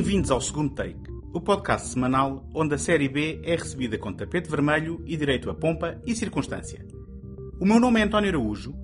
[0.00, 4.48] Bem-vindos ao segundo take, o podcast semanal onde a série B é recebida com tapete
[4.48, 6.82] vermelho e direito a pompa e circunstância.
[7.60, 8.74] O meu nome é António Araújo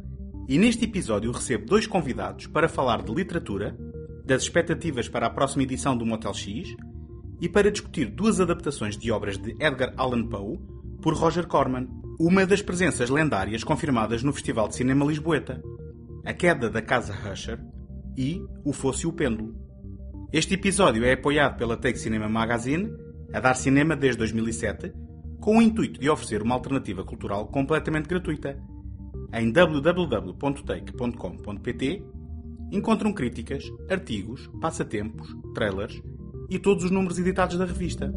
[0.47, 3.75] e neste episódio recebo dois convidados para falar de literatura,
[4.27, 6.77] das expectativas para a próxima edição do Motel X
[7.41, 10.59] e para discutir duas adaptações de obras de Edgar Allan Poe
[11.01, 11.89] por Roger Corman,
[12.21, 15.63] uma das presenças lendárias confirmadas no Festival de Cinema Lisboeta,
[16.27, 17.59] A Queda da Casa Usher
[18.19, 19.66] e O Fosse o Pêndulo.
[20.33, 22.93] Este episódio é apoiado pela Take Cinema Magazine,
[23.33, 24.93] a dar cinema desde 2007,
[25.41, 28.61] com o intuito de oferecer uma alternativa cultural completamente gratuita.
[29.33, 32.03] Em www.take.com.pt
[32.73, 36.03] encontram críticas, artigos, passatempos, trailers
[36.51, 38.13] e todos os números editados da revista.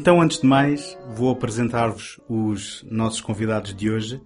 [0.00, 4.18] Então, antes de mais, vou apresentar-vos os nossos convidados de hoje.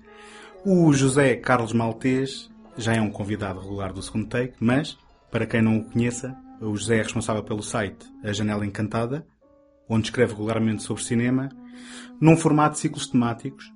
[0.64, 4.96] O José Carlos Maltês já é um convidado regular do segundo take, mas,
[5.32, 9.26] para quem não o conheça, o José é responsável pelo site A Janela Encantada,
[9.88, 11.48] onde escreve regularmente sobre cinema,
[12.20, 13.72] num formato de ciclos temáticos,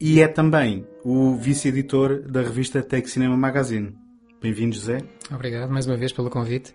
[0.00, 3.96] e é também o vice-editor da revista Take Cinema Magazine.
[4.40, 4.98] Bem-vindo, José.
[5.30, 6.74] Obrigado mais uma vez pelo convite.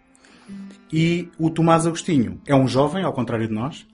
[0.91, 3.85] E o Tomás Agostinho é um jovem, ao contrário de nós.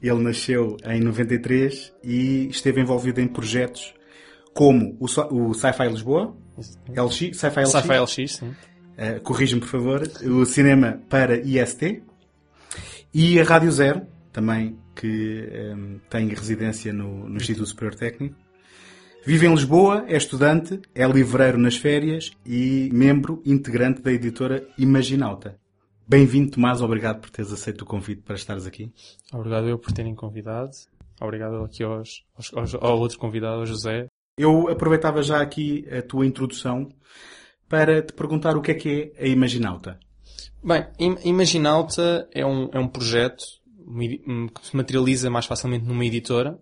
[0.00, 3.94] Ele nasceu em 93 e esteve envolvido em projetos
[4.54, 6.36] como o, o Sci-Fi Lisboa,
[6.88, 8.42] LX, Sci-Fi LX, Sci-Fi LX.
[8.42, 10.02] Uh, Corrige-me, por favor.
[10.24, 12.02] O cinema para IST.
[13.12, 14.02] E a Rádio Zero,
[14.32, 18.36] também, que um, tem residência no, no Instituto Superior Técnico.
[19.24, 25.58] Vive em Lisboa, é estudante, é livreiro nas férias e membro integrante da editora Imaginauta.
[26.08, 26.80] Bem-vindo, Tomás.
[26.82, 28.92] Obrigado por teres aceito o convite para estares aqui.
[29.32, 30.70] Obrigado eu por terem convidado.
[31.20, 32.24] Obrigado aqui aos,
[32.54, 34.06] aos, ao outro convidado, ao José.
[34.38, 36.88] Eu aproveitava já aqui a tua introdução
[37.68, 39.98] para te perguntar o que é que é a Imaginauta.
[40.62, 40.86] Bem,
[41.24, 43.44] Imaginauta é um, é um projeto
[44.54, 46.56] que se materializa mais facilmente numa editora.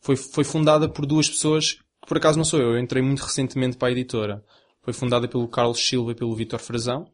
[0.00, 2.70] Foi, foi fundada por duas pessoas que por acaso não sou eu.
[2.70, 4.42] Eu entrei muito recentemente para a editora.
[4.80, 7.06] Foi fundada pelo Carlos Silva e pelo Vítor Frazão.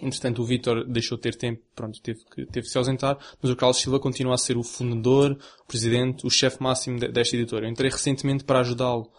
[0.00, 3.50] Entretanto, o Vítor deixou de ter tempo, pronto, teve que, teve que se ausentar, mas
[3.50, 7.66] o Carlos Silva continua a ser o fundador, o presidente, o chefe máximo desta editora.
[7.66, 9.10] Eu entrei recentemente para ajudá-lo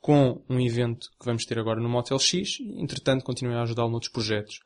[0.00, 4.12] com um evento que vamos ter agora no Motel X, entretanto, continuei a ajudá-lo noutros
[4.12, 4.60] projetos.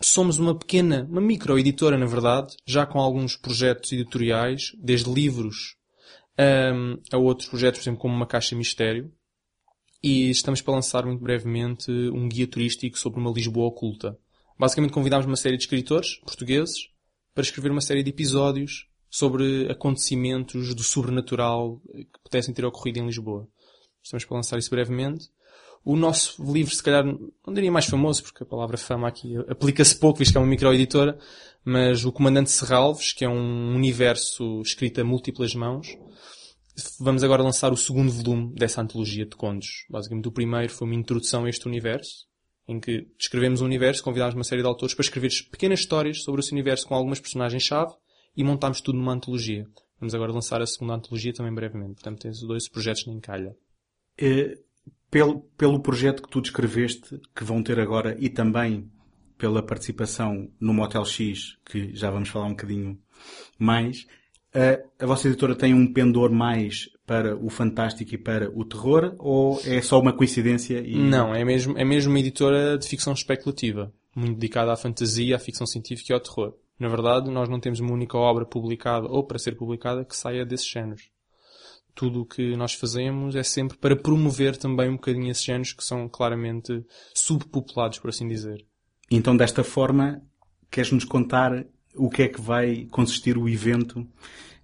[0.00, 5.76] Somos uma pequena, uma micro-editora, na verdade, já com alguns projetos editoriais, desde livros
[6.38, 9.10] um, a outros projetos, por exemplo, como uma Caixa Mistério,
[10.02, 14.18] e estamos para lançar muito brevemente um guia turístico sobre uma Lisboa oculta.
[14.58, 16.88] Basicamente convidámos uma série de escritores portugueses
[17.34, 23.06] para escrever uma série de episódios sobre acontecimentos do sobrenatural que pudessem ter ocorrido em
[23.06, 23.48] Lisboa.
[24.02, 25.28] Estamos para lançar isso brevemente.
[25.84, 29.96] O nosso livro, se calhar, não diria mais famoso, porque a palavra fama aqui aplica-se
[29.96, 31.18] pouco, visto que é uma microeditora,
[31.64, 35.96] mas o Comandante Serralves, que é um universo escrito a múltiplas mãos,
[36.98, 39.86] vamos agora lançar o segundo volume dessa antologia de contos.
[39.88, 42.26] Basicamente, o primeiro foi uma introdução a este universo,
[42.68, 46.40] em que descrevemos o universo, convidámos uma série de autores para escrever pequenas histórias sobre
[46.40, 47.94] esse universo com algumas personagens-chave
[48.36, 49.66] e montámos tudo numa antologia.
[50.00, 51.94] Vamos agora lançar a segunda antologia também brevemente.
[51.94, 53.56] Portanto, tens dois projetos na encalha.
[54.18, 54.58] É,
[55.10, 58.90] pelo, pelo projeto que tu descreveste, que vão ter agora, e também
[59.38, 62.98] pela participação no Motel X, que já vamos falar um bocadinho
[63.58, 64.06] mais,
[64.98, 69.60] a, vossa editora tem um pendor mais para o fantástico e para o terror ou
[69.64, 70.78] é só uma coincidência?
[70.80, 70.96] E...
[70.96, 75.38] Não, é mesmo, é mesmo uma editora de ficção especulativa, muito dedicada à fantasia, à
[75.38, 76.54] ficção científica e ao terror.
[76.78, 80.44] Na verdade, nós não temos uma única obra publicada ou para ser publicada que saia
[80.44, 81.10] desses géneros.
[81.94, 85.82] Tudo o que nós fazemos é sempre para promover também um bocadinho esses géneros que
[85.82, 88.66] são claramente subpopulados, por assim dizer.
[89.10, 90.20] Então, desta forma,
[90.70, 91.64] queres-nos contar
[91.96, 94.06] o que é que vai consistir o evento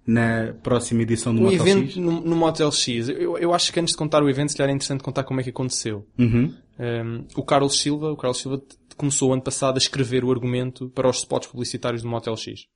[0.05, 1.95] na próxima edição do o Motel evento X?
[1.95, 3.09] No, no Motel X.
[3.09, 5.39] Eu, eu acho que antes de contar o evento, se calhar é interessante contar como
[5.39, 6.07] é que aconteceu.
[6.17, 6.53] Uhum.
[6.79, 8.61] Um, o Carlos Silva, o Carlos Silva
[8.97, 12.67] começou ano passado a escrever o argumento para os spots publicitários do Motel X.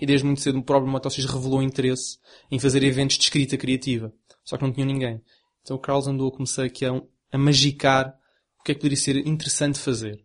[0.00, 2.18] E desde muito cedo o próprio Motel X revelou interesse
[2.50, 4.12] em fazer eventos de escrita criativa.
[4.44, 5.20] Só que não tinha ninguém.
[5.62, 7.00] Então o Carlos andou a começar aqui a,
[7.32, 8.14] a magicar
[8.60, 10.24] o que é que poderia ser interessante fazer.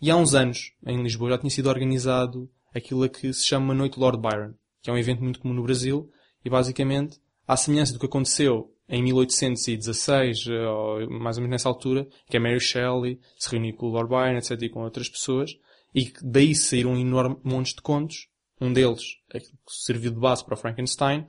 [0.00, 2.48] E há uns anos, em Lisboa, já tinha sido organizado
[2.78, 5.62] aquilo a que se chama Noite Lord Byron que é um evento muito comum no
[5.62, 6.10] Brasil
[6.44, 12.08] E basicamente, à semelhança do que aconteceu em 1816, eh, mais ou menos nessa altura,
[12.26, 15.50] que a Mary Shelley se reuniu com o Lord Byron, etc., e com outras pessoas,
[15.94, 18.28] e daí saíram um enorme monte de contos.
[18.58, 21.26] Um deles, que serviu de base para o Frankenstein,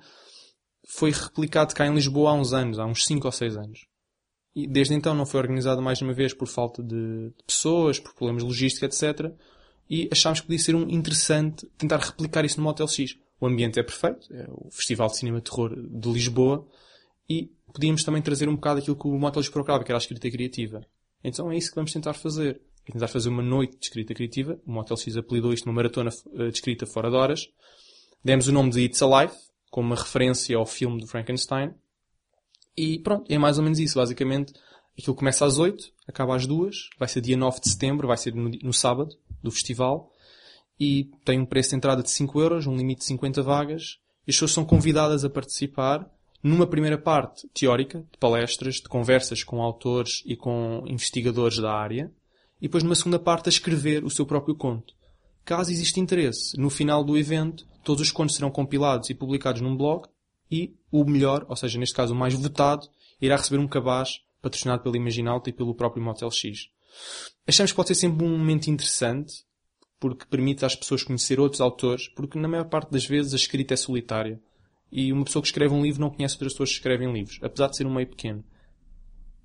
[0.87, 3.85] foi replicado cá em Lisboa há uns anos, há uns 5 ou 6 anos.
[4.55, 8.41] E desde então não foi organizado mais uma vez por falta de pessoas, por problemas
[8.41, 9.33] de logística, etc.
[9.89, 13.17] E achámos que podia ser um interessante tentar replicar isso no Motel X.
[13.41, 16.67] O ambiente é perfeito, é o Festival de Cinema Terror de Lisboa,
[17.27, 20.01] e podíamos também trazer um bocado aquilo que o Motel X procurava, que era a
[20.01, 20.85] escrita criativa.
[21.23, 22.61] Então é isso que vamos tentar fazer.
[22.87, 24.59] É tentar fazer uma noite de escrita criativa.
[24.65, 27.47] O Motel X apelidou isto uma maratona eh, de escrita fora de horas.
[28.23, 29.33] Demos o nome de It's Alive,
[29.69, 31.73] como uma referência ao filme do Frankenstein.
[32.75, 33.99] E pronto, é mais ou menos isso.
[33.99, 34.53] Basicamente,
[34.97, 38.33] aquilo começa às 8, acaba às 2, vai ser dia 9 de setembro, vai ser
[38.33, 40.11] no, no sábado do festival.
[40.79, 43.99] E tem um preço de entrada de 5 euros, um limite de 50 vagas.
[44.25, 46.09] E as pessoas são convidadas a participar
[46.41, 52.11] numa primeira parte teórica, de palestras, de conversas com autores e com investigadores da área.
[52.61, 54.93] E depois numa segunda parte a escrever o seu próprio conto.
[55.43, 59.75] Caso exista interesse, no final do evento, todos os contos serão compilados e publicados num
[59.75, 60.07] blog
[60.51, 62.87] e o melhor, ou seja, neste caso o mais votado,
[63.21, 66.69] irá receber um cabaz patrocinado pela Imaginalta e pelo próprio Motel X.
[67.47, 69.43] Achamos que pode ser sempre um momento interessante,
[69.99, 73.73] porque permite às pessoas conhecer outros autores, porque na maior parte das vezes a escrita
[73.73, 74.39] é solitária.
[74.91, 77.67] E uma pessoa que escreve um livro não conhece outras pessoas que escrevem livros, apesar
[77.67, 78.43] de ser um meio pequeno.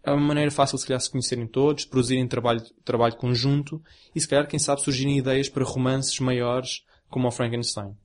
[0.03, 3.83] É uma maneira fácil, se calhar, se conhecerem todos, produzirem trabalho, trabalho conjunto
[4.15, 7.97] e, se calhar, quem sabe, surgirem ideias para romances maiores como o Frankenstein.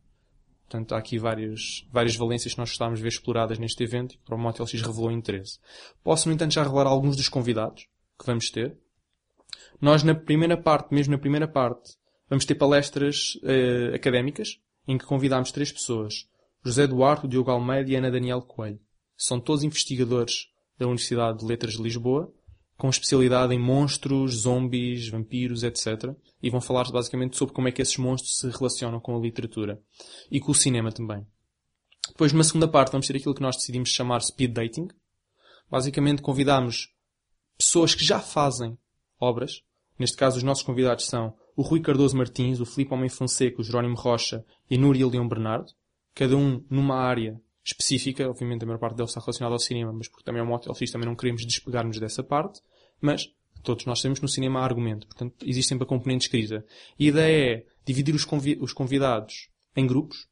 [0.69, 4.17] Portanto, há aqui várias, várias valências que nós gostávamos de ver exploradas neste evento e
[4.17, 5.59] que para o Motel X revelou interesse.
[6.03, 7.87] Posso, no entanto, já revelar alguns dos convidados
[8.17, 8.77] que vamos ter.
[9.81, 11.95] Nós, na primeira parte, mesmo na primeira parte,
[12.29, 16.27] vamos ter palestras uh, académicas em que convidámos três pessoas.
[16.63, 18.79] José Duarte, Diogo Almeida e Ana Daniel Coelho.
[19.15, 20.47] São todos investigadores
[20.77, 22.33] da Universidade de Letras de Lisboa
[22.79, 26.15] com especialidade em monstros, zombies, vampiros, etc.
[26.41, 29.81] E vão falar basicamente sobre como é que esses monstros se relacionam com a literatura.
[30.31, 31.27] E com o cinema também.
[32.07, 34.87] Depois, numa segunda parte, vamos ter aquilo que nós decidimos chamar speed dating.
[35.69, 36.89] Basicamente, convidamos
[37.57, 38.77] pessoas que já fazem
[39.19, 39.61] obras.
[39.99, 43.63] Neste caso, os nossos convidados são o Rui Cardoso Martins, o Filipe Homem Fonseca, o
[43.63, 45.73] Jerónimo Rocha e a Núria Leão Bernardo.
[46.15, 50.07] Cada um numa área específica, obviamente a maior parte deles está relacionada ao cinema, mas
[50.07, 52.61] porque também é um fixe, também não queremos despegar-nos dessa parte,
[53.01, 53.29] mas
[53.61, 56.65] todos nós temos no cinema argumento, portanto existe sempre a componente escrita.
[56.97, 60.27] E a ideia é dividir os, convi os convidados em grupos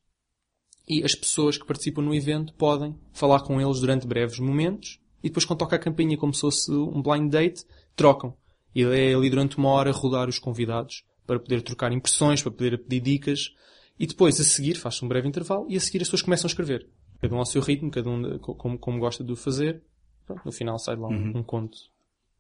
[0.88, 5.28] e as pessoas que participam no evento podem falar com eles durante breves momentos e
[5.28, 7.66] depois quando toca a campainha como se fosse um blind date,
[7.96, 8.36] trocam.
[8.78, 12.52] E ideia é ali durante uma hora rodar os convidados para poder trocar impressões, para
[12.52, 13.56] poder pedir dicas
[13.98, 16.52] e depois, a seguir, faz-se um breve intervalo e a seguir as pessoas começam a
[16.52, 16.88] escrever.
[17.20, 19.82] Cada um ao seu ritmo, cada um como, como gosta de o fazer.
[20.28, 21.38] Pronto, no final sai lá um, uhum.
[21.38, 21.76] um conto.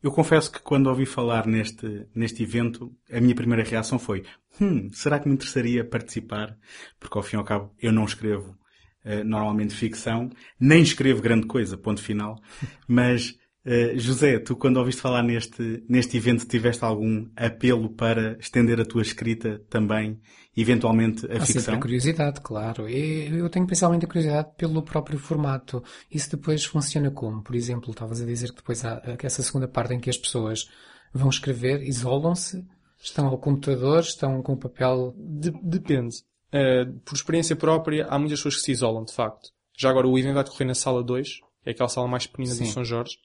[0.03, 4.23] Eu confesso que quando ouvi falar neste, neste evento, a minha primeira reação foi
[4.61, 6.55] hum, será que me interessaria participar?
[6.99, 8.55] Porque ao fim e ao cabo eu não escrevo
[9.03, 10.29] uh, normalmente ficção,
[10.59, 12.39] nem escrevo grande coisa, ponto final.
[12.87, 13.35] Mas
[13.67, 18.85] Uh, José, tu quando ouviste falar neste, neste evento tiveste algum apelo para estender a
[18.85, 20.21] tua escrita também,
[20.55, 21.61] eventualmente, a Há ficção?
[21.63, 22.87] Sempre a curiosidade, claro.
[22.87, 25.83] Eu tenho principalmente a curiosidade pelo próprio formato.
[26.09, 27.43] Isso depois funciona como?
[27.43, 30.69] Por exemplo, estavas a dizer que depois há essa segunda parte em que as pessoas
[31.13, 32.65] vão escrever, isolam-se,
[33.03, 35.13] estão ao computador, estão com o papel...
[35.17, 36.15] De depende.
[36.53, 39.49] Uh, por experiência própria, há muitas pessoas que se isolam, de facto.
[39.77, 41.27] Já agora o evento vai decorrer na sala 2,
[41.63, 42.63] que é aquela sala mais pequenina Sim.
[42.63, 43.17] do São Jorge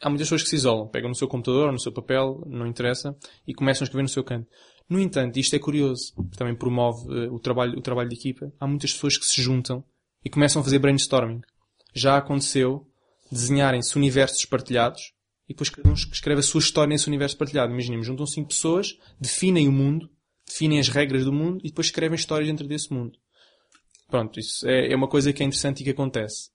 [0.00, 3.16] há muitas pessoas que se isolam, pegam no seu computador no seu papel, não interessa,
[3.46, 4.48] e começam a escrever no seu canto.
[4.88, 8.52] No entanto, isto é curioso, também promove uh, o, trabalho, o trabalho de equipa.
[8.58, 9.84] Há muitas pessoas que se juntam
[10.24, 11.40] e começam a fazer brainstorming.
[11.94, 12.86] Já aconteceu
[13.30, 15.12] desenharem-se universos partilhados
[15.48, 17.72] e depois cada um escreve a sua história nesse universo partilhado.
[17.72, 20.10] Imaginemos, juntam cinco pessoas, definem o mundo,
[20.46, 23.16] definem as regras do mundo e depois escrevem histórias dentro desse mundo.
[24.08, 26.50] Pronto, isso é, é uma coisa que é interessante e que acontece.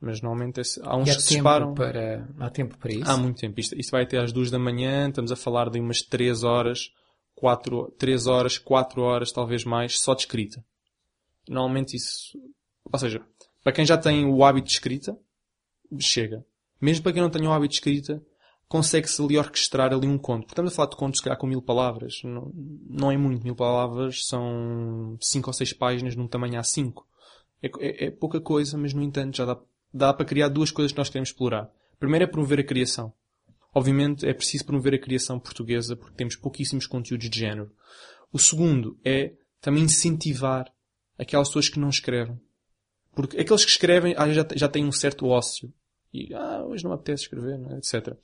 [0.00, 1.74] Mas normalmente há uns há que se separam.
[1.74, 3.10] Para, há tempo para isso?
[3.10, 3.60] Há muito tempo.
[3.60, 6.90] Isto, isto vai até às duas da manhã, estamos a falar de umas três horas,
[7.34, 10.64] quatro, três horas, quatro horas, talvez mais, só de escrita.
[11.46, 12.38] Normalmente isso,
[12.90, 13.20] ou seja,
[13.62, 15.18] para quem já tem o hábito de escrita,
[15.98, 16.44] chega.
[16.80, 18.22] Mesmo para quem não tem o hábito de escrita,
[18.66, 20.42] consegue-se ali orquestrar ali um conto.
[20.42, 22.22] Porque estamos a falar de contos, se calhar, com mil palavras.
[22.24, 22.50] Não,
[22.88, 23.42] não é muito.
[23.44, 27.02] Mil palavras são cinco ou seis páginas num tamanho A5.
[27.62, 29.58] É, é, é pouca coisa, mas no entanto já dá
[29.92, 31.70] dá para criar duas coisas que nós queremos explorar.
[31.98, 33.12] Primeiro é promover a criação.
[33.74, 37.70] Obviamente é preciso promover a criação portuguesa porque temos pouquíssimos conteúdos de género.
[38.32, 40.72] O segundo é também incentivar
[41.18, 42.40] aquelas pessoas que não escrevem.
[43.14, 45.72] Porque aqueles que escrevem ah, já, já têm um certo ócio.
[46.12, 47.78] E, ah, hoje não me apetece escrever, né?
[47.78, 48.16] etc.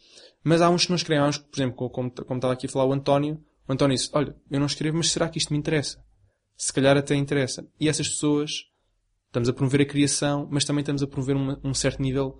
[0.43, 1.25] Mas há uns que não escrevem.
[1.25, 3.97] Há uns que, por exemplo, como, como estava aqui a falar o António, o António
[3.97, 6.03] disse, olha, eu não escrevo, mas será que isto me interessa?
[6.57, 7.67] Se calhar até interessa.
[7.79, 8.65] E essas pessoas,
[9.37, 12.39] estamos a promover a criação, mas também estamos a promover uma, um certo nível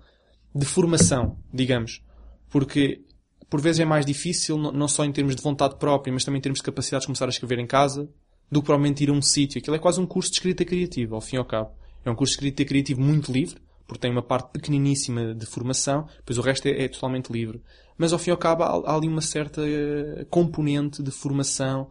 [0.53, 2.01] de formação, digamos.
[2.49, 3.03] Porque,
[3.49, 6.41] por vezes é mais difícil, não só em termos de vontade própria, mas também em
[6.41, 8.09] termos de capacidade de começar a escrever em casa,
[8.51, 9.59] do que provavelmente ir a um sítio.
[9.59, 11.71] Aquilo é quase um curso de escrita criativa, ao fim e ao cabo.
[12.03, 16.07] É um curso de escrita criativa muito livre, porque tem uma parte pequeniníssima de formação,
[16.17, 17.61] depois o resto é, é totalmente livre.
[17.95, 21.89] Mas ao fim e ao cabo há, há ali uma certa uh, componente de formação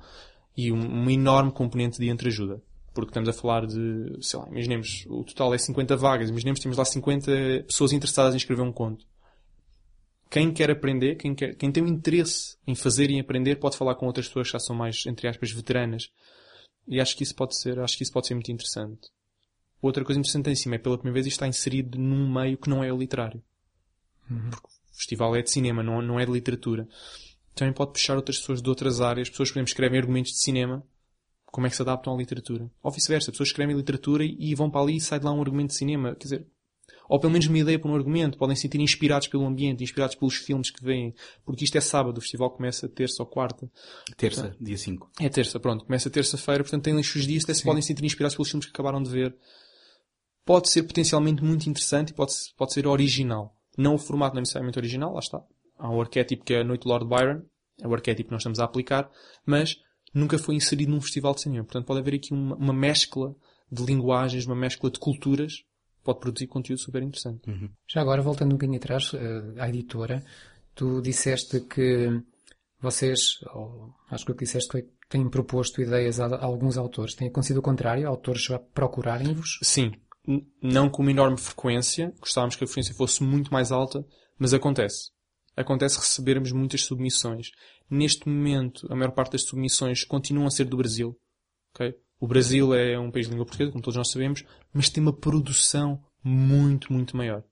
[0.57, 2.61] e um, uma enorme componente de entreajuda.
[2.97, 6.63] Porque estamos a falar de, sei lá, imaginemos, o total é 50 vagas, imaginemos que
[6.63, 9.05] temos lá 50 pessoas interessadas em escrever um conto.
[10.31, 13.95] Quem quer aprender, quem, quer, quem tem um interesse em fazer e aprender, pode falar
[13.97, 16.11] com outras pessoas que já são mais, entre aspas, veteranas.
[16.89, 19.11] E acho que isso pode ser, acho que isso pode ser muito interessante.
[19.83, 22.91] Outra coisa interessantíssima é pela primeira vez isto está inserido num meio que não é
[22.91, 23.43] o literário.
[24.31, 24.49] Uhum.
[24.49, 26.89] Porque o festival é de cinema, não, não é de literatura.
[27.55, 29.29] Também pode puxar outras pessoas de outras áreas.
[29.29, 30.83] Pessoas, por exemplo, escrevem argumentos de cinema.
[31.57, 32.71] Como é que se adaptam à literatura?
[32.83, 33.31] Ou vice-versa.
[33.31, 36.15] Pessoas escrevem literatura e vão para ali e sai de lá um argumento de cinema.
[36.15, 36.47] Quer dizer,
[37.09, 38.37] ou pelo menos uma ideia para um argumento.
[38.37, 41.15] Podem se sentir inspirados pelo ambiente, inspirados pelos filmes que veem.
[41.47, 43.71] Porque isto é sábado, o festival começa terça ou quarta.
[44.19, 45.11] Terça, portanto, dia 5.
[45.19, 45.87] É terça, pronto.
[45.87, 48.73] Começa terça-feira, portanto têm os dias, até se podem se sentir inspirados pelos filmes que
[48.73, 49.35] acabaram de ver
[50.45, 53.55] pode ser potencialmente muito interessante e pode, pode ser original.
[53.77, 55.43] Não o formato não é necessariamente original, lá está.
[55.79, 57.43] Há um arquétipo que é a Noite do Lord Byron,
[57.83, 59.11] é o arquétipo que nós estamos a aplicar,
[59.45, 59.77] mas
[60.17, 61.65] nunca foi inserido num festival de cinema.
[61.65, 63.35] Portanto, pode haver aqui uma, uma mescla
[63.71, 65.63] de linguagens, uma mescla de culturas,
[66.03, 67.49] pode produzir conteúdo super interessante.
[67.49, 67.69] Uhum.
[67.87, 69.19] Já agora, voltando um bocadinho atrás, uh,
[69.59, 70.25] à editora,
[70.75, 72.09] tu disseste que
[72.81, 76.79] vocês, ou, acho que o que disseste foi que têm proposto ideias a, a alguns
[76.79, 77.15] autores.
[77.15, 78.09] Tem acontecido o contrário?
[78.09, 79.59] Autores procurarem-vos?
[79.63, 79.93] Sim,
[80.63, 84.05] não com uma enorme frequência, gostávamos que a frequência fosse muito mais alta,
[84.39, 85.11] mas acontece.
[85.57, 87.51] Acontece recebermos muitas submissões.
[87.89, 91.17] Neste momento, a maior parte das submissões continuam a ser do Brasil.
[91.75, 91.95] Okay?
[92.19, 95.13] O Brasil é um país de língua portuguesa, como todos nós sabemos, mas tem uma
[95.13, 97.45] produção muito, muito maior.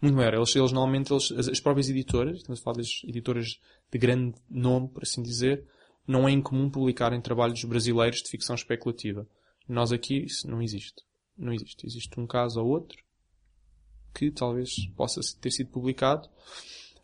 [0.00, 0.34] Muito maior.
[0.34, 3.58] Eles, eles normalmente, eles, as, as próprias editoras, estamos a falar das editoras
[3.90, 5.64] de grande nome, por assim dizer,
[6.06, 9.26] não é incomum publicarem trabalhos brasileiros de ficção especulativa.
[9.68, 11.02] Nós aqui, isso não existe
[11.36, 11.86] não existe.
[11.86, 13.02] Existe um caso ou outro
[14.14, 16.28] que talvez possa ter sido publicado.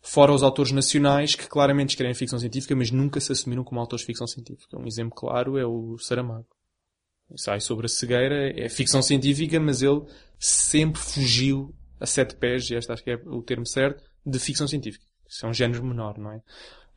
[0.01, 4.01] Fora os autores nacionais que claramente escrevem ficção científica, mas nunca se assumiram como autores
[4.01, 4.77] de ficção científica.
[4.77, 6.47] Um exemplo claro é o Saramago.
[7.35, 10.01] Sai sobre a cegueira, é ficção científica, mas ele
[10.39, 14.67] sempre fugiu a sete pés, e este acho que é o termo certo, de ficção
[14.67, 15.05] científica.
[15.27, 16.41] Isso é um género menor, não é?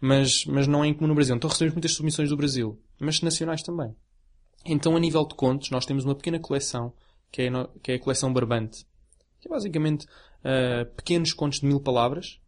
[0.00, 1.34] Mas, mas não é incomum no Brasil.
[1.36, 3.94] Então recebemos muitas submissões do Brasil, mas nacionais também.
[4.64, 6.94] Então, a nível de contos, nós temos uma pequena coleção
[7.30, 7.50] que é,
[7.82, 8.86] que é a coleção Barbante.
[9.40, 12.40] Que é basicamente uh, pequenos contos de mil palavras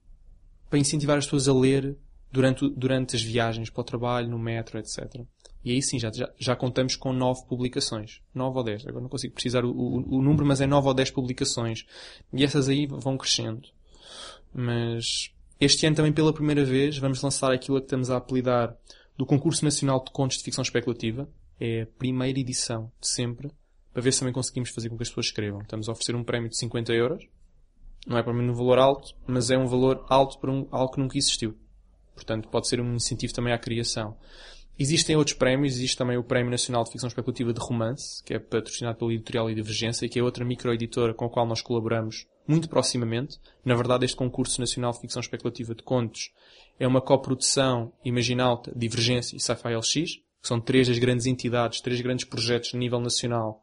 [0.74, 1.96] para incentivar as pessoas a ler
[2.32, 5.20] durante, durante as viagens para o trabalho, no metro, etc.
[5.64, 8.20] E aí sim, já, já, contamos com nove publicações.
[8.34, 8.84] Nove ou dez.
[8.84, 11.86] Agora não consigo precisar o, o, o, número, mas é nove ou dez publicações.
[12.32, 13.68] E essas aí vão crescendo.
[14.52, 18.76] Mas este ano também pela primeira vez vamos lançar aquilo que estamos a apelidar
[19.16, 21.28] do Concurso Nacional de Contos de Ficção Especulativa.
[21.60, 23.48] É a primeira edição de sempre
[23.92, 25.60] para ver se também conseguimos fazer com que as pessoas escrevam.
[25.60, 27.24] Estamos a oferecer um prémio de 50 euros.
[28.06, 30.92] Não é para mim um valor alto, mas é um valor alto para um, algo
[30.92, 31.56] que nunca existiu.
[32.14, 34.16] Portanto, pode ser um incentivo também à criação.
[34.78, 38.40] Existem outros prémios, existe também o Prémio Nacional de Ficção Especulativa de Romance, que é
[38.40, 42.68] patrocinado pela Editorial e Divergência, que é outra microeditora com a qual nós colaboramos muito
[42.68, 43.38] proximamente.
[43.64, 46.32] Na verdade, este concurso nacional de ficção especulativa de contos
[46.78, 49.92] é uma coprodução Imaginalta, Divergência e Sci-Fi LX,
[50.42, 53.62] que são três das grandes entidades, três grandes projetos a nível nacional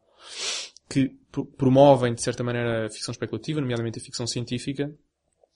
[0.91, 1.17] que
[1.57, 4.93] promovem, de certa maneira, a ficção especulativa, nomeadamente a ficção científica,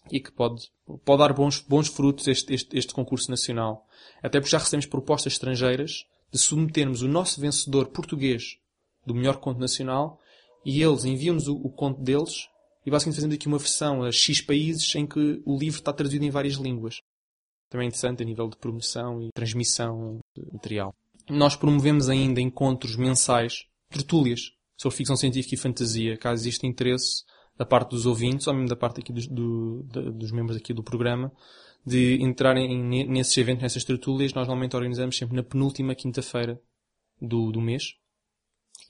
[0.09, 0.69] e que pode,
[1.03, 3.85] pode dar bons, bons frutos este, este, este concurso nacional.
[4.23, 8.57] Até porque já recebemos propostas estrangeiras de submetermos o nosso vencedor português
[9.05, 10.19] do melhor conto nacional
[10.65, 12.47] e eles enviam-nos o, o conto deles
[12.85, 16.23] e basicamente fazendo aqui uma versão a X países em que o livro está traduzido
[16.23, 17.01] em várias línguas.
[17.69, 20.93] Também é interessante a nível de promoção e transmissão de material.
[21.29, 27.24] Nós promovemos ainda encontros mensais, tertúlias, sobre ficção científica e fantasia, caso exista interesse
[27.58, 30.84] da parte dos ouvintes, ou mesmo da parte aqui dos, do, dos membros aqui do
[30.84, 31.32] programa,
[31.86, 36.60] de entrarem nesses eventos, nessas tertúlias, nós normalmente organizamos sempre na penúltima quinta-feira
[37.22, 37.94] do, do mês.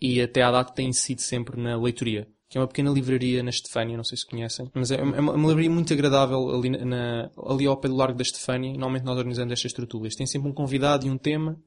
[0.02, 3.50] E até à data tem sido sempre na leitoria, que é uma pequena livraria na
[3.50, 7.30] Estefânia, não sei se conhecem, mas é uma, é uma livraria muito agradável ali, na,
[7.46, 10.16] ali ao pé do Largo da Estefânia, normalmente nós organizamos estas tertúlias.
[10.16, 11.62] Tem sempre um convidado e um tema,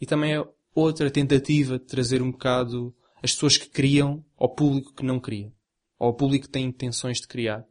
[0.00, 0.44] e também é
[0.74, 5.52] outra tentativa de trazer um bocado as pessoas que criam ao público que não cria.
[5.98, 7.64] ou ao público que tem intenções de criar.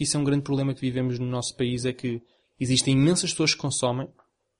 [0.00, 2.22] Isso é um grande problema que vivemos no nosso país, é que
[2.58, 4.08] existem imensas pessoas que consomem.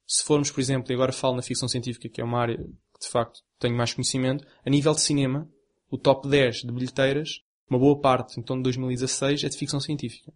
[0.07, 3.01] Se formos, por exemplo, e agora falo na ficção científica, que é uma área que
[3.01, 5.49] de facto tenho mais conhecimento, a nível de cinema,
[5.91, 10.33] o top 10 de bilheteiras, uma boa parte, então de 2016, é de ficção científica.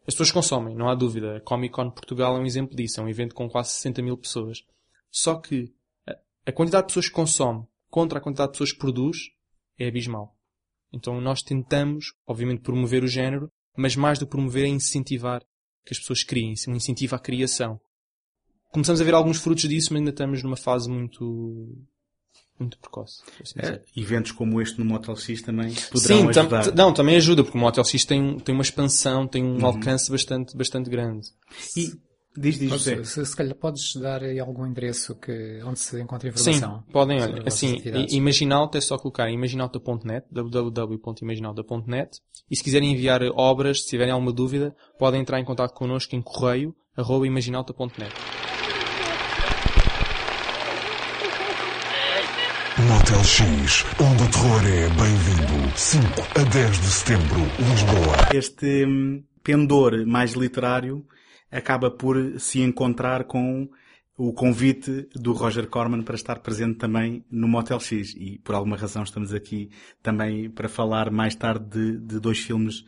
[0.00, 1.36] As pessoas consomem, não há dúvida.
[1.36, 3.00] A Comic Con Portugal é um exemplo disso.
[3.00, 4.64] É um evento com quase 60 mil pessoas.
[5.10, 5.72] Só que
[6.44, 9.16] a quantidade de pessoas que consome contra a quantidade de pessoas que produz
[9.78, 10.34] é abismal.
[10.92, 15.40] Então nós tentamos, obviamente, promover o género, mas mais do que promover é incentivar
[15.84, 17.80] que as pessoas criem, um incentivo à criação.
[18.72, 21.76] Começamos a ver alguns frutos disso, mas ainda estamos numa fase muito
[22.58, 23.22] muito precoce.
[23.40, 26.64] Assim é, eventos como este no Motel X também poderão Sim, ajudar.
[26.64, 29.66] Tam, não, também ajuda, porque o Motel X tem, tem uma expansão, tem um uhum.
[29.66, 31.28] alcance bastante, bastante grande.
[31.76, 31.92] E,
[32.36, 33.04] diz, diz, José.
[33.04, 36.78] Se, se calhar podes dar aí algum endereço que, onde se encontra informação?
[36.78, 42.20] Sim, podem, olha, assim, Imaginalta é só colocar imaginalta.net, www.imaginalta.net,
[42.50, 46.22] e se quiserem enviar obras, se tiverem alguma dúvida, podem entrar em contato connosco em
[46.22, 48.12] correio, arroba imaginalta.net.
[52.88, 55.76] Motel X, onde o terror é bem-vindo.
[55.76, 56.04] 5
[56.36, 58.16] a 10 de setembro, Lisboa.
[58.34, 61.06] Este hum, pendor mais literário
[61.52, 63.68] acaba por se encontrar com
[64.16, 68.14] o convite do Roger Corman para estar presente também no Motel X.
[68.16, 69.70] E por alguma razão estamos aqui
[70.02, 72.84] também para falar mais tarde de, de dois filmes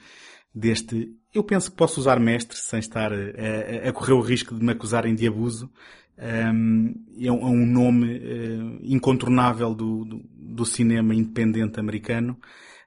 [0.55, 1.11] deste.
[1.33, 4.73] Eu penso que posso usar mestre sem estar a, a, correr o risco de me
[4.73, 5.71] acusarem de abuso.
[6.17, 12.39] Um, é, um, é um nome uh, incontornável do, do, do, cinema independente americano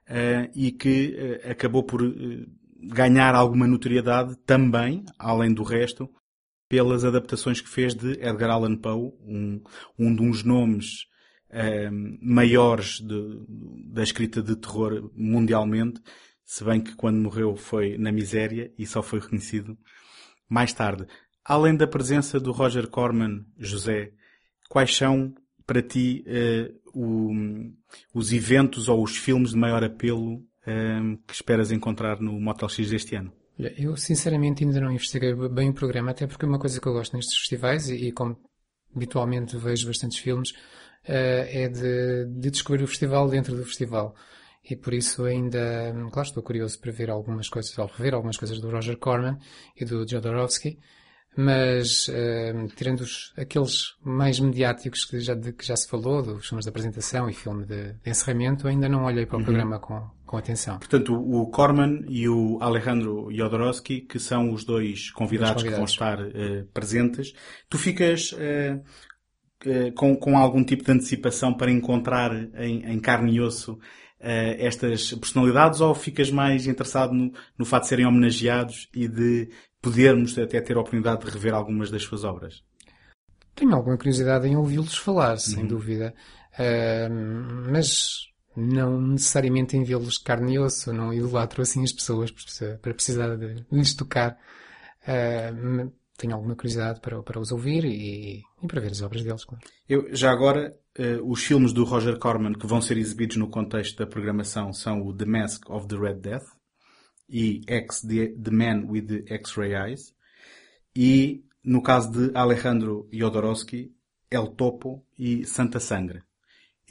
[0.08, 2.00] uh, e que uh, acabou por
[2.78, 6.08] ganhar alguma notoriedade também, além do resto,
[6.68, 9.62] pelas adaptações que fez de Edgar Allan Poe, um,
[9.98, 11.06] um dos nomes
[12.20, 13.40] maiores de,
[13.86, 16.00] da escrita de terror mundialmente,
[16.44, 19.76] se bem que quando morreu foi na miséria e só foi reconhecido
[20.48, 21.06] mais tarde.
[21.44, 24.12] Além da presença do Roger Corman, José,
[24.68, 25.34] quais são
[25.66, 27.32] para ti uh, o,
[28.14, 32.90] os eventos ou os filmes de maior apelo uh, que esperas encontrar no Motel X
[32.90, 33.32] deste ano?
[33.76, 37.16] Eu sinceramente ainda não investiguei bem o programa, até porque uma coisa que eu gosto
[37.16, 38.38] nestes festivais, e, e como
[38.94, 40.54] habitualmente vejo bastantes filmes, uh,
[41.48, 44.14] é de, de, descobrir o festival dentro do festival.
[44.68, 48.60] E por isso ainda, claro, estou curioso para ver algumas coisas, ou rever algumas coisas
[48.60, 49.38] do Roger Corman
[49.74, 50.78] e do Jodorowsky,
[51.36, 56.48] mas uh, tirando os, aqueles mais mediáticos que já, de, que já se falou, dos
[56.48, 59.44] filmes de apresentação e filme de, de encerramento, ainda não olhei para o uhum.
[59.44, 60.78] programa com, com atenção.
[60.78, 65.62] Portanto, o Corman e o Alejandro Jodorowsky, que são os dois convidados, convidados.
[65.64, 67.32] que vão estar uh, presentes,
[67.68, 68.80] tu ficas uh,
[69.96, 73.78] com, com algum tipo de antecipação para encontrar em, em carne e osso
[74.20, 79.48] estas personalidades ou ficas mais interessado no, no fato de serem homenageados e de
[79.80, 82.64] podermos até ter a oportunidade de rever algumas das suas obras?
[83.54, 85.68] Tenho alguma curiosidade em ouvi-los falar, sem uhum.
[85.68, 86.14] dúvida.
[87.70, 88.28] Mas
[88.58, 92.30] não necessariamente em vê-los carne e osso, não idolatro assim as pessoas
[92.82, 94.36] para precisar de lhes tocar.
[95.02, 99.44] Uh, tenho alguma curiosidade para, para os ouvir e, e, para ver as obras deles,
[99.44, 99.62] claro.
[99.88, 103.96] Eu, já agora, uh, os filmes do Roger Corman que vão ser exibidos no contexto
[103.98, 106.58] da programação são o The Mask of the Red Death,
[107.28, 110.14] e X, the, the Man with the X-Ray Eyes.
[110.96, 113.92] E, no caso de Alejandro Jodorowsky,
[114.30, 116.22] El Topo e Santa Sangre.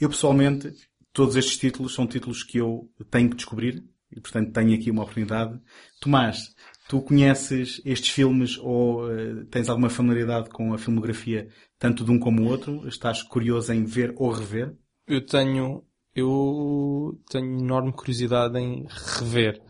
[0.00, 0.72] Eu, pessoalmente,
[1.18, 5.02] todos estes títulos são títulos que eu tenho que descobrir e, portanto, tenho aqui uma
[5.02, 5.58] oportunidade.
[6.00, 6.54] Tomás,
[6.88, 12.20] tu conheces estes filmes ou uh, tens alguma familiaridade com a filmografia tanto de um
[12.20, 12.86] como o outro?
[12.86, 14.76] Estás curioso em ver ou rever?
[15.08, 18.86] Eu tenho, eu tenho enorme curiosidade em
[19.18, 19.60] rever.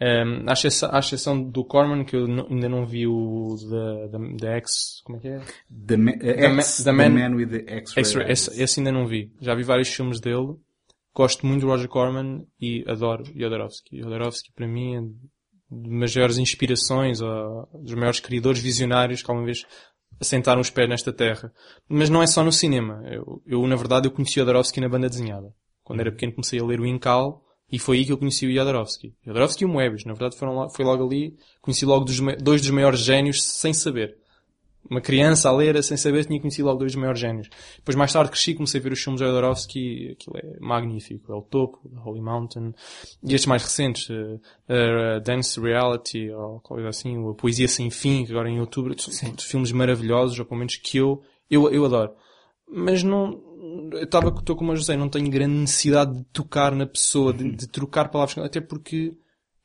[0.00, 3.56] Um, à, exceção, à exceção do Corman, que eu ainda não vi o
[4.38, 5.40] da X, como é que é?
[5.68, 8.30] The, ma, uh, X, the, man, the man with the X-ray.
[8.30, 9.32] Esse, esse, ainda não vi.
[9.40, 10.56] Já vi vários filmes dele.
[11.14, 13.98] Gosto muito do Roger Corman e adoro Jodorowsky.
[13.98, 15.00] Jodorowsky para mim é
[15.70, 19.64] das maiores inspirações, ou, dos maiores criadores visionários que alguma vez
[20.20, 21.52] assentaram os pés nesta terra.
[21.88, 23.02] Mas não é só no cinema.
[23.06, 25.52] Eu, eu na verdade, eu conheci Jodorowsky na banda desenhada.
[25.82, 28.54] Quando era pequeno comecei a ler o Incal e foi aí que eu conheci o
[28.54, 29.14] Jodorowsky.
[29.24, 32.70] Jodorowsky e o Moebius, na verdade foram foi logo ali, conheci logo dos, dois dos
[32.70, 34.16] maiores génios sem saber.
[34.90, 37.48] Uma criança a ler sem saber tinha conhecido logo dois dos maiores génios.
[37.76, 41.32] Depois mais tarde cresci, comecei a ver os filmes de Jodorowsky, aquilo é magnífico.
[41.32, 42.74] É o Topo, Holy Mountain,
[43.22, 48.24] e estes mais recentes, uh, uh, Dance Reality, ou coisa assim, a Poesia Sem Fim,
[48.24, 52.12] que agora em outubro, são filmes maravilhosos, ou pelo menos que eu, eu, eu adoro.
[52.68, 53.40] Mas não,
[53.92, 57.50] eu estava, estou como a José, não tenho grande necessidade de tocar na pessoa, de,
[57.52, 59.16] de trocar palavras, até porque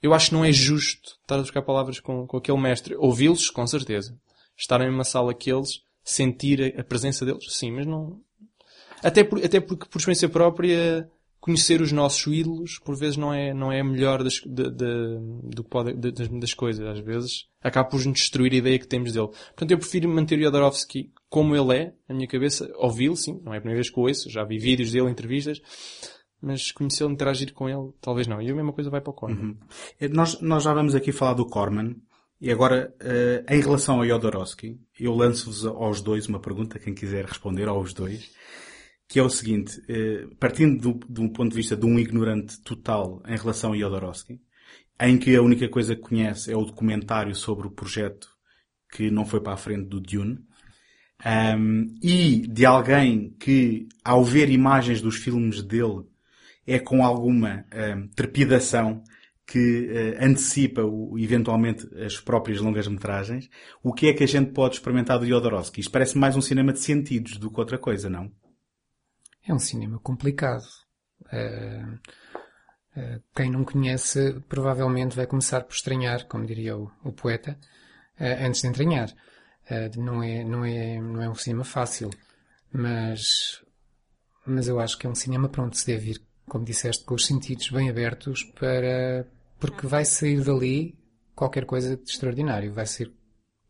[0.01, 2.95] eu acho que não é justo estar a trocar palavras com, com aquele mestre.
[2.95, 4.15] Ouvi-los, com certeza.
[4.57, 8.19] Estarem numa sala que eles, sentir a, presença deles, sim, mas não...
[9.03, 11.07] Até, por, até porque, por experiência própria,
[11.39, 15.19] conhecer os nossos ídolos, por vezes, não é, não é a melhor das, de, de,
[15.43, 15.65] do
[15.95, 16.85] das, das coisas.
[16.85, 19.27] Às vezes, acaba por nos destruir a ideia que temos dele.
[19.27, 23.53] Portanto, eu prefiro manter o Jodorowsky como ele é, na minha cabeça, ouvi-lo, sim, não
[23.53, 25.61] é a primeira vez que o ouço, já vi vídeos dele, entrevistas,
[26.41, 28.41] mas conhecê-lo, interagir com ele, talvez não.
[28.41, 29.55] E a mesma coisa vai para o Corman.
[30.01, 30.09] Uhum.
[30.11, 31.95] Nós, nós já vamos aqui falar do Corman.
[32.39, 37.26] E agora, uh, em relação a Jodorowsky, eu lanço-vos aos dois uma pergunta, quem quiser
[37.26, 38.32] responder aos dois,
[39.08, 42.62] que é o seguinte, uh, partindo do, de um ponto de vista de um ignorante
[42.62, 44.39] total em relação a Jodorowsky,
[45.02, 48.30] em que a única coisa que conhece é o documentário sobre o projeto
[48.91, 50.39] que não foi para a frente do Dune,
[51.26, 56.04] um, e de alguém que, ao ver imagens dos filmes dele,
[56.65, 59.04] é com alguma um, trepidação
[59.47, 63.49] que uh, antecipa o, eventualmente as próprias longas-metragens,
[63.81, 65.79] o que é que a gente pode experimentar do Jodorowsky?
[65.79, 68.29] Isto parece mais um cinema de sentidos do que outra coisa, não?
[69.47, 70.65] É um cinema complicado.
[71.31, 71.93] Uh,
[72.99, 77.57] uh, quem não conhece provavelmente vai começar por estranhar, como diria o, o poeta,
[78.19, 79.10] antes de entranhar.
[79.95, 82.10] não, é, não, é, não é um cinema fácil,
[82.73, 83.63] mas,
[84.43, 87.25] mas eu acho que é um cinema pronto, se deve ir como disseste, com os
[87.25, 89.27] sentidos bem abertos para,
[89.59, 90.97] porque vai sair dali
[91.35, 92.73] qualquer coisa de extraordinário.
[92.73, 93.11] Vai ser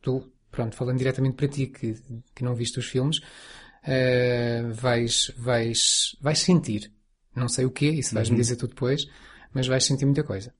[0.01, 1.95] tu, pronto, falando diretamente para ti que,
[2.35, 6.91] que não viste os filmes, uh, vais, vais, vais sentir.
[7.35, 8.41] Não sei o quê, isso vais-me uhum.
[8.41, 9.05] dizer tu depois,
[9.53, 10.53] mas vais sentir muita coisa.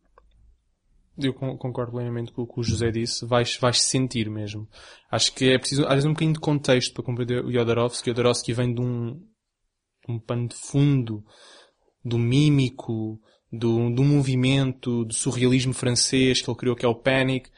[1.17, 3.25] Eu concordo plenamente com o que o José disse.
[3.25, 4.69] Vais, vais sentir mesmo.
[5.09, 8.11] Acho que é preciso, às vezes, um bocadinho de contexto para compreender o Jodorowsky.
[8.11, 9.19] O Jodorowsky vem de um,
[10.07, 11.25] um pano de fundo
[12.05, 13.19] do mímico,
[13.51, 17.49] do, do movimento, do surrealismo francês que ele criou, que é o Panic.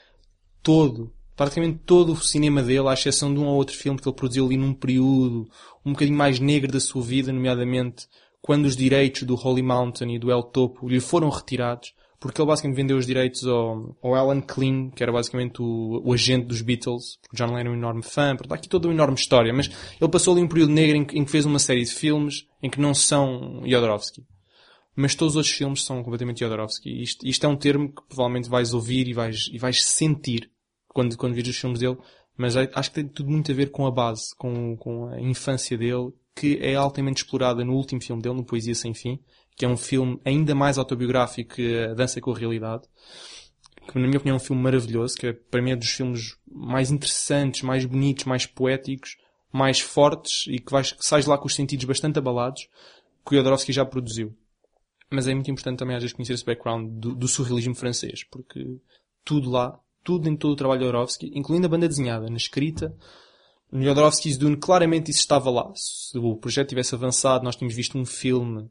[0.62, 4.16] Todo, praticamente todo o cinema dele, à exceção de um ou outro filme que ele
[4.16, 5.50] produziu ali num período
[5.86, 8.08] um bocadinho mais negro da sua vida, nomeadamente
[8.42, 12.48] quando os direitos do Holy Mountain e do El Topo lhe foram retirados, porque ele
[12.48, 16.62] basicamente vendeu os direitos ao, ao Alan Klein, que era basicamente o, o agente dos
[16.62, 19.70] Beatles, porque John Lennon é um enorme fã, porque aqui toda uma enorme história, mas
[20.00, 22.46] ele passou ali um período negro em que, em que fez uma série de filmes
[22.62, 24.24] em que não são Jodorowsky
[25.00, 27.02] mas todos os outros filmes são completamente Jodorowsky.
[27.02, 30.52] Isto, isto é um termo que provavelmente vais ouvir e vais, e vais sentir
[30.90, 31.96] quando, quando vires os filmes dele,
[32.38, 35.78] mas acho que tem tudo muito a ver com a base, com, com a infância
[35.78, 39.18] dele, que é altamente explorada no último filme dele, no Poesia Sem Fim,
[39.56, 42.84] que é um filme ainda mais autobiográfico que a Dança com a Realidade,
[43.88, 46.36] que na minha opinião é um filme maravilhoso, que é, para mim é dos filmes
[46.46, 49.16] mais interessantes, mais bonitos, mais poéticos,
[49.50, 52.68] mais fortes e que, vais, que sais lá com os sentidos bastante abalados,
[53.26, 54.36] que o Jodorowsky já produziu
[55.10, 58.80] mas é muito importante também às vezes conhecer esse background do, do surrealismo francês, porque
[59.24, 62.96] tudo lá, tudo em todo o trabalho de Jodorowsky, incluindo a banda desenhada, na escrita,
[63.72, 65.72] no Jodorowsky's Dune, claramente isso estava lá.
[65.76, 68.70] Se o projeto tivesse avançado, nós tínhamos visto um filme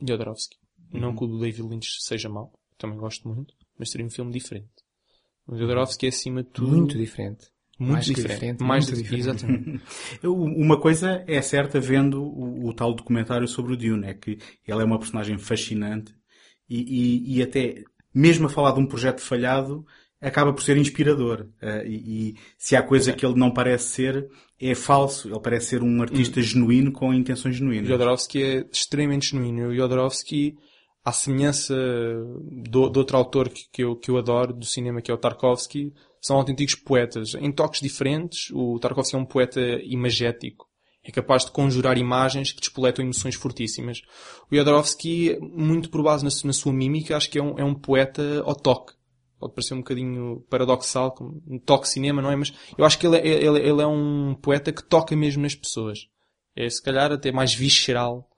[0.00, 0.56] de Jodorowsky.
[0.92, 1.00] Uhum.
[1.00, 4.32] Não que o do David Lynch seja mau, também gosto muito, mas seria um filme
[4.32, 4.68] diferente.
[5.46, 6.76] O Jodorowsky é acima de tudo...
[6.76, 7.48] Muito diferente.
[7.80, 8.34] Muito mais diferente.
[8.34, 8.62] diferente.
[8.62, 9.20] Mais muito diferente.
[9.20, 9.80] Exatamente.
[10.22, 14.38] uma coisa é certa vendo o, o, tal documentário sobre o Dune, é que
[14.68, 16.14] ele é uma personagem fascinante
[16.68, 17.82] e, e, e até,
[18.14, 19.86] mesmo a falar de um projeto falhado,
[20.20, 21.48] acaba por ser inspirador.
[21.62, 24.28] Uh, e, e, se há coisa que ele não parece ser,
[24.60, 25.28] é falso.
[25.28, 26.42] Ele parece ser um artista hum.
[26.42, 27.88] genuíno com intenções genuínas.
[27.88, 29.68] Jodorowsky é extremamente genuíno.
[29.68, 30.54] O Jodorowsky,
[31.10, 31.74] à semelhança
[32.68, 35.18] do, do outro autor que, que, eu, que eu adoro do cinema, que é o
[35.18, 37.34] Tarkovsky, são autênticos poetas.
[37.34, 40.68] Em toques diferentes, o Tarkovsky é um poeta imagético.
[41.02, 44.02] É capaz de conjurar imagens que despoletam emoções fortíssimas.
[44.50, 47.74] O Jodorowsky, muito por base na, na sua mímica, acho que é um, é um
[47.74, 48.92] poeta ao toque.
[49.38, 51.14] Pode parecer um bocadinho paradoxal,
[51.48, 52.36] um toque cinema, não é?
[52.36, 55.54] Mas eu acho que ele é, ele, ele é um poeta que toca mesmo nas
[55.54, 56.00] pessoas.
[56.54, 58.29] É, se calhar, até mais visceral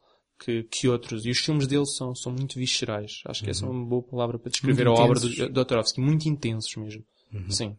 [0.44, 1.24] que, que outros.
[1.24, 3.22] E os filmes dele são, são muito viscerais.
[3.26, 3.50] Acho que uhum.
[3.50, 6.00] essa é uma boa palavra para descrever muito a obra do, do Jodorowsky.
[6.00, 7.05] Muito intensos mesmo.
[7.33, 7.50] Uhum.
[7.50, 7.76] Sim.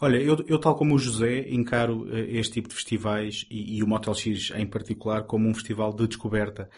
[0.00, 3.82] Olha, eu, eu, tal como o José encaro uh, este tipo de festivais e, e,
[3.82, 6.68] o Motel X em particular como um festival de descoberta.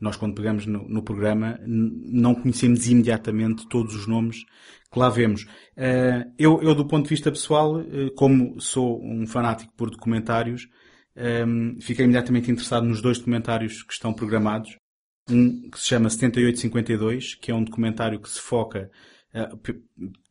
[0.00, 4.44] Nós quando pegamos no, no programa não conhecemos imediatamente todos os nomes
[4.90, 5.42] que lá vemos.
[5.76, 10.68] Uh, eu, eu, do ponto de vista pessoal, uh, como sou um fanático por documentários,
[11.46, 14.76] um, fiquei imediatamente interessado nos dois documentários que estão programados.
[15.28, 18.90] Um que se chama 7852, que é um documentário que se foca
[19.34, 19.48] eh,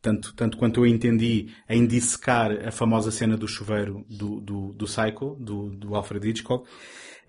[0.02, 4.86] tanto, tanto quanto eu entendi, em dissecar a famosa cena do chuveiro do, do, do
[4.86, 6.68] Psycho, do, do Alfred Hitchcock,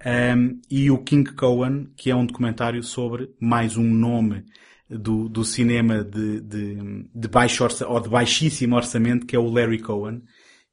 [0.05, 4.45] um, e o King Cohen, que é um documentário sobre mais um nome
[4.89, 9.49] do, do cinema de, de, de baixo orça, ou de baixíssimo orçamento, que é o
[9.49, 10.23] Larry Cohen.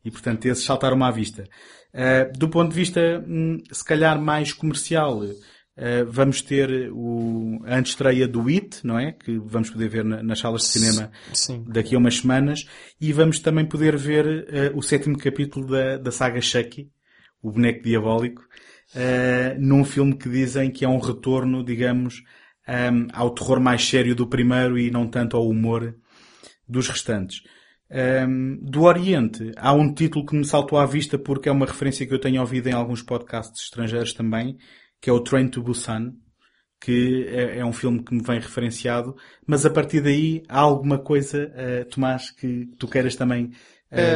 [0.04, 1.44] E, portanto, esses saltaram-me à vista.
[1.96, 5.32] Uh, do ponto de vista, hum, se calhar, mais comercial, uh,
[6.06, 9.12] vamos ter o, a antestreia do It, não é?
[9.12, 11.64] Que vamos poder ver na, nas salas de cinema Sim.
[11.66, 12.66] daqui a umas semanas.
[13.00, 16.90] E vamos também poder ver uh, o sétimo capítulo da, da saga Chucky,
[17.42, 18.42] o boneco diabólico,
[19.58, 22.22] num filme que dizem que é um retorno, digamos,
[22.68, 25.94] um, ao terror mais sério do primeiro e não tanto ao humor
[26.68, 27.42] dos restantes.
[27.88, 32.04] Um, do Oriente, há um título que me saltou à vista porque é uma referência
[32.06, 34.56] que eu tenho ouvido em alguns podcasts estrangeiros também,
[35.00, 36.12] que é o Train to Busan,
[36.80, 39.14] que é, é um filme que me vem referenciado,
[39.46, 43.52] mas a partir daí há alguma coisa, uh, Tomás, que tu queiras também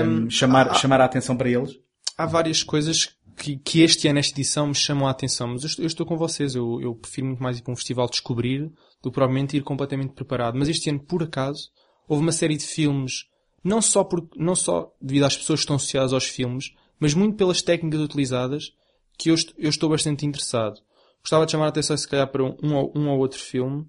[0.04, 1.78] um, chamar, há, chamar a atenção para eles?
[2.18, 5.48] Há várias coisas que, que, este ano, esta edição, me chamam a atenção.
[5.48, 6.54] Mas eu estou, eu estou com vocês.
[6.54, 8.70] Eu, eu, prefiro muito mais ir para um festival descobrir
[9.02, 10.58] do que provavelmente ir completamente preparado.
[10.58, 11.70] Mas este ano, por acaso,
[12.06, 13.24] houve uma série de filmes,
[13.62, 17.36] não só, por, não só devido às pessoas que estão associadas aos filmes, mas muito
[17.36, 18.72] pelas técnicas utilizadas,
[19.18, 20.80] que eu, eu estou bastante interessado.
[21.20, 23.86] Gostava de chamar a atenção, se calhar, para um, ou, um ou outro filme.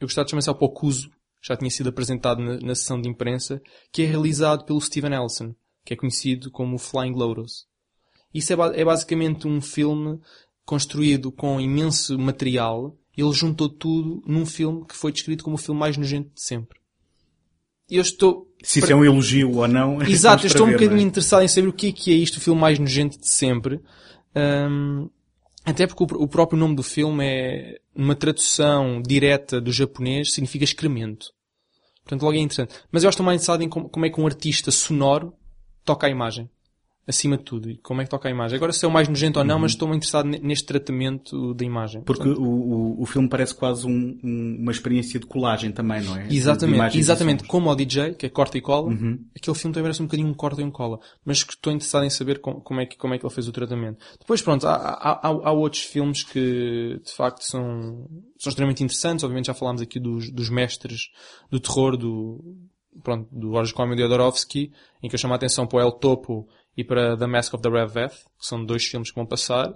[0.00, 1.10] Eu gostava de chamar só para o Cuso,
[1.42, 3.60] já tinha sido apresentado na, na sessão de imprensa,
[3.92, 5.54] que é realizado pelo Steven Elson,
[5.84, 7.66] que é conhecido como Flying Lotus.
[8.32, 10.20] Isso é, é basicamente um filme
[10.64, 12.96] construído com imenso material.
[13.16, 16.80] Ele juntou tudo num filme que foi descrito como o filme mais nojento de sempre.
[17.90, 18.46] Eu estou...
[18.62, 20.00] Se isso é um elogio ou não.
[20.08, 21.02] Exato, eu estou um bocadinho é?
[21.02, 23.80] interessado em saber o que é, que é isto, o filme mais nojento de sempre.
[24.34, 25.08] Um,
[25.64, 30.64] até porque o, o, próprio nome do filme é, uma tradução direta do japonês, significa
[30.64, 31.26] excremento.
[32.02, 32.74] Portanto, logo é interessante.
[32.90, 35.34] Mas eu estou mais interessado em como, como é que um artista sonoro
[35.84, 36.48] toca a imagem
[37.06, 37.70] acima de tudo.
[37.70, 38.56] E como é que toca a imagem?
[38.56, 39.62] Agora se é o mais nojento ou não, uhum.
[39.62, 42.02] mas estou interessado neste tratamento da imagem.
[42.02, 46.02] Porque Portanto, o, o, o, filme parece quase um, um, uma experiência de colagem também,
[46.02, 46.26] não é?
[46.30, 46.98] Exatamente.
[46.98, 47.44] Exatamente.
[47.44, 49.24] Como o DJ, que é corta e cola, uhum.
[49.36, 50.98] aquele filme também parece um bocadinho um corta e um cola.
[51.24, 53.52] Mas estou interessado em saber como, como, é, que, como é que ele fez o
[53.52, 53.98] tratamento.
[54.18, 59.24] Depois, pronto, há, há, há, outros filmes que de facto são, são extremamente interessantes.
[59.24, 61.10] Obviamente já falámos aqui dos, dos mestres
[61.50, 62.42] do terror, do,
[63.02, 66.48] pronto, do e do Jodorowsky, em que eu chamo a atenção para o El Topo
[66.76, 69.72] e para The Mask of the Red Death, que são dois filmes que vão passar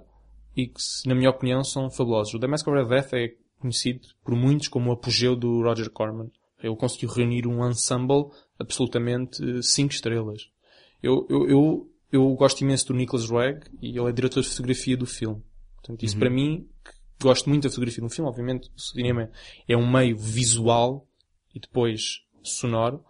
[0.55, 2.33] e que, na minha opinião, são fabulosos.
[2.33, 5.61] O The Mask of the Red Death é conhecido por muitos como o apogeu do
[5.61, 6.31] Roger Corman.
[6.61, 10.49] Ele conseguiu reunir um ensemble absolutamente 5 estrelas.
[11.01, 14.97] Eu, eu, eu, eu gosto imenso do Nicholas Roeg e ele é diretor de fotografia
[14.97, 15.41] do filme.
[15.75, 16.19] Portanto, isso uhum.
[16.19, 16.91] para mim, que
[17.23, 19.29] gosto muito da fotografia do filme, obviamente o cinema
[19.67, 21.07] é um meio visual
[21.55, 23.03] e depois sonoro,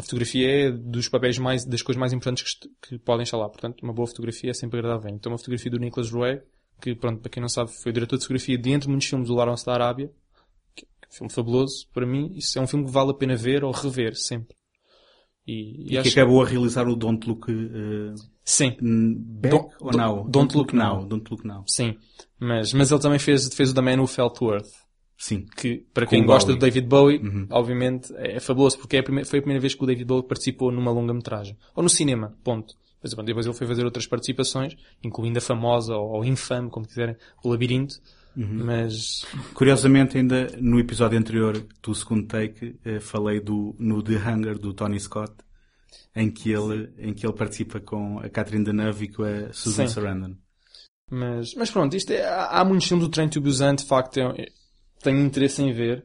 [0.00, 3.48] a fotografia é dos papéis mais, das coisas mais importantes que, que podem estar lá.
[3.48, 5.10] Portanto, uma boa fotografia é sempre agradável.
[5.14, 6.42] Então, uma fotografia do Nicholas Roeg,
[6.80, 9.34] que, pronto, para quem não sabe, foi diretor de fotografia de entre muitos filmes do
[9.34, 10.10] Lawrence da Arábia,
[10.74, 11.86] que é um filme fabuloso.
[11.92, 14.56] Para mim, isso é um filme que vale a pena ver ou rever, sempre.
[15.46, 18.76] E, e, e que acabou a realizar o Don't Look uh, Sim.
[18.80, 20.16] Back Don't, ou Now?
[20.16, 21.00] Don't, Don't Look, Look now.
[21.00, 21.08] now.
[21.08, 21.64] Don't Look Now.
[21.66, 21.98] Sim.
[22.38, 24.70] Mas, mas ele também fez, fez o The Man Who Fell to Earth.
[25.20, 25.44] Sim.
[25.54, 27.46] Que, para quem gosta do David Bowie, uhum.
[27.50, 30.26] obviamente é fabuloso, porque é a primeira, foi a primeira vez que o David Bowie
[30.26, 31.58] participou numa longa-metragem.
[31.76, 32.74] Ou no cinema, ponto.
[33.02, 37.50] Depois, depois ele foi fazer outras participações, incluindo a famosa ou, infame, como quiserem, o
[37.50, 37.96] Labirinto.
[38.34, 38.64] Uhum.
[38.64, 39.26] Mas...
[39.52, 44.72] Curiosamente, ainda no episódio anterior do segundo take, eh, falei do, no The Hunger do
[44.72, 45.34] Tony Scott,
[46.16, 49.86] em que ele, em que ele participa com a Catherine Deneuve e com a Susan
[49.86, 49.92] Sim.
[49.92, 50.34] Sarandon.
[51.10, 54.18] Mas, mas pronto, isto é, há, há muitos filmes do Train to Busan, de facto,
[54.18, 54.46] é,
[55.02, 56.04] tenho interesse em ver.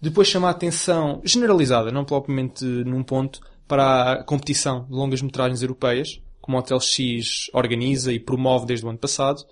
[0.00, 5.60] Depois chama a atenção generalizada, não propriamente num ponto, para a competição de longas metragens
[5.60, 9.44] europeias, como o Hotel X organiza e promove desde o ano passado,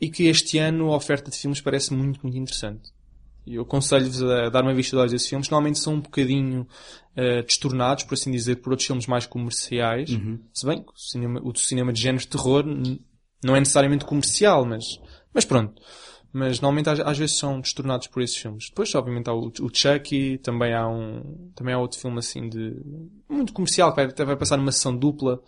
[0.00, 2.90] e que este ano a oferta de filmes parece muito, muito interessante.
[3.44, 5.50] Eu aconselho-vos a dar uma vista de olhos a esses filmes.
[5.50, 6.62] Normalmente são um bocadinho
[7.16, 10.10] uh, destornados, por assim dizer, por outros filmes mais comerciais.
[10.10, 10.38] Uhum.
[10.54, 12.64] Se bem que o cinema, o cinema de género de terror
[13.42, 14.84] não é necessariamente comercial, mas,
[15.34, 15.74] mas pronto
[16.32, 18.68] mas normalmente às, às, vezes são destornados por esses filmes.
[18.70, 22.74] Depois, obviamente, há o, o Chucky, também há um, também há outro filme assim de,
[23.28, 25.42] muito comercial, que vai, até vai passar numa sessão dupla,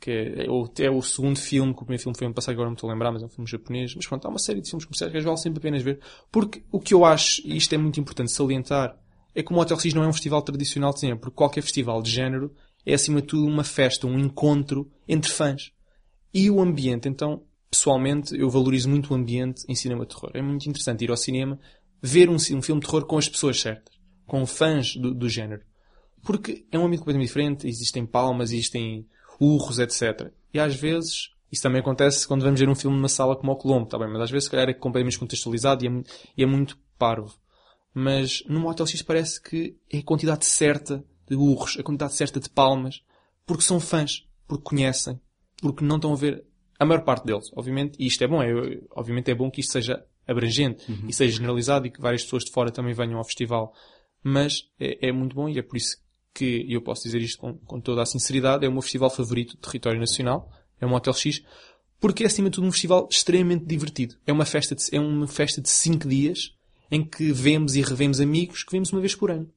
[0.00, 2.54] que é, é, o, é o segundo filme, que o primeiro filme foi ano passado,
[2.54, 3.94] agora não estou a lembrar, mas é um filme japonês.
[3.94, 6.00] Mas pronto, há uma série de filmes comerciais que vale sempre apenas ver,
[6.32, 8.96] porque o que eu acho, e isto é muito importante salientar,
[9.34, 12.02] é que o Motel X não é um festival tradicional de cinema, porque qualquer festival
[12.02, 12.52] de género
[12.86, 15.70] é acima de tudo uma festa, um encontro entre fãs.
[16.32, 20.30] E o ambiente, então, pessoalmente, eu valorizo muito o ambiente em cinema de terror.
[20.34, 21.58] É muito interessante ir ao cinema,
[22.02, 23.94] ver um, um filme de terror com as pessoas certas,
[24.26, 25.62] com fãs do, do género.
[26.22, 29.06] Porque é um ambiente completamente diferente, existem palmas, existem
[29.40, 30.32] urros, etc.
[30.52, 33.56] E às vezes, isso também acontece quando vamos ver um filme numa sala como o
[33.56, 34.08] Colombo, tá bem?
[34.08, 36.02] Mas às vezes, se calhar, é completamente contextualizado e é,
[36.36, 37.34] e é muito parvo.
[37.94, 42.40] Mas no Motel X parece que é a quantidade certa de urros, a quantidade certa
[42.40, 43.02] de palmas,
[43.46, 45.20] porque são fãs, porque conhecem,
[45.60, 46.44] porque não estão a ver
[46.78, 48.52] a maior parte deles, obviamente, e isto é bom, é,
[48.90, 52.52] obviamente é bom que isto seja abrangente e seja generalizado e que várias pessoas de
[52.52, 53.72] fora também venham ao festival.
[54.22, 55.96] Mas é, é muito bom e é por isso
[56.34, 59.56] que eu posso dizer isto com, com toda a sinceridade, é o meu festival favorito
[59.56, 61.42] do território nacional, é o Motel X,
[61.98, 64.14] porque é acima de tudo um festival extremamente divertido.
[64.24, 66.54] É uma festa de, é uma festa de cinco dias
[66.90, 69.50] em que vemos e revemos amigos que vemos uma vez por ano.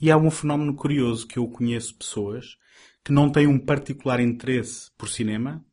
[0.00, 2.56] E há um fenómeno curioso que eu conheço pessoas
[3.04, 5.64] que não têm um particular interesse por cinema,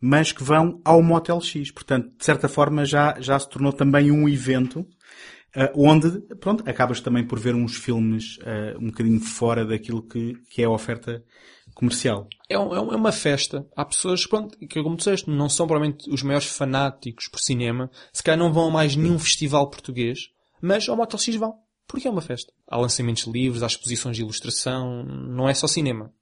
[0.00, 1.70] mas que vão ao Motel X.
[1.70, 4.86] Portanto, de certa forma, já, já se tornou também um evento uh,
[5.74, 10.62] onde, pronto, acabas também por ver uns filmes uh, um bocadinho fora daquilo que, que
[10.62, 11.22] é a oferta
[11.74, 12.26] comercial.
[12.48, 13.66] É, um- é é uma festa.
[13.76, 17.90] Há pessoas, pronto, que como disseste, não são provavelmente os maiores fanáticos por cinema.
[18.12, 20.28] Se calhar não vão a mais nenhum festival português,
[20.62, 21.54] mas ao Motel X vão.
[21.86, 22.52] Porque é uma festa.
[22.68, 26.12] Há lançamentos livres, há exposições de ilustração, não é só cinema.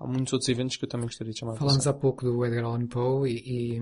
[0.00, 1.92] Há muitos outros eventos que eu também gostaria de chamar Falámos atenção.
[1.92, 3.80] há pouco do Edgar Allan Poe e, e,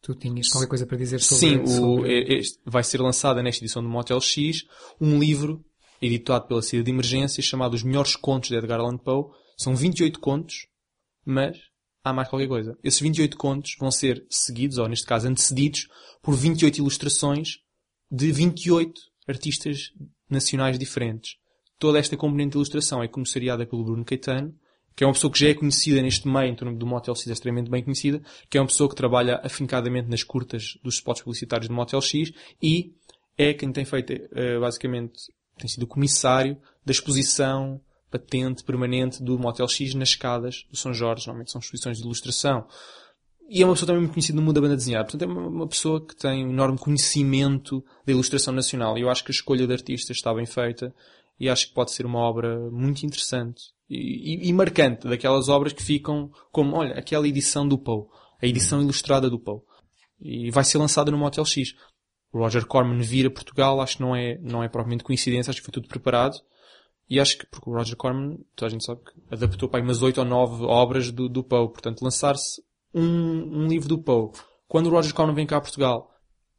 [0.00, 3.62] tu tinhas qualquer coisa para dizer sobre Sim, o, sobre- este- vai ser lançada nesta
[3.62, 4.64] edição do Motel X
[5.00, 5.62] um livro
[6.00, 9.26] editado pela saída de emergência chamado Os Melhores Contos de Edgar Allan Poe.
[9.58, 10.66] São 28 contos,
[11.24, 11.58] mas
[12.02, 12.78] há mais qualquer coisa.
[12.82, 15.86] Esses 28 contos vão ser seguidos, ou neste caso antecedidos,
[16.22, 17.58] por 28 ilustrações
[18.10, 19.90] de 28 artistas
[20.30, 21.32] nacionais diferentes.
[21.78, 24.54] Toda esta componente de ilustração é comissariada pelo Bruno Caetano,
[25.00, 27.26] que é uma pessoa que já é conhecida neste meio, em torno do Motel X
[27.26, 31.22] é extremamente bem conhecida, que é uma pessoa que trabalha afincadamente nas curtas dos spots
[31.22, 32.30] publicitários do Motel X
[32.62, 32.92] e
[33.38, 35.14] é quem tem feito, eh, basicamente,
[35.56, 40.92] tem sido o comissário da exposição patente permanente do Motel X nas escadas do São
[40.92, 41.26] Jorge.
[41.26, 42.66] Normalmente são exposições de ilustração.
[43.48, 45.04] E é uma pessoa também muito conhecida no mundo da banda desenhada.
[45.06, 48.98] Portanto, é uma, pessoa que tem um enorme conhecimento da ilustração nacional.
[48.98, 50.94] E eu acho que a escolha de artistas está bem feita
[51.38, 55.82] e acho que pode ser uma obra muito interessante e, e- marcante, daquelas obras que
[55.82, 58.06] ficam como, olha, aquela edição do Poe,
[58.40, 59.60] a edição ilustrada do Poe.
[60.20, 61.74] E vai ser lançada no Motel X.
[62.32, 65.58] O Roger Corman vir a Portugal, acho que não é, não é propriamente coincidência, acho
[65.58, 66.36] que foi tudo preparado.
[67.08, 69.84] E acho que, porque o Roger Corman, toda a gente sabe que adaptou para aí
[69.84, 71.68] umas oito ou nove obras do, do Poe.
[71.68, 72.62] Portanto, lançar-se
[72.94, 74.30] um, um livro do Poe,
[74.68, 76.08] quando o Roger Corman vem cá a Portugal,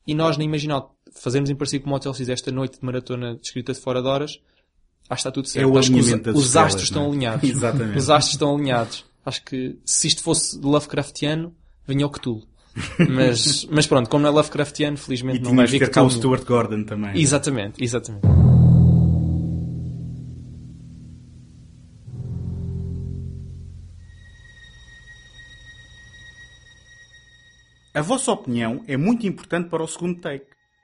[0.06, 3.36] e nós na Imaginal fazemos em parceria com o Motel X esta noite de maratona
[3.36, 4.42] de escrita de fora de horas,
[5.12, 5.66] acho que está tudo certo.
[5.66, 7.06] É o acho que os, os astros não é?
[7.06, 7.44] estão alinhados.
[7.50, 7.98] Exatamente.
[7.98, 9.06] Os astros estão alinhados.
[9.26, 11.54] Acho que se isto fosse Lovecraftiano,
[11.86, 12.44] vinha o Cthulhu.
[13.10, 16.10] Mas, mas pronto, como não é Lovecraftiano, felizmente E não vai tinhas que cá o.
[16.10, 17.20] Stuart Gordon também.
[17.20, 18.26] Exatamente, exatamente.
[27.94, 30.46] A vossa opinião é muito importante para o segundo take.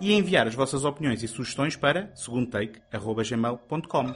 [0.00, 4.14] e enviar as vossas opiniões e sugestões para segundotake.gmail.com.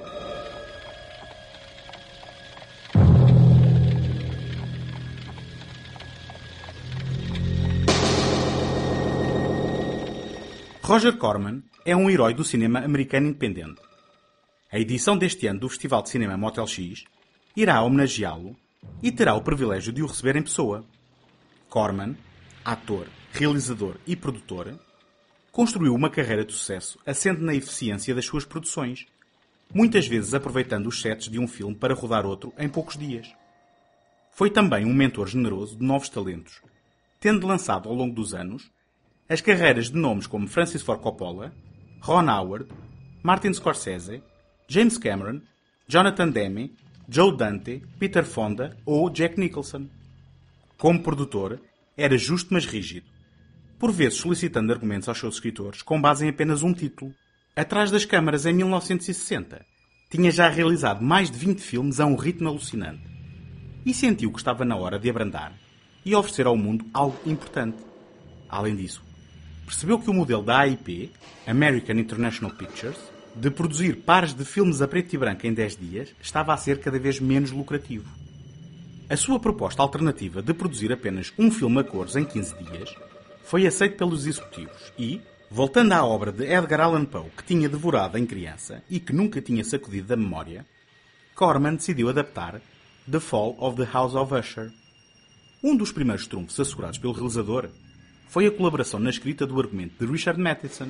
[10.83, 13.81] Roger Corman é um herói do cinema americano independente.
[14.71, 17.05] A edição deste ano do Festival de Cinema Motel X
[17.57, 18.55] irá homenageá-lo
[19.03, 20.85] e terá o privilégio de o receber em pessoa.
[21.71, 22.15] Corman,
[22.65, 24.79] ator, realizador e produtor,
[25.55, 29.07] construiu uma carreira de sucesso assente na eficiência das suas produções,
[29.73, 33.33] muitas vezes aproveitando os sets de um filme para rodar outro em poucos dias.
[34.33, 36.61] Foi também um mentor generoso de novos talentos,
[37.21, 38.69] tendo lançado ao longo dos anos
[39.29, 41.53] as carreiras de nomes como Francis Ford Coppola,
[42.01, 42.67] Ron Howard,
[43.23, 44.25] Martin Scorsese,
[44.67, 45.41] James Cameron,
[45.87, 46.75] Jonathan Demme,
[47.09, 49.89] Joe Dante, Peter Fonda ou Jack Nicholson.
[50.77, 51.61] Como produtor,
[51.97, 53.07] era justo mas rígido,
[53.85, 57.15] por vezes solicitando argumentos aos seus escritores com base em apenas um título.
[57.55, 59.63] Atrás das câmaras em 1960,
[60.09, 63.03] tinha já realizado mais de 20 filmes a um ritmo alucinante
[63.85, 65.53] e sentiu que estava na hora de abrandar
[66.03, 67.77] e oferecer ao mundo algo importante.
[68.49, 69.03] Além disso,
[69.67, 71.13] percebeu que o modelo da AIP,
[71.47, 72.97] American International Pictures,
[73.37, 76.81] de produzir pares de filmes a preto e branco em 10 dias, estava a ser
[76.81, 78.09] cada vez menos lucrativo.
[79.11, 82.97] A sua proposta alternativa de produzir apenas um filme a cores em 15 dias
[83.45, 85.21] foi aceita pelos executivos e,
[85.51, 89.41] Voltando à obra de Edgar Allan Poe, que tinha devorado em criança e que nunca
[89.41, 90.67] tinha sacudido da memória,
[91.33, 92.61] Corman decidiu adaptar
[93.09, 94.73] The Fall of the House of Usher.
[95.63, 97.69] Um dos primeiros trunfos assegurados pelo realizador
[98.27, 100.89] foi a colaboração na escrita do argumento de Richard Matheson,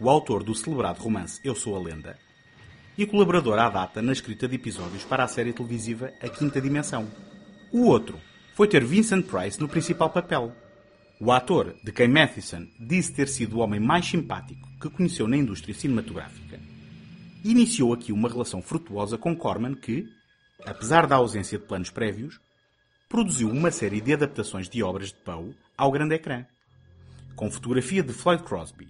[0.00, 2.18] o autor do celebrado romance Eu Sou a Lenda,
[2.96, 7.06] e colaborador à data na escrita de episódios para a série televisiva A Quinta Dimensão.
[7.70, 8.18] O outro
[8.54, 10.50] foi ter Vincent Price no principal papel.
[11.20, 15.36] O ator, de quem Matheson disse ter sido o homem mais simpático que conheceu na
[15.36, 16.60] indústria cinematográfica,
[17.44, 20.06] iniciou aqui uma relação frutuosa com Corman que,
[20.64, 22.38] apesar da ausência de planos prévios,
[23.08, 26.46] produziu uma série de adaptações de obras de Poe ao grande ecrã.
[27.34, 28.88] Com fotografia de Floyd Crosby,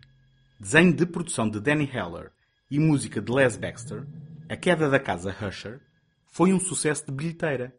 [0.61, 2.31] desenho de produção de Danny Heller
[2.70, 4.07] e música de Les Baxter,
[4.51, 5.81] A Queda da Casa Usher
[6.31, 7.74] foi um sucesso de bilheteira,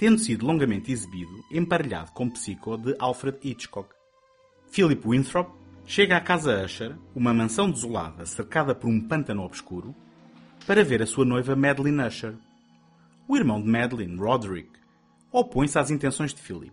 [0.00, 3.90] tendo sido longamente exibido emparelhado com Psycho de Alfred Hitchcock.
[4.70, 5.50] Philip Winthrop
[5.84, 9.94] chega à Casa Usher, uma mansão desolada cercada por um pântano obscuro,
[10.66, 12.34] para ver a sua noiva Madeline Usher.
[13.28, 14.70] O irmão de Madeline, Roderick,
[15.30, 16.72] opõe-se às intenções de Philip,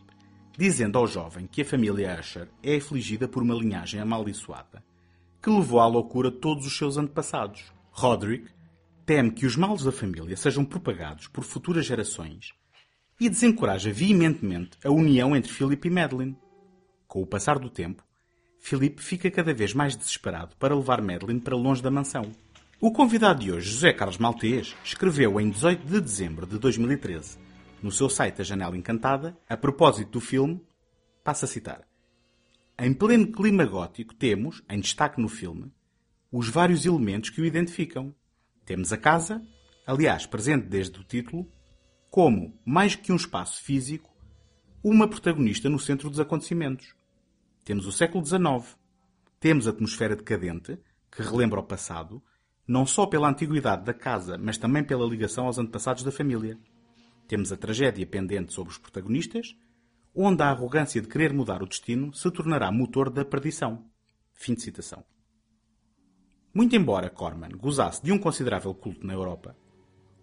[0.57, 4.81] dizendo ao jovem que a família Usher é afligida por uma linhagem amaldiçoada
[5.41, 7.73] que levou à loucura todos os seus antepassados.
[7.91, 8.49] Roderick
[9.05, 12.55] teme que os males da família sejam propagados por futuras gerações
[13.19, 16.37] e desencoraja veementemente a união entre Philip e Madeline.
[17.07, 18.03] Com o passar do tempo,
[18.59, 22.31] Philip fica cada vez mais desesperado para levar Madeline para longe da mansão.
[22.79, 27.39] O convidado de hoje, José Carlos Maltês, escreveu em 18 de dezembro de 2013,
[27.81, 30.61] no seu site A Janela Encantada, a propósito do filme,
[31.23, 31.87] passa a citar.
[32.77, 35.71] Em pleno clima gótico temos, em destaque no filme,
[36.31, 38.13] os vários elementos que o identificam.
[38.65, 39.41] Temos a casa,
[39.85, 41.49] aliás presente desde o título,
[42.09, 44.09] como, mais que um espaço físico,
[44.83, 46.95] uma protagonista no centro dos acontecimentos.
[47.63, 48.77] Temos o século XIX.
[49.39, 50.79] Temos a atmosfera decadente,
[51.11, 52.21] que relembra o passado,
[52.67, 56.57] não só pela antiguidade da casa, mas também pela ligação aos antepassados da família.
[57.27, 59.55] Temos a tragédia pendente sobre os protagonistas
[60.19, 63.85] onde a arrogância de querer mudar o destino se tornará motor da perdição.
[64.33, 65.05] Fim de citação.
[66.51, 69.55] Muito embora Corman gozasse de um considerável culto na Europa,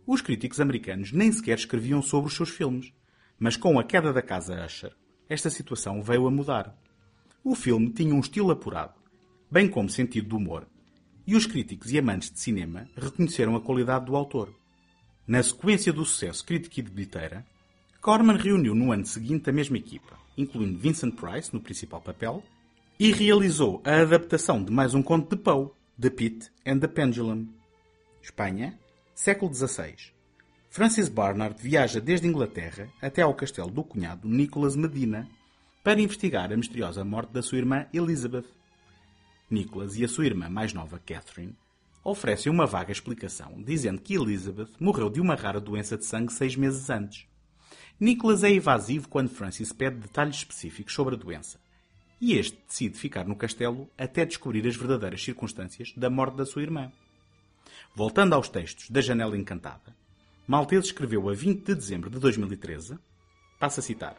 [0.07, 2.93] os críticos americanos nem sequer escreviam sobre os seus filmes,
[3.39, 4.93] mas com a queda da casa Usher,
[5.29, 6.77] esta situação veio a mudar.
[7.43, 8.95] O filme tinha um estilo apurado,
[9.51, 10.67] bem como sentido de humor,
[11.27, 14.55] e os críticos e amantes de cinema reconheceram a qualidade do autor.
[15.27, 17.47] Na sequência do sucesso crítico e de bilheteira,
[18.01, 22.43] Corman reuniu no ano seguinte a mesma equipa, incluindo Vincent Price no principal papel,
[22.99, 27.49] e realizou a adaptação de mais um conto de Poe, The Pit and the Pendulum.
[28.23, 28.79] Espanha,
[29.15, 29.95] século XVI.
[30.69, 35.29] Francis Barnard viaja desde Inglaterra até ao castelo do cunhado Nicholas Medina
[35.85, 38.47] para investigar a misteriosa morte da sua irmã Elizabeth.
[39.49, 41.55] Nicholas e a sua irmã mais nova, Catherine,
[42.03, 46.57] oferecem uma vaga explicação, dizendo que Elizabeth morreu de uma rara doença de sangue seis
[46.57, 47.27] meses antes.
[48.01, 51.61] Nicholas é evasivo quando Francis pede detalhes específicos sobre a doença.
[52.21, 56.63] E este decide ficar no castelo até descobrir as verdadeiras circunstâncias da morte da sua
[56.63, 56.91] irmã.
[57.97, 59.95] Voltando aos textos da Janela Encantada,
[60.49, 62.99] Maltese escreveu a 20 de dezembro de 2013,
[63.61, 64.17] passa a citar,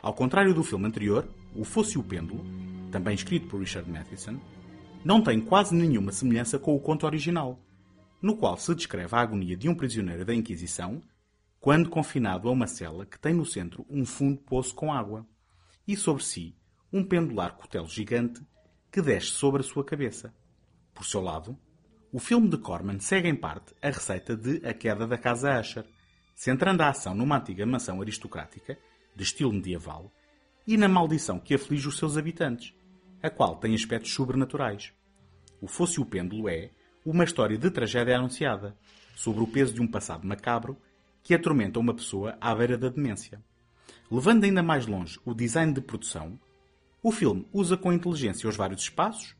[0.00, 2.46] ao contrário do filme anterior, O Fosse o Pêndulo,
[2.92, 4.40] também escrito por Richard Matheson,
[5.04, 7.58] não tem quase nenhuma semelhança com o conto original,
[8.22, 11.02] no qual se descreve a agonia de um prisioneiro da Inquisição
[11.58, 15.26] quando confinado a uma cela que tem no centro um fundo poço com água
[15.84, 16.54] e sobre si
[16.92, 18.40] um pendular cutelo gigante
[18.88, 20.32] que desce sobre a sua cabeça.
[20.94, 21.58] Por seu lado,
[22.12, 25.84] o filme de Corman segue em parte a receita de A Queda da Casa Usher,
[26.34, 28.78] centrando a ação numa antiga mansão aristocrática,
[29.14, 30.12] de estilo medieval,
[30.66, 32.74] e na maldição que aflige os seus habitantes,
[33.22, 34.92] a qual tem aspectos sobrenaturais.
[35.60, 36.70] O Fosse o Pêndulo é
[37.04, 38.76] uma história de tragédia anunciada,
[39.14, 40.76] sobre o peso de um passado macabro
[41.22, 43.42] que atormenta uma pessoa à beira da demência.
[44.10, 46.38] Levando ainda mais longe o design de produção,
[47.02, 49.35] o filme usa com inteligência os vários espaços,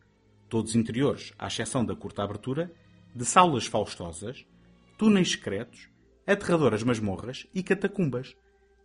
[0.49, 2.73] todos interiores, à exceção da curta abertura,
[3.15, 4.45] de saulas faustosas,
[4.99, 5.89] túneis secretos,
[6.27, 8.37] aterradoras masmorras e catacumbas,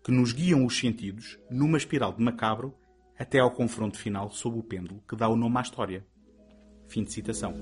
[0.04, 2.74] que nos guiam os sentidos numa espiral de macabro
[3.18, 6.06] até ao confronto final sob o pêndulo que dá o nome à história.
[6.88, 7.54] Fim de citação.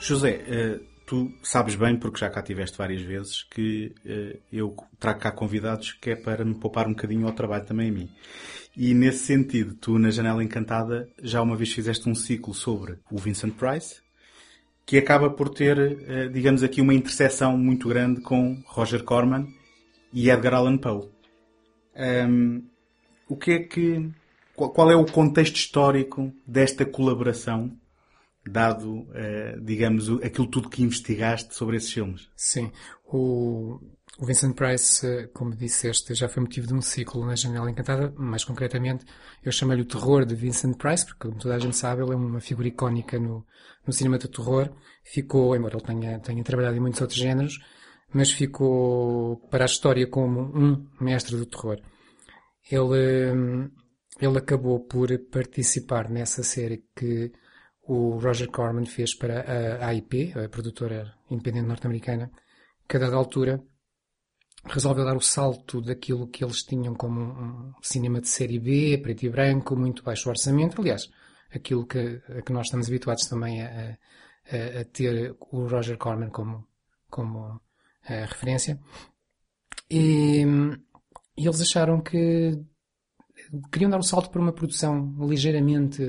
[0.00, 5.20] José, eh, tu sabes bem, porque já cá tiveste várias vezes, que eh, eu trago
[5.20, 8.10] cá convidados que é para me poupar um bocadinho ao trabalho também a mim.
[8.76, 13.18] E nesse sentido, tu na Janela Encantada já uma vez fizeste um ciclo sobre o
[13.18, 14.04] Vincent Price
[14.86, 19.48] que acaba por ter, eh, digamos aqui, uma interseção muito grande com Roger Corman
[20.12, 21.10] e Edgar Allan Poe.
[21.96, 22.62] Um,
[23.28, 24.08] o que é que,
[24.54, 27.76] qual é o contexto histórico desta colaboração,
[28.50, 32.28] dado, uh, digamos, aquilo tudo que investigaste sobre esses filmes?
[32.36, 32.70] Sim.
[33.04, 33.80] O,
[34.18, 38.12] o Vincent Price, como disseste, já foi motivo de um ciclo na Janela Encantada.
[38.16, 39.04] Mais concretamente,
[39.44, 42.16] eu chamei-lhe o terror de Vincent Price, porque, como toda a gente sabe, ele é
[42.16, 43.44] uma figura icónica no,
[43.86, 44.70] no cinema do terror.
[45.04, 47.58] Ficou, embora ele tenha, tenha trabalhado em muitos outros géneros,
[48.12, 51.78] mas ficou para a história como um mestre do terror.
[52.70, 53.70] Ele,
[54.20, 57.32] ele acabou por participar nessa série que
[57.88, 59.40] o Roger Corman fez para
[59.80, 62.30] a AIP, a produtora independente norte-americana,
[62.88, 63.62] que a dada altura
[64.64, 69.24] resolveu dar o salto daquilo que eles tinham como um cinema de série B, preto
[69.24, 70.80] e branco, muito baixo orçamento.
[70.80, 71.08] Aliás,
[71.54, 73.96] aquilo que, a que nós estamos habituados também a,
[74.50, 76.66] a, a ter o Roger Corman como,
[77.08, 77.60] como
[78.02, 78.80] referência.
[79.90, 80.44] E,
[81.36, 82.58] e, eles acharam que
[83.70, 86.02] queriam dar um salto para uma produção ligeiramente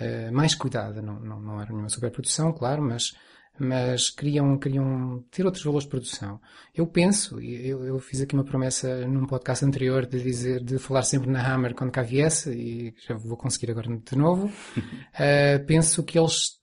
[0.00, 1.00] uh, mais cuidada.
[1.02, 3.12] Não, não, não era nenhuma superprodução, claro, mas
[3.58, 6.40] mas queriam, queriam ter outros valores de produção.
[6.74, 11.02] Eu penso, eu, eu fiz aqui uma promessa num podcast anterior de dizer, de falar
[11.02, 14.46] sempre na Hammer quando cá viesse, e já vou conseguir agora de novo.
[14.46, 16.56] uh, penso que eles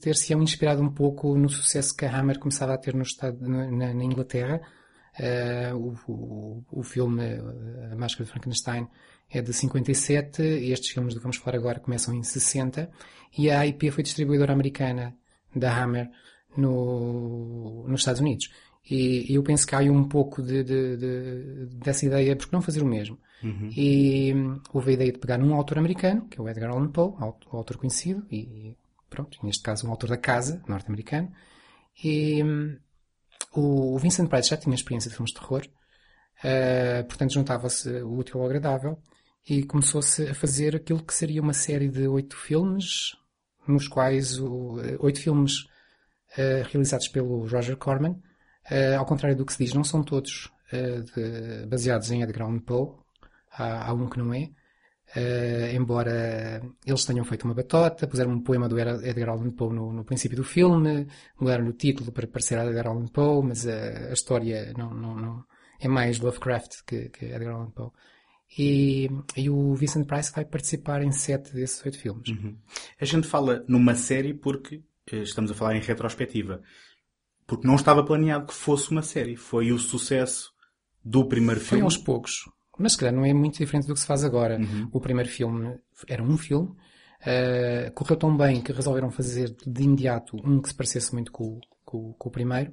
[0.00, 3.92] ter-se-ão inspirado um pouco no sucesso que a Hammer começava a ter no estado, na,
[3.92, 4.60] na Inglaterra.
[5.18, 7.24] Uh, o, o, o, filme
[7.90, 8.86] A Máscara de Frankenstein
[9.30, 12.90] é de 57, e estes filmes de que vamos falar agora começam em 60,
[13.36, 15.14] e a IP foi distribuidora americana
[15.54, 16.10] da Hammer
[16.56, 18.50] no, nos Estados Unidos.
[18.90, 22.54] E, e eu penso que há aí um pouco de, de, de, dessa ideia, porque
[22.54, 23.18] não fazer o mesmo?
[23.42, 23.70] Uhum.
[23.76, 26.88] E hum, houve a ideia de pegar um autor americano, que é o Edgar Allan
[26.88, 28.74] Poe, o autor conhecido, e
[29.10, 31.30] pronto, neste caso um autor da casa, norte-americano,
[32.02, 32.76] e hum,
[33.52, 38.40] o Vincent Price já tinha experiência de filmes de terror, uh, portanto juntava-se o útil
[38.40, 38.98] ao agradável,
[39.48, 43.16] e começou-se a fazer aquilo que seria uma série de oito filmes,
[43.66, 44.38] nos quais
[44.98, 45.64] oito filmes
[46.36, 48.12] uh, realizados pelo Roger Corman,
[48.70, 52.46] uh, ao contrário do que se diz, não são todos uh, de, baseados em Edgar
[52.46, 52.94] Allan Poe,
[53.50, 54.50] há, há, um que não é,
[55.72, 60.04] embora eles tenham feito uma batota, puseram um poema do Edgar Allan Poe no, no
[60.04, 61.06] princípio do filme,
[61.40, 65.44] mudaram o título para parecer Edgar Allan Poe, mas a, a história não, não, não,
[65.80, 67.90] é mais Lovecraft que, que Edgar Allan Poe.
[68.56, 72.28] E, e, o Vincent Price vai participar em sete desses oito filmes.
[72.28, 72.56] Uhum.
[73.00, 74.82] A gente fala numa série porque
[75.12, 76.62] eh, estamos a falar em retrospectiva.
[77.46, 79.36] Porque não estava planeado que fosse uma série.
[79.36, 80.52] Foi o sucesso
[81.04, 81.80] do primeiro filme.
[81.80, 82.44] Foi aos poucos.
[82.78, 84.58] Mas se calhar não é muito diferente do que se faz agora.
[84.58, 84.88] Uhum.
[84.92, 86.68] O primeiro filme era um filme.
[87.20, 91.60] Uh, correu tão bem que resolveram fazer de imediato um que se parecesse muito com,
[91.84, 92.72] com, com o primeiro.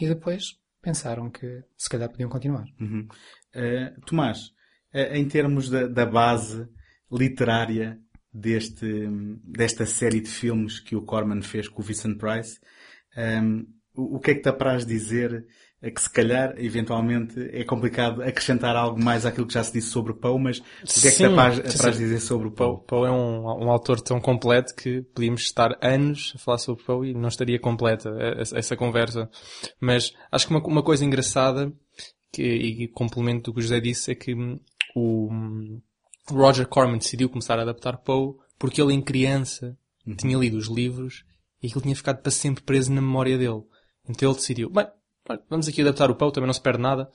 [0.00, 2.64] E depois pensaram que se calhar podiam continuar.
[2.80, 3.08] Uhum.
[3.54, 4.52] Uh, Tomás,
[4.92, 6.66] em termos da, da base
[7.10, 7.98] literária
[8.32, 9.08] deste,
[9.44, 12.58] desta série de filmes que o Corman fez com o Vincent Price.
[13.16, 15.44] Um, o, o que é que te apraz dizer
[15.82, 19.88] é que se calhar, eventualmente, é complicado acrescentar algo mais àquilo que já se disse
[19.88, 22.84] sobre o Poe, mas o que é que te apraz, apraz dizer sobre o Poe?
[22.86, 27.10] Poe é um, um autor tão completo que podíamos estar anos a falar sobre Poe
[27.10, 29.30] e não estaria completa essa, essa conversa.
[29.80, 31.72] Mas acho que uma, uma coisa engraçada
[32.30, 34.34] que, e complemento do que o José disse é que
[34.94, 35.28] o,
[36.30, 39.76] Roger Corman decidiu começar a adaptar Poe porque ele em criança
[40.06, 40.14] uhum.
[40.14, 41.24] tinha lido os livros
[41.62, 43.62] e aquilo tinha ficado para sempre preso na memória dele.
[44.08, 44.86] Então ele decidiu, bem,
[45.48, 47.10] vamos aqui adaptar o Poe, também não se perde nada.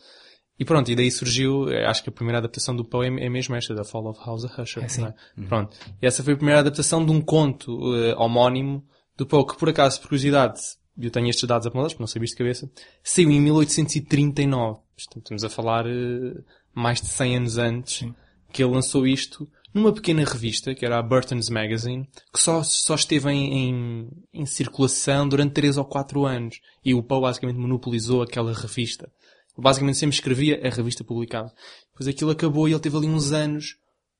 [0.57, 3.29] E pronto, e daí surgiu, eh, acho que a primeira adaptação do Poe é, é
[3.29, 4.83] mesmo esta, da Fall of House of Usher.
[4.83, 5.03] É, sim.
[5.03, 5.13] É?
[5.37, 5.47] Uhum.
[5.47, 5.77] Pronto.
[6.01, 8.85] E essa foi a primeira adaptação de um conto uh, homónimo
[9.17, 10.61] do Poe, que por acaso, por curiosidade,
[10.97, 12.71] eu tenho estes dados apontados, porque não sabia de cabeça,
[13.03, 14.79] saiu em 1839.
[14.97, 16.43] Estamos a falar uh,
[16.75, 17.97] mais de 100 anos antes.
[17.99, 18.13] Sim
[18.55, 22.95] que ele lançou isto numa pequena revista, que era a Burton's Magazine, que só, só
[22.95, 26.61] esteve em, em, em circulação durante 3 ou 4 anos.
[26.83, 29.11] E o Poe basicamente monopolizou aquela revista.
[29.57, 31.51] Basicamente sempre escrevia, a revista publicava.
[31.91, 33.75] Depois aquilo acabou e ele teve ali uns anos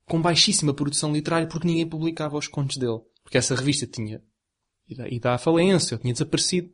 [0.05, 2.99] com baixíssima produção literária porque ninguém publicava os contos dele.
[3.23, 4.21] Porque essa revista tinha
[4.87, 6.69] e dá à falência, tinha desaparecido.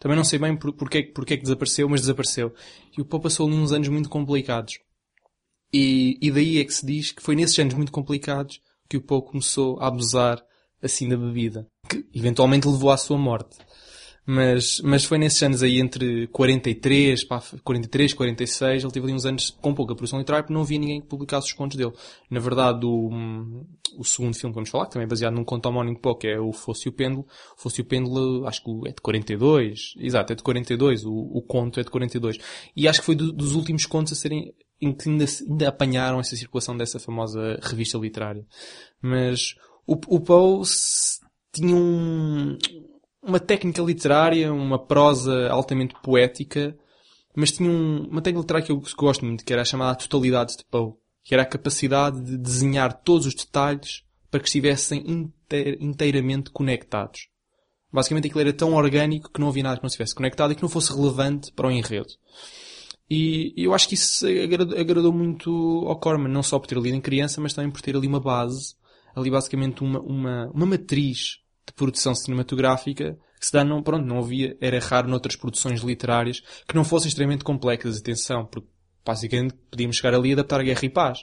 [0.00, 2.52] Também não sei bem porque, porque é que desapareceu, mas desapareceu.
[2.96, 4.78] E o Poe passou ali uns anos muito complicados.
[5.78, 9.02] E, e daí é que se diz que foi nesses anos muito complicados que o
[9.02, 10.42] Poe começou a abusar
[10.82, 13.58] assim da bebida, que eventualmente levou à sua morte.
[14.24, 19.26] Mas, mas foi nesses anos aí entre 43, pá, 43, 46, ele teve ali uns
[19.26, 21.92] anos com pouca produção literária porque não havia ninguém que publicasse os contos dele.
[22.30, 23.10] Na verdade, o,
[23.98, 26.26] o segundo filme que vamos falar, que também é baseado num conto homónimo Poe, que
[26.26, 27.26] é o Fosse o Pêndulo.
[27.56, 29.94] Fosse o Pêndulo, acho que é de 42.
[29.98, 31.04] Exato, é de 42.
[31.04, 32.38] O, o conto é de 42.
[32.74, 36.20] E acho que foi do, dos últimos contos a serem, em que ainda, ainda apanharam
[36.20, 38.46] essa circulação dessa famosa revista literária.
[39.00, 39.54] Mas
[39.86, 40.62] o, o Poe
[41.52, 42.58] tinha um,
[43.22, 46.76] uma técnica literária, uma prosa altamente poética,
[47.34, 50.56] mas tinha um, uma técnica literária que eu gosto muito, que era a chamada totalidade
[50.56, 55.78] de Poe, que era a capacidade de desenhar todos os detalhes para que estivessem inteir,
[55.80, 57.28] inteiramente conectados.
[57.92, 60.62] Basicamente aquilo era tão orgânico que não havia nada que não estivesse conectado e que
[60.62, 62.10] não fosse relevante para o enredo.
[63.08, 65.50] E eu acho que isso agradou, agradou muito
[65.86, 68.20] ao Corman, não só por ter lido em criança, mas também por ter ali uma
[68.20, 68.74] base,
[69.14, 74.18] ali basicamente uma, uma, uma matriz de produção cinematográfica que se dá não, pronto, não
[74.18, 78.68] havia, era raro noutras produções literárias que não fossem extremamente complexas, atenção, porque
[79.04, 81.20] basicamente podíamos chegar ali e adaptar a Guerra e Paz.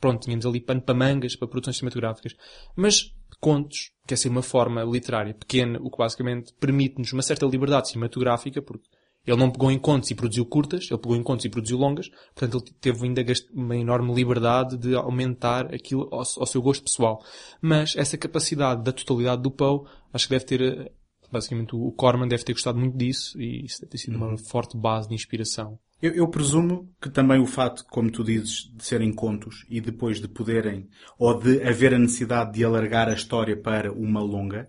[0.00, 2.34] Pronto, tínhamos ali pano para mangas para produções cinematográficas.
[2.74, 7.46] Mas contos, que é ser uma forma literária pequena, o que basicamente permite-nos uma certa
[7.46, 8.88] liberdade cinematográfica, porque
[9.26, 12.08] ele não pegou em contos e produziu curtas, ele pegou em contos e produziu longas,
[12.34, 17.22] portanto ele teve ainda uma enorme liberdade de aumentar aquilo ao, ao seu gosto pessoal.
[17.60, 20.92] Mas essa capacidade da totalidade do Poe, acho que deve ter, eh,
[21.30, 24.76] basicamente o Corman deve ter gostado muito disso e isso deve ter sido uma forte
[24.76, 25.78] base de inspiração.
[26.02, 30.18] Eu, eu, presumo que também o fato, como tu dizes, de serem contos e depois
[30.18, 34.66] de poderem, ou de haver a necessidade de alargar a história para uma longa,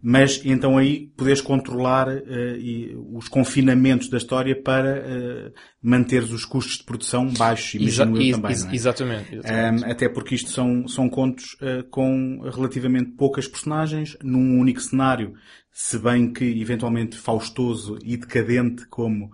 [0.00, 6.44] mas então aí poderes controlar uh, e, os confinamentos da história para uh, manteres os
[6.44, 8.50] custos de produção baixos, imagino Exa eu também.
[8.50, 8.74] Ex é?
[8.74, 9.34] Exatamente.
[9.34, 9.84] exatamente.
[9.84, 15.34] Um, até porque isto são, são contos uh, com relativamente poucas personagens, num único cenário,
[15.72, 19.30] se bem que eventualmente faustoso e decadente como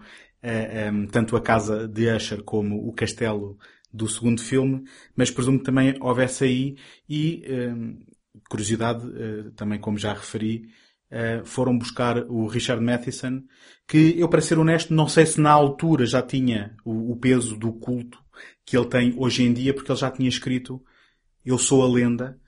[0.92, 3.58] um, tanto a casa de Usher como o castelo
[3.92, 4.82] do segundo filme,
[5.16, 6.76] mas presumo que também houvesse aí
[7.08, 7.96] e um,
[8.54, 10.68] curiosidade, uh, também como já referi,
[11.10, 13.42] uh, foram buscar o Richard Matheson,
[13.86, 17.56] que eu, para ser honesto, não sei se na altura já tinha o, o peso
[17.56, 18.22] do culto
[18.64, 20.82] que ele tem hoje em dia, porque ele já tinha escrito
[21.44, 22.38] Eu Sou a Lenda,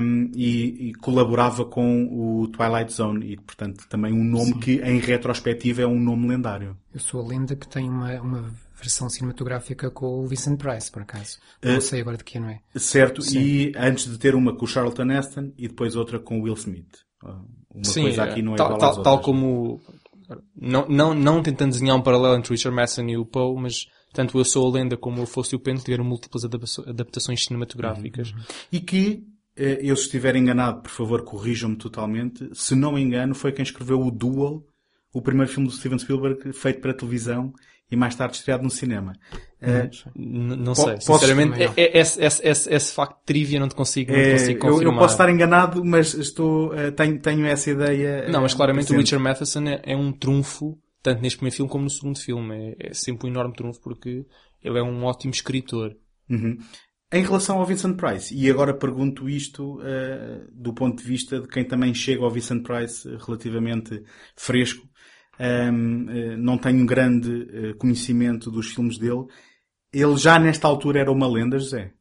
[0.00, 4.60] um, e, e, colaborava com o Twilight Zone e, portanto, também um nome Sim.
[4.60, 6.76] que, em retrospectiva, é um nome lendário.
[6.92, 11.02] Eu sou a lenda que tem uma, uma versão cinematográfica com o Vincent Price, por
[11.02, 11.38] acaso.
[11.62, 12.60] Não uh, sei agora de que ano é.
[12.78, 13.40] Certo, Sim.
[13.40, 16.54] e antes de ter uma com o Charlton Heston e depois outra com o Will
[16.54, 16.98] Smith.
[17.22, 17.40] Ah,
[17.74, 19.80] uma Sim, coisa aqui não é tal, igual tal, às tal como...
[20.56, 24.38] Não, não, não tentando desenhar um paralelo entre Richard Masson e o Poe, mas tanto
[24.38, 28.30] Eu Sou a Lenda como o Fosse o Pente tiveram múltiplas adaptações cinematográficas.
[28.30, 28.38] Uhum.
[28.72, 29.24] E que
[29.56, 32.48] eh, eu, se estiver enganado, por favor, corrijam-me totalmente.
[32.54, 34.64] Se não me engano, foi quem escreveu o Duel,
[35.12, 37.52] o primeiro filme do Steven Spielberg feito para televisão
[37.90, 39.12] e mais tarde estreado no cinema.
[39.60, 43.68] Não, uh, não sei, sinceramente, é, é, esse, esse, esse, esse, facto de trivia não
[43.68, 44.84] te consigo, não te consigo confirmar.
[44.84, 48.28] Eu, eu, posso estar enganado, mas estou, uh, tenho, tenho essa ideia.
[48.28, 49.14] Não, mas claramente presente.
[49.14, 52.76] o Richard Matheson é, é, um trunfo, tanto neste primeiro filme como no segundo filme.
[52.78, 54.26] É, é, sempre um enorme trunfo porque
[54.62, 55.94] ele é um ótimo escritor.
[56.28, 56.58] Uhum.
[57.12, 61.46] Em relação ao Vincent Price, e agora pergunto isto uh, do ponto de vista de
[61.46, 64.02] quem também chega ao Vincent Price relativamente
[64.34, 64.84] fresco,
[65.40, 69.26] um, uh, não tenho grande uh, conhecimento dos filmes dele.
[69.92, 71.92] Ele já nesta altura era uma lenda, José?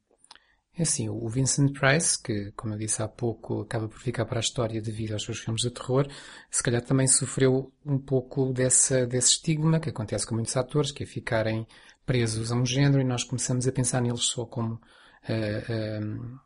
[0.75, 4.39] É assim, o Vincent Price, que, como eu disse há pouco, acaba por ficar para
[4.39, 6.07] a história devido aos seus filmes de terror,
[6.49, 11.03] se calhar também sofreu um pouco dessa, desse estigma que acontece com muitos atores, que
[11.03, 11.67] é ficarem
[12.07, 16.39] presos a um género e nós começamos a pensar neles só como uh,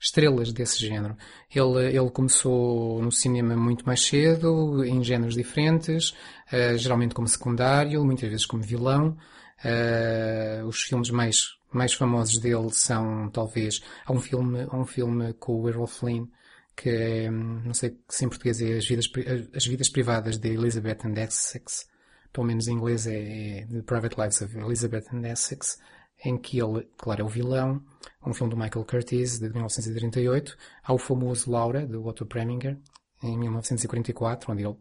[0.00, 1.16] estrelas desse género.
[1.54, 6.10] Ele, ele começou no cinema muito mais cedo, em géneros diferentes,
[6.52, 9.16] uh, geralmente como secundário, muitas vezes como vilão.
[9.62, 15.60] Uh, os filmes mais, mais famosos dele são, talvez, há um filme, um filme com
[15.60, 16.26] o Errol Flynn,
[16.74, 19.10] que é, não sei se em português é As Vidas,
[19.54, 21.86] As Vidas Privadas de Elizabeth and Essex,
[22.32, 23.18] pelo menos em inglês é,
[23.60, 25.78] é The Private Lives of Elizabeth and Essex,
[26.24, 27.82] em que ele, claro, é o vilão,
[28.24, 30.56] um filme do Michael Curtis, de 1938.
[30.82, 32.78] Há o famoso Laura, do Otto Preminger,
[33.22, 34.76] em 1944, onde ele,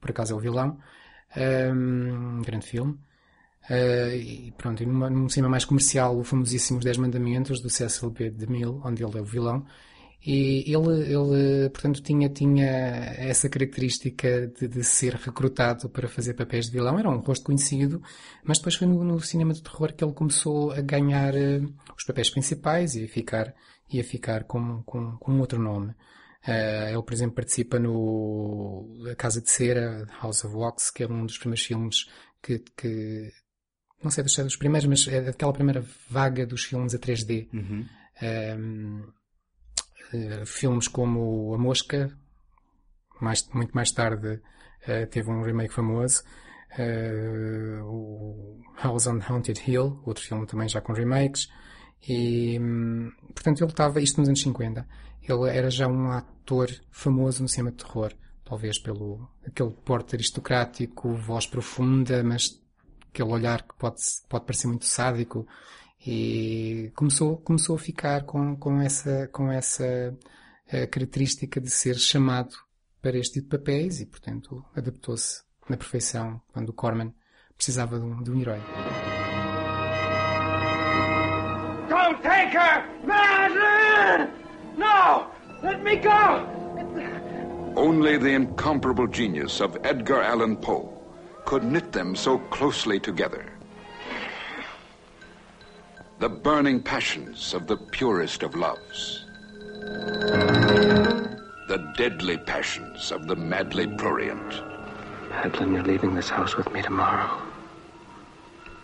[0.00, 0.78] por acaso, é o vilão.
[1.36, 2.98] Um grande filme.
[3.70, 7.70] Uh, e pronto, e numa, num cinema mais comercial, o famosíssimo Os Dez Mandamentos, do
[7.70, 8.30] Cecil B.
[8.30, 9.64] DeMille, onde ele é o vilão.
[10.24, 16.66] E ele, ele portanto, tinha, tinha essa característica de, de, ser recrutado para fazer papéis
[16.66, 16.96] de vilão.
[16.96, 18.00] Era um rosto conhecido,
[18.44, 22.04] mas depois foi no, no cinema de terror que ele começou a ganhar uh, os
[22.04, 23.52] papéis principais e a ficar,
[23.92, 25.90] e a ficar com, com, com outro nome.
[26.46, 31.08] Uh, ele, por exemplo, participa no A Casa de Cera, House of Wax, que é
[31.08, 32.08] um dos primeiros filmes
[32.40, 33.32] que, que
[34.00, 37.48] não sei se é dos primeiros, mas é daquela primeira vaga dos filmes a 3D.
[37.52, 37.86] Uhum.
[38.22, 39.21] Um,
[40.12, 42.10] Uh, filmes como A Mosca,
[43.20, 44.40] mais, muito mais tarde
[44.88, 46.22] uh, teve um remake famoso.
[46.78, 51.48] Uh, o House on Haunted Hill, outro filme também já com remakes.
[52.08, 54.86] E, um, portanto, ele estava, isto nos anos 50,
[55.22, 58.12] ele era já um ator famoso no cinema de terror.
[58.44, 62.60] Talvez pelo aquele porte aristocrático, voz profunda, mas
[63.08, 65.46] aquele olhar que pode, pode parecer muito sádico.
[66.04, 69.84] E começou, começou a ficar com, com essa, com essa
[70.66, 72.54] uh, característica de ser chamado
[73.00, 77.14] para este tipo de papéis e, portanto, adaptou-se na perfeição quando o Corman
[77.56, 78.60] precisava de um, de um herói.
[81.88, 82.84] Don't take her!
[83.04, 84.30] Madeline!
[84.76, 85.30] No!
[85.62, 86.62] Let me go!
[87.74, 90.92] Only the incomparable genius of Edgar Allan Poe
[91.44, 93.52] could knit them so closely together.
[96.22, 99.24] The burning passions of the purest of loves
[101.66, 104.62] the deadly passions of the madly prurient.
[105.30, 107.42] Madeline, you're leaving this house with me tomorrow.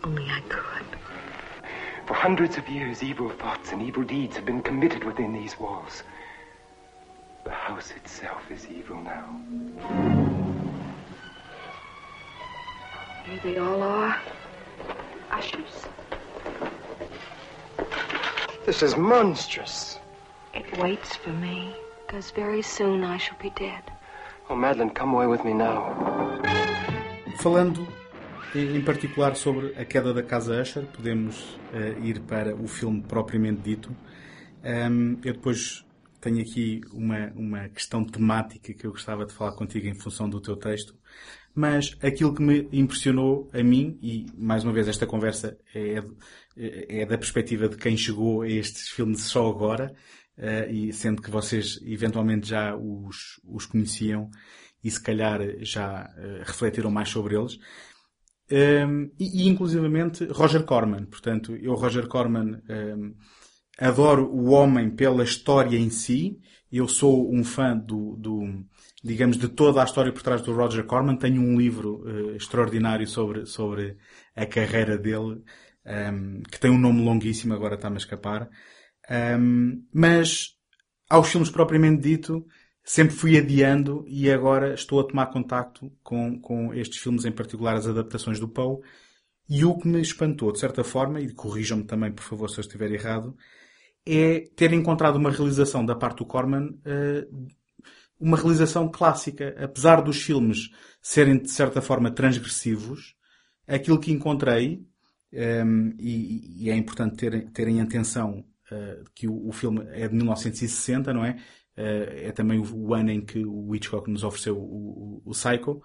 [0.03, 0.99] Only I could.
[2.09, 6.03] For hundreds of years, evil thoughts and evil deeds have been committed within these walls.
[7.45, 9.41] The house itself is evil now.
[13.24, 14.20] Here they all are.
[15.30, 15.86] Ushers.
[18.69, 19.99] This is monstrous.
[20.53, 21.75] It waits for me.
[22.09, 23.83] because very soon I shall be dead.
[24.49, 25.95] Oh, Madeline, come away with me now.
[27.37, 27.87] Falando
[28.55, 33.61] em particular sobre a queda da Casa Usher, podemos uh, ir para o filme propriamente
[33.61, 33.95] dito.
[34.64, 35.85] Um, eu depois
[36.21, 40.41] tenho aqui uma, uma questão temática que eu gostava de falar contigo em função do
[40.41, 40.95] teu texto,
[41.59, 46.01] mas aquilo que me impressionou a mim, e mais uma vez esta conversa é,
[46.57, 49.93] é da perspectiva de quem chegou a estes filmes só agora,
[50.39, 54.31] uh, e sendo que vocês eventualmente já os, os conheciam
[54.85, 57.59] e se calhar já uh, refletiram mais sobre eles.
[58.49, 61.07] Um, ehm, e, e, inclusivamente Roger Corman.
[61.07, 63.15] Portanto, eu, Roger Corman, um, ehm,
[63.81, 66.39] adoro o homem pela história em si.
[66.71, 68.65] Eu sou um fã do, do,
[69.03, 71.17] digamos, de toda a história por trás do Roger Corman.
[71.17, 73.97] Tenho um livro uh, extraordinário sobre, sobre
[74.35, 75.43] a carreira dele, um,
[75.85, 78.49] ehm, que tem um nome longuíssimo, agora está-me a escapar.
[79.11, 80.59] Um, mas
[81.09, 82.45] aos filmes propriamente dito,
[82.85, 87.75] sempre fui adiando e agora estou a tomar contacto com, com estes filmes, em particular
[87.77, 88.81] as adaptações do Poe.
[89.49, 92.63] E o que me espantou, de certa forma, e corrijam-me também, por favor, se eu
[92.63, 93.35] estiver errado,
[94.07, 97.49] é ter encontrado uma realização da parte do Corman, uh,
[98.19, 99.55] uma realização clássica.
[99.62, 103.14] Apesar dos filmes serem, de certa forma, transgressivos,
[103.66, 104.87] aquilo que encontrei,
[105.33, 110.14] um, e, e, é importante terem, terem atenção uh, que o, o, filme é de
[110.14, 111.33] 1960, não é?
[111.77, 115.83] Uh, é também o, o, ano em que o Hitchcock nos ofereceu o, o, Psycho.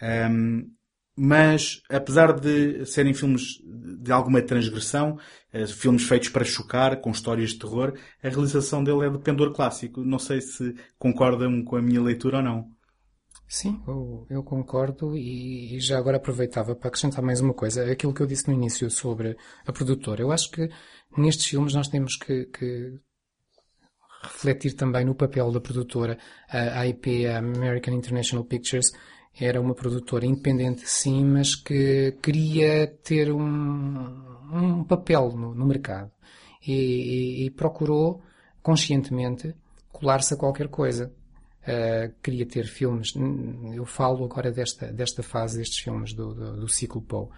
[0.00, 0.70] Um,
[1.16, 5.18] mas, apesar de serem filmes de alguma transgressão,
[5.54, 9.52] uh, filmes feitos para chocar, com histórias de terror, a realização dele é de pendor
[9.52, 10.04] clássico.
[10.04, 12.76] Não sei se concordam com a minha leitura ou não.
[13.48, 17.90] Sim, eu, eu concordo e, e, já agora aproveitava para acrescentar mais uma coisa.
[17.90, 20.20] Aquilo que eu disse no início sobre a produtora.
[20.20, 20.68] Eu acho que
[21.16, 22.98] nestes filmes nós temos que, que
[24.20, 26.18] refletir também no papel da produtora.
[26.48, 28.92] A AIP, a American International Pictures,
[29.38, 34.06] era uma produtora independente, sim, mas que queria ter um,
[34.52, 36.10] um papel no, no mercado.
[36.66, 38.22] E, e, e, procurou,
[38.62, 39.54] conscientemente,
[39.92, 41.12] colar-se a qualquer coisa.
[41.62, 43.12] Uh, queria ter filmes,
[43.74, 47.28] eu falo agora desta, desta fase destes filmes do, do, do ciclo Poe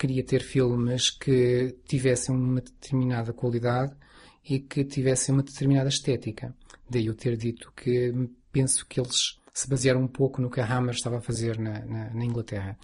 [0.00, 3.94] queria ter filmes que tivessem uma determinada qualidade
[4.42, 6.56] e que tivessem uma determinada estética.
[6.88, 8.10] Daí eu ter dito que
[8.50, 11.84] penso que eles se basearam um pouco no que a Hammer estava a fazer na,
[11.84, 12.78] na, na Inglaterra.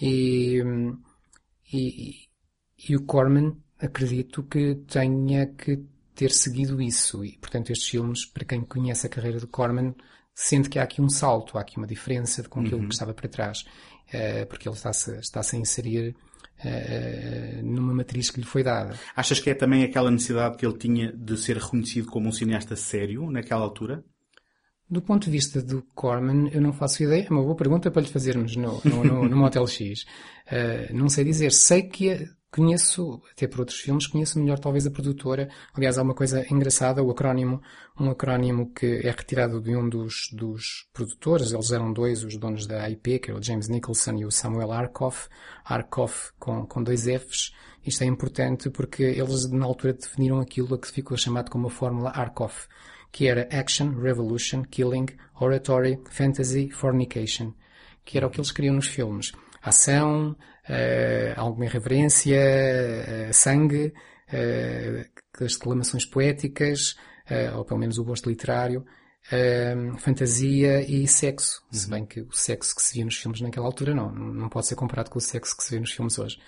[0.00, 0.62] E,
[1.72, 2.14] e,
[2.88, 7.24] e, o Corman, acredito que tenha que ter seguido isso.
[7.24, 9.94] E, portanto, estes filmes, para quem conhece a carreira de Corman,
[10.34, 12.88] sente que há aqui um salto, há aqui uma diferença com aquilo uhum.
[12.88, 13.60] que estava para trás.
[14.08, 16.14] Uh, porque ele está-se está -se a inserir
[16.64, 18.98] uh, numa matriz que lhe foi dada.
[19.14, 22.76] Achas que é também aquela necessidade que ele tinha de ser reconhecido como um cineasta
[22.76, 24.04] sério naquela altura?
[24.88, 27.26] Do ponto de vista do Corman, eu não faço ideia.
[27.28, 30.02] É uma boa pergunta para lhe fazermos no, no, no, no Motel X.
[30.46, 31.52] Uh, não sei dizer.
[31.52, 35.48] Sei que Conheço, até por outros filmes, conheço melhor talvez a produtora.
[35.74, 37.60] Aliás, há uma coisa engraçada, o acrónimo,
[37.98, 42.64] um acrónimo que é retirado de um dos, dos produtores, eles eram dois, os donos
[42.64, 45.28] da IP, que era o James Nicholson e o Samuel Arkoff,
[45.64, 47.52] Arkoff com, com dois Fs.
[47.84, 52.10] Isto é importante porque eles na altura definiram aquilo que ficou chamado como a fórmula
[52.10, 52.68] Arkoff,
[53.14, 55.06] que era Action, Revolution, Killing,
[55.40, 57.54] Oratory, Fantasy, Fornication,
[58.04, 59.30] que era o que eles queriam nos filmes.
[59.62, 60.32] Ação,
[60.68, 63.94] uh, alguma irreverência, uh, sangue,
[64.32, 66.96] uh, as declamações poéticas,
[67.56, 68.84] ou pelo menos o gosto literário,
[69.98, 71.62] fantasia e sexo.
[71.72, 71.78] Uhum.
[71.78, 74.66] Se bem que o sexo que se via nos filmes naquela altura não, não pode
[74.66, 76.38] ser comparado com o sexo que se vê nos filmes hoje.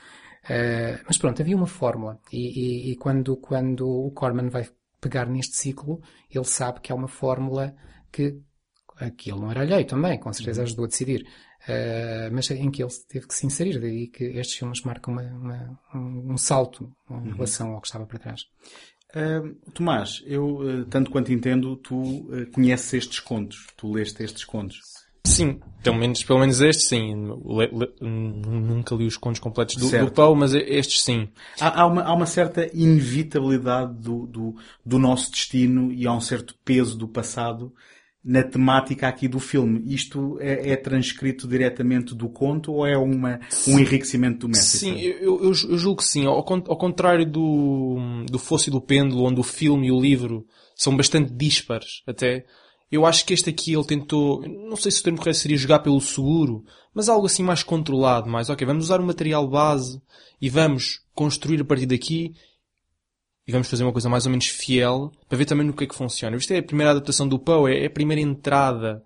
[1.06, 2.20] Mas pronto, havia uma fórmula.
[2.30, 4.68] E, e, e, quando, quando o Corman vai
[5.01, 7.74] pegar neste ciclo, ele sabe que há uma fórmula
[8.12, 8.40] que,
[9.16, 10.66] que ele não era alheio também, com certeza uhum.
[10.66, 11.26] ajudou a decidir.
[11.62, 15.22] Uh, mas em que ele teve que se inserir, daí que estes filmes marcam uma,
[15.22, 17.32] uma, um salto em uhum.
[17.32, 18.42] relação ao que estava para trás.
[19.11, 24.80] Uh, Tomás, eu, uh, tanto quanto entendo, tu conheces estes contos, tu leste estes contos.
[25.26, 27.14] Sim, pelo menos, pelo menos estes sim.
[27.44, 31.28] Le, le, nunca li os contos completos do, do Pau, mas estes sim.
[31.60, 36.20] Há, há, uma, há uma certa inevitabilidade do, do, do nosso destino e há um
[36.20, 37.72] certo peso do passado
[38.26, 39.84] na temática aqui do filme.
[39.86, 44.78] Isto é, é transcrito diretamente do conto ou é uma, um enriquecimento do Messi?
[44.78, 46.26] Sim, eu, eu, eu, julgo que sim.
[46.26, 50.44] Ao, ao contrário do, do Fosse e do Pêndulo, onde o filme e o livro
[50.74, 52.44] são bastante dispares até,
[52.91, 55.80] eu acho que este aqui ele tentou, não sei se o termo correto seria jogar
[55.80, 56.64] pelo seguro,
[56.95, 60.01] mas algo assim mais controlado, mais, ok, vamos usar o material base
[60.41, 62.32] e vamos construir a partir daqui
[63.47, 65.87] e vamos fazer uma coisa mais ou menos fiel para ver também no que é
[65.87, 66.37] que funciona.
[66.37, 69.03] Isto é a primeira adaptação do Poe, é a primeira entrada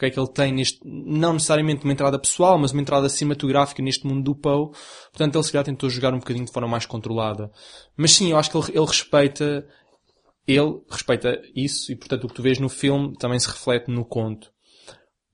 [0.00, 3.82] que é que ele tem neste, não necessariamente uma entrada pessoal, mas uma entrada cinematográfica
[3.82, 4.70] neste mundo do Poe.
[5.12, 7.50] Portanto, ele se calhar tentou jogar um bocadinho de forma mais controlada.
[7.96, 9.66] Mas sim, eu acho que ele, ele respeita,
[10.46, 14.04] ele respeita isso e portanto o que tu vês no filme também se reflete no
[14.04, 14.50] conto.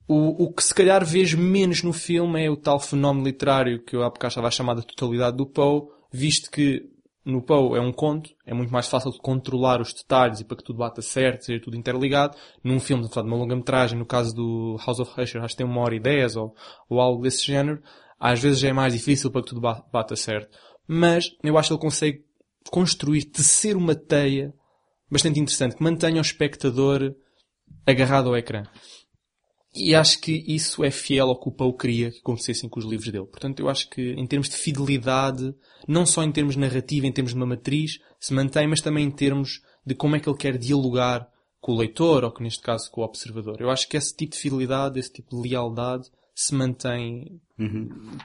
[0.07, 3.95] O, o que se calhar vês menos no filme é o tal fenómeno literário que
[3.95, 5.81] eu há bocado estava a chamar de totalidade do Poe,
[6.11, 6.81] visto que
[7.25, 10.55] no Poe é um conto, é muito mais fácil de controlar os detalhes e para
[10.55, 12.37] que tudo bata certo, seja tudo interligado.
[12.63, 15.81] Num filme, de uma longa-metragem, no caso do House of Usher, acho que tem uma
[15.81, 16.55] hora e dez ou,
[16.89, 17.81] ou algo desse género,
[18.17, 20.57] às vezes é mais difícil para que tudo bata certo.
[20.87, 22.23] Mas eu acho que ele consegue
[22.71, 24.53] construir, tecer uma teia
[25.09, 27.15] bastante interessante, que mantenha o espectador
[27.85, 28.63] agarrado ao ecrã.
[29.75, 32.85] E acho que isso é fiel ao que o Poe queria que acontecessem com os
[32.85, 33.27] livros dele.
[33.27, 35.53] Portanto, eu acho que em termos de fidelidade,
[35.87, 39.05] não só em termos de narrativa, em termos de uma matriz, se mantém, mas também
[39.05, 41.29] em termos de como é que ele quer dialogar
[41.59, 43.57] com o leitor, ou que neste caso com o observador.
[43.59, 48.17] Eu acho que esse tipo de fidelidade, esse tipo de lealdade, se mantém uhum.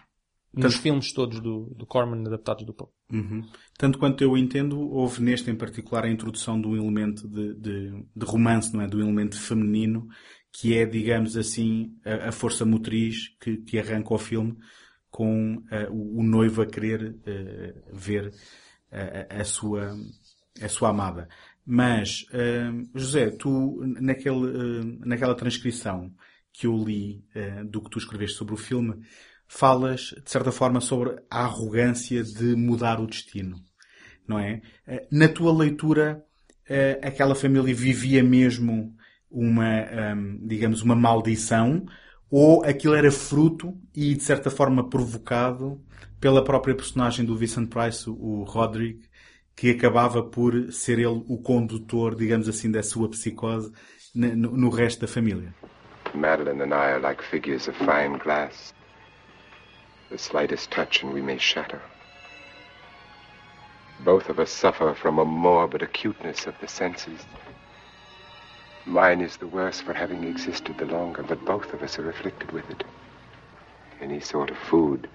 [0.54, 0.82] nos Tanto...
[0.82, 2.88] filmes todos do, do Corman adaptados do Poe.
[3.12, 3.42] Uhum.
[3.76, 8.04] Tanto quanto eu entendo, houve neste em particular a introdução de um elemento de, de,
[8.16, 8.88] de romance, não é?
[8.88, 10.08] Do elemento feminino
[10.52, 14.56] que é, digamos assim, a, a força motriz que, que, arranca o filme
[15.10, 18.32] com uh, o, o, noivo a querer uh, ver
[18.90, 19.96] a, a, sua,
[20.60, 21.26] a sua amada.
[21.64, 26.12] Mas, uh, José, tu, naquele, naquela transcrição
[26.52, 27.24] que eu li
[27.70, 29.00] do que tu escreveste sobre o filme,
[29.54, 33.56] falas, de certa forma, sobre a arrogância de mudar o destino.
[34.26, 34.62] Não é?
[35.10, 36.24] Na tua leitura,
[37.02, 38.94] aquela família vivia mesmo
[39.30, 41.84] uma, um, digamos, uma maldição,
[42.30, 45.78] ou aquilo era fruto e, de certa forma, provocado
[46.18, 49.06] pela própria personagem do Vincent Price, o Roderick,
[49.54, 53.70] que acabava por ser ele o condutor, digamos assim, da sua psicose
[54.14, 55.54] no, no resto da família.
[56.14, 58.72] Madeline and I are like figures of fine glass.
[60.12, 61.80] The slightest touch and we may shatter.
[64.00, 67.24] Both of us suffer from a morbid acuteness of the senses.
[68.84, 72.52] Mine is the worse for having existed the longer, but both of us are afflicted
[72.52, 72.84] with it.
[74.02, 75.08] Any sort of food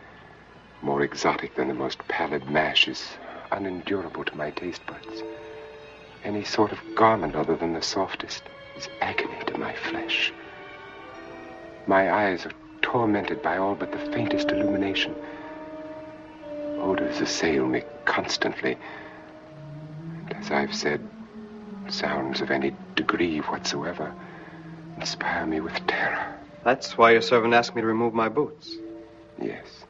[0.81, 3.17] more exotic than the most pallid mash is
[3.51, 5.21] unendurable to my taste buds.
[6.23, 8.41] Any sort of garment other than the softest
[8.75, 10.33] is agony to my flesh.
[11.85, 12.51] My eyes are
[12.81, 15.15] tormented by all but the faintest illumination.
[16.79, 18.77] Odors assail me constantly.
[20.29, 21.01] And as I've said,
[21.89, 24.13] sounds of any degree whatsoever
[24.97, 26.35] inspire me with terror.
[26.63, 28.75] That's why your servant asked me to remove my boots.
[29.41, 29.85] Yes.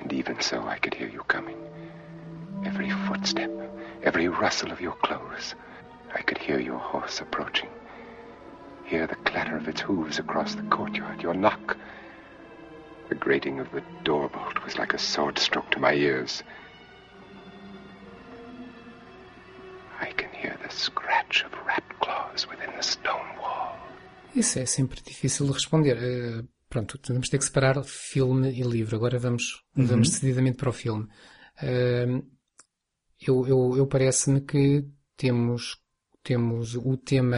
[0.00, 1.56] And even so, I could hear you coming.
[2.64, 3.50] Every footstep,
[4.02, 5.54] every rustle of your clothes.
[6.14, 7.68] I could hear your horse approaching.
[8.86, 11.76] Hear the clatter of its hooves across the courtyard, your knock.
[13.08, 16.44] The grating of the door bolt was like a sword stroke to my ears.
[20.00, 23.76] I can hear the scratch of rat claws within the stone wall.
[24.34, 25.96] Isso é sempre difícil de responder.
[25.96, 28.94] Uh, pronto, vamos ter que separar filme e livro.
[28.94, 29.86] Agora vamos, uhum.
[29.86, 31.08] vamos decididamente para o filme.
[31.60, 32.24] Uh,
[33.20, 34.84] eu, eu, eu parece-me que
[35.16, 35.82] temos
[36.26, 37.36] temos o tema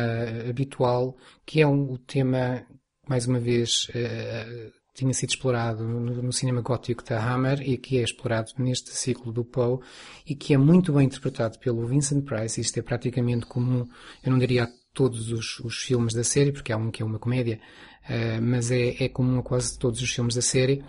[0.48, 1.14] habitual,
[1.44, 2.66] que é um, o tema,
[3.06, 7.98] mais uma vez, uh, tinha sido explorado no, no, cinema gótico da Hammer e que
[7.98, 9.78] é explorado neste ciclo do Poe
[10.26, 12.58] e que é muito bem interpretado pelo Vincent Price.
[12.58, 13.86] Isto é praticamente comum,
[14.24, 17.04] eu não diria a todos os, os filmes da série, porque há um que é
[17.04, 17.60] uma comédia,
[18.04, 20.82] uh, mas é, é comum a quase todos os filmes da série,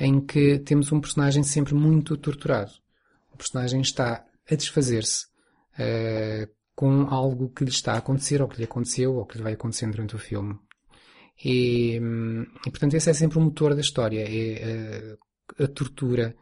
[0.00, 2.70] em que temos um personagem sempre muito torturado.
[3.32, 5.26] O personagem está a desfazer-se
[5.80, 9.44] uh, com algo que lhe está a acontecer, ou que lhe aconteceu, ou que lhe
[9.44, 10.58] vai acontecendo durante o filme.
[11.44, 12.00] E,
[12.66, 14.24] e portanto, esse é sempre o motor da história.
[14.26, 15.16] É
[15.58, 16.34] a, a tortura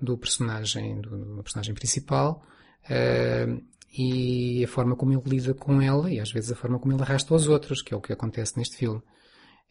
[0.00, 2.44] do personagem, do, do personagem principal,
[2.84, 3.62] uh,
[3.96, 7.02] e a forma como ele lida com ela, e às vezes a forma como ele
[7.02, 9.00] arrasta os outros, que é o que acontece neste filme.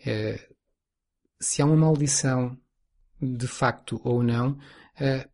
[0.01, 0.55] Uh,
[1.39, 2.57] se há uma maldição,
[3.19, 5.29] de facto ou não, uh,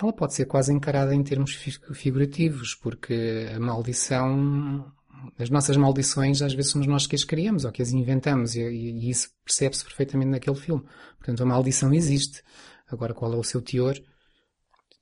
[0.00, 1.54] ela pode ser quase encarada em termos
[1.92, 4.92] figurativos, porque a maldição
[5.38, 8.60] as nossas maldições às vezes somos nós que as criamos ou que as inventamos e,
[8.60, 10.84] e isso percebe-se perfeitamente naquele filme.
[11.16, 12.42] Portanto, a maldição existe.
[12.86, 13.94] Agora, qual é o seu teor?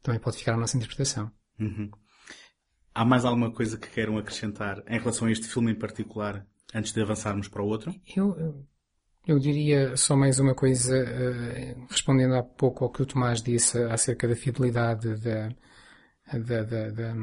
[0.03, 1.31] Também pode ficar a nossa interpretação.
[1.59, 1.91] Uhum.
[2.95, 6.93] Há mais alguma coisa que queiram acrescentar em relação a este filme em particular, antes
[6.93, 7.95] de avançarmos para o outro?
[8.15, 8.67] Eu,
[9.27, 13.79] eu diria só mais uma coisa, uh, respondendo há pouco ao que o Tomás disse
[13.85, 15.49] acerca da fidelidade da,
[16.33, 17.15] da, da, da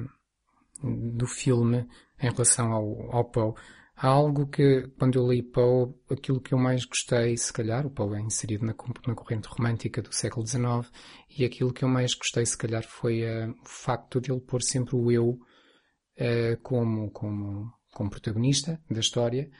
[0.81, 1.87] do filme
[2.21, 3.53] em relação ao, ao Poe.
[3.95, 7.89] Há algo que, quando eu li Poe, aquilo que eu mais gostei, se calhar, o
[7.89, 8.73] Poe é inserido na,
[9.05, 10.89] na corrente romântica do século XIX,
[11.37, 14.61] e aquilo que eu mais gostei, se calhar, foi uh, o facto de ele pôr
[14.61, 19.51] sempre o eu uh, como, como, como protagonista da história,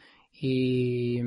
[0.41, 1.21] e,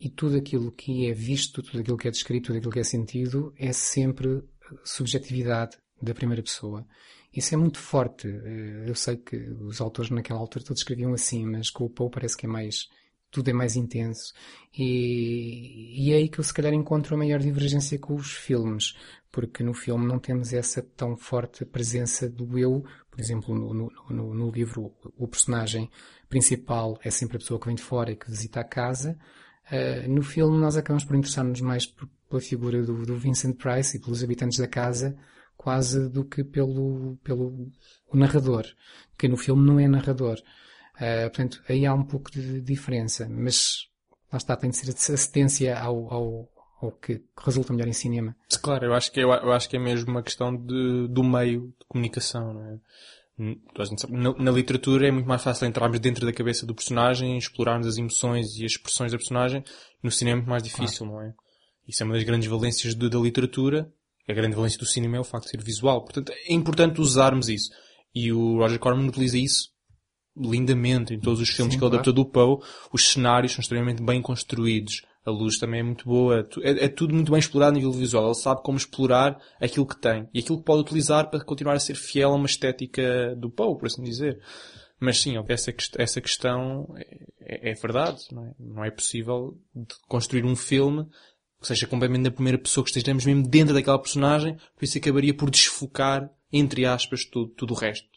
[0.00, 2.84] e tudo aquilo que é visto, tudo aquilo que é descrito, tudo aquilo que é
[2.84, 4.42] sentido, é sempre
[4.82, 6.86] subjetividade da primeira pessoa.
[7.34, 8.26] Isso é muito forte.
[8.26, 12.10] Eh, eu sei que os autores naquela altura todos escreviam assim, mas com o Poe
[12.10, 12.88] parece que é mais,
[13.30, 14.32] tudo é mais intenso.
[14.76, 18.94] E, e é aí que eu se calhar encontro a maior divergência com os filmes,
[19.30, 22.82] porque no filme não temos essa tão forte presença do eu.
[23.10, 25.90] Por exemplo, no, no, no livro, o personagem
[26.28, 29.18] principal é sempre a pessoa que vem de fora e que visita a casa.
[29.70, 34.00] Uh, no filme nós acabamos por interessar-nos mais pela figura do, do Vincent Price e
[34.00, 35.16] pelos habitantes da casa,
[35.56, 37.70] quase do que pelo, pelo
[38.08, 38.64] o narrador,
[39.18, 40.38] que no filme não é narrador.
[40.96, 43.88] Uh, portanto, aí há um pouco de diferença, mas
[44.32, 46.48] lá está, tem de ser assistência ao, ao,
[46.80, 48.36] ao que resulta melhor em cinema.
[48.62, 51.68] Claro, eu acho que é, eu acho que é mesmo uma questão de, do meio
[51.78, 52.78] de comunicação, não é?
[54.10, 57.96] Na, na, literatura é muito mais fácil entrarmos dentro da cabeça do personagem, explorarmos as
[57.96, 59.64] emoções e as expressões da personagem.
[60.02, 61.12] No cinema é muito mais difícil, claro.
[61.12, 61.34] não é?
[61.88, 63.90] Isso é uma das grandes valências de, da literatura
[64.30, 66.02] a grande valência do cinema é o facto de ser visual.
[66.02, 67.70] Portanto, é importante usarmos isso.
[68.14, 69.70] E o Roger Corman utiliza isso
[70.36, 71.94] lindamente em todos os filmes Sim, que ele claro.
[71.96, 72.58] adaptou do Poe.
[72.92, 75.02] Os cenários são extremamente bem construídos.
[75.24, 76.48] A luz também é muito boa.
[76.62, 78.26] É, é, tudo muito bem explorado a nível visual.
[78.26, 80.28] Ele sabe como explorar aquilo que tem.
[80.32, 83.76] E aquilo que pode utilizar para continuar a ser fiel a uma estética do Poe,
[83.78, 84.40] por assim dizer.
[84.98, 86.94] Mas sim, essa, essa questão
[87.40, 88.20] é, é verdade.
[88.32, 88.54] Não é?
[88.58, 89.58] não é possível
[90.08, 91.06] construir um filme
[91.60, 95.34] que seja completamente na primeira pessoa, que estejamos mesmo dentro daquela personagem, por isso acabaria
[95.34, 98.08] por desfocar, entre aspas, tudo, tudo o resto.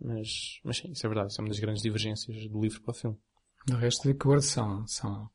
[0.00, 2.92] Mas, mas sim, isso é verdade, isso é uma das grandes divergências do livro para
[2.92, 3.16] o filme.
[3.70, 5.28] O resto de acordo são, são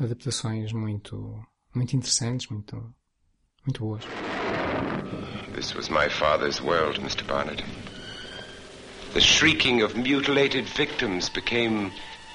[0.00, 1.42] adaptações muito,
[1.74, 2.94] muito interessantes, muito,
[3.64, 4.04] muito boas.
[5.54, 7.24] This was my father's world, Mr.
[7.26, 7.62] Barnett.
[9.12, 11.92] The shrieking of mutilated victims became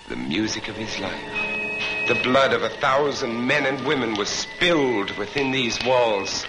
[0.08, 2.08] the music of his life.
[2.08, 6.46] The blood of a thousand men and women was spilled within these walls.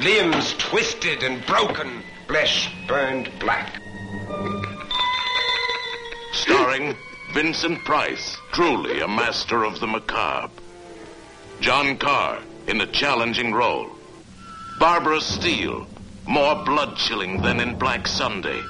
[0.00, 3.82] Limbs twisted and broken, flesh burned black.
[6.32, 6.96] Starring
[7.34, 10.50] Vincent Price, truly a master of the macabre.
[11.60, 13.88] John Carr in a challenging role.
[14.80, 15.86] Barbara Steele,
[16.26, 18.60] more blood-chilling than in Black Sunday.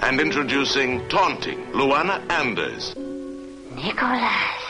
[0.00, 2.94] And introducing taunting Luana Anders.
[3.74, 4.62] Nicholas.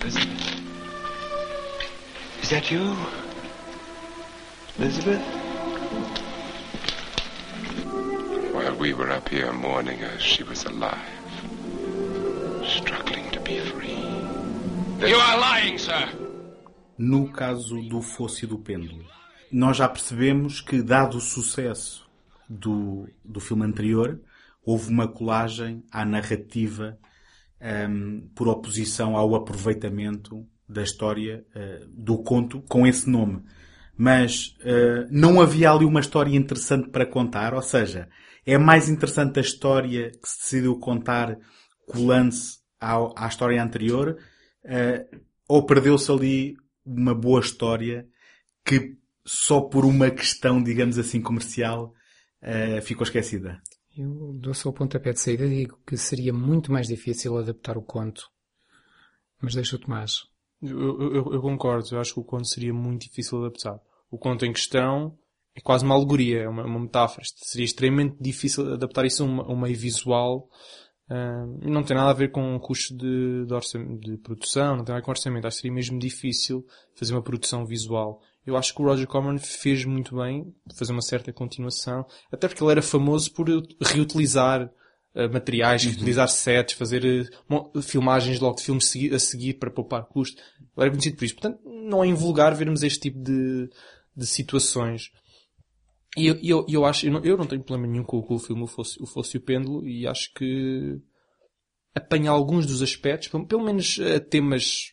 [0.00, 0.62] Elizabeth?
[2.40, 2.96] Is that you?
[4.78, 5.20] Elizabeth?
[8.54, 11.21] While we were up here mourning her, uh, she was alive.
[12.64, 13.96] Struggling to be free.
[15.00, 16.08] You are lying, sir!
[16.96, 19.04] No caso do fosso e do pêndulo,
[19.50, 22.08] nós já percebemos que, dado o sucesso
[22.48, 24.20] do, do filme anterior,
[24.64, 26.96] houve uma colagem à narrativa
[27.60, 33.42] um, ehm, por oposição ao aproveitamento da história uh, do conto com esse nome.
[33.96, 38.08] Mas uh, não havia ali uma história interessante para contar, ou seja,
[38.46, 41.36] é mais interessante a história que se decidiu contar
[41.92, 44.18] colando-se à, à história anterior
[44.64, 48.08] uh, ou perdeu-se ali uma boa história
[48.64, 51.94] que só por uma questão, digamos assim, comercial
[52.42, 53.60] uh, ficou esquecida?
[53.96, 57.76] Eu dou só o pontapé de saída e digo que seria muito mais difícil adaptar
[57.76, 58.30] o conto.
[59.40, 60.22] Mas deixa o Tomás.
[60.62, 61.86] Eu, eu, eu, concordo.
[61.92, 63.78] Eu acho que o conto seria muito difícil de adaptar.
[64.10, 65.18] O conto em questão
[65.54, 67.26] é quase uma alegoria, é uma, uma metáfora.
[67.36, 70.48] Seria extremamente difícil adaptar isso a, uma, a um meio visual.
[71.12, 74.94] Uh, não tem nada a ver com o custo de, de, de, produção, não tem
[74.94, 75.46] nada a ver com orçamento.
[75.46, 78.22] Acho que seria mesmo difícil fazer uma produção visual.
[78.46, 82.64] Eu acho que o Roger Corman fez muito bem fazer uma certa continuação, até porque
[82.64, 83.46] ele era famoso por
[83.78, 84.64] reutilizar
[85.14, 85.90] uh, materiais, uhum.
[85.90, 90.40] reutilizar sets, fazer uh, filmagens logo de filmes a seguir para poupar custo.
[90.58, 91.34] Ele era conhecido por isso.
[91.34, 93.68] Portanto, não é invulgar vermos este tipo de,
[94.16, 95.10] de situações.
[96.16, 98.38] E eu, eu, eu acho, eu não, eu não tenho problema nenhum com, com o
[98.38, 101.00] filme o Fosse, o Fosse o Pêndulo e acho que
[101.94, 104.92] apanha alguns dos aspectos, pelo, pelo menos uh, temas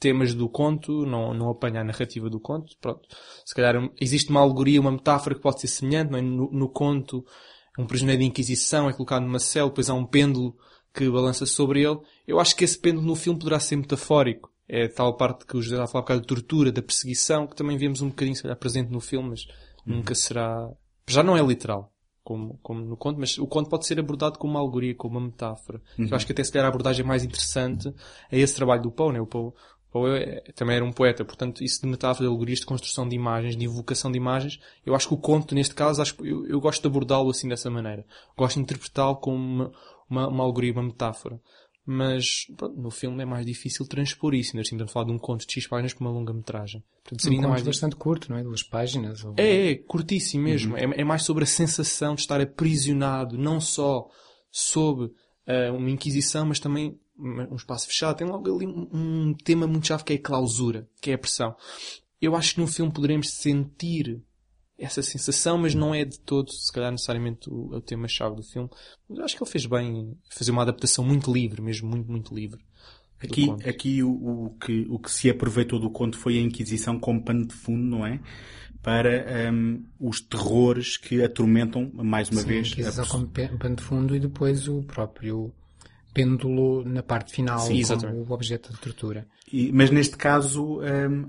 [0.00, 2.76] temas do conto, não, não apanha a narrativa do conto.
[2.80, 3.08] Pronto.
[3.44, 6.14] Se calhar existe uma alegoria, uma metáfora que pode ser semelhante.
[6.14, 6.20] É?
[6.20, 7.24] No, no, conto,
[7.78, 10.56] um prisioneiro de Inquisição é colocado numa cela, depois há um pêndulo
[10.92, 11.98] que balança sobre ele.
[12.26, 14.50] Eu acho que esse pêndulo no filme poderá ser metafórico.
[14.68, 17.54] É tal parte que o José a falar um bocado de tortura, da perseguição, que
[17.54, 19.46] também vemos um bocadinho, se calhar, presente no filme, mas.
[19.86, 20.68] Nunca será...
[21.06, 21.92] Já não é literal
[22.26, 25.26] como, como no conto, mas o conto pode ser abordado como uma alegoria, como uma
[25.26, 25.80] metáfora.
[25.96, 26.08] Uhum.
[26.10, 27.94] Eu acho que até se calhar a abordagem mais interessante
[28.32, 29.20] é esse trabalho do Poe, né?
[29.20, 29.52] O Poe,
[29.92, 33.14] Poe é, também era um poeta, portanto, isso de metáfora, de alegorias, de construção de
[33.14, 36.60] imagens, de invocação de imagens, eu acho que o conto, neste caso, acho, eu, eu
[36.60, 38.04] gosto de abordá-lo assim dessa maneira.
[38.36, 39.72] Gosto de interpretá-lo como uma,
[40.10, 41.40] uma, uma alegoria, uma metáfora.
[41.88, 44.50] Mas pronto, no filme é mais difícil transpor isso.
[44.50, 46.82] Ainda assim, estamos a falar de um conto de X páginas com uma longa-metragem.
[47.16, 47.62] seria um conto mais...
[47.62, 48.42] bastante curto, não é?
[48.42, 49.24] Duas páginas.
[49.24, 49.34] Ou...
[49.36, 50.74] É, é, curtíssimo mesmo.
[50.74, 50.78] Uhum.
[50.78, 54.08] É, é, mais sobre a sensação de estar aprisionado, não só
[54.50, 58.16] sob uh, uma inquisição, mas também um espaço fechado.
[58.16, 61.18] Tem logo ali um, um tema muito chave que é a clausura, que é a
[61.18, 61.54] pressão.
[62.20, 64.20] Eu acho que no filme poderemos sentir
[64.78, 68.68] essa sensação, mas não é de todo, se calhar, necessariamente o, o tema-chave do filme.
[69.08, 72.60] Mas acho que ele fez bem fazer uma adaptação muito livre, mesmo muito, muito livre.
[73.22, 77.22] Aqui, aqui o, o, que, o que se aproveitou do conto foi a Inquisição como
[77.22, 78.20] pano de fundo, não é?
[78.82, 82.66] Para um, os terrores que atormentam, mais uma Sim, vez...
[82.66, 83.08] a Inquisição a...
[83.08, 85.52] como pano de fundo e depois o próprio
[86.12, 89.26] pêndulo na parte final Sim, como o objeto de tortura.
[89.50, 91.26] E, mas neste caso, um,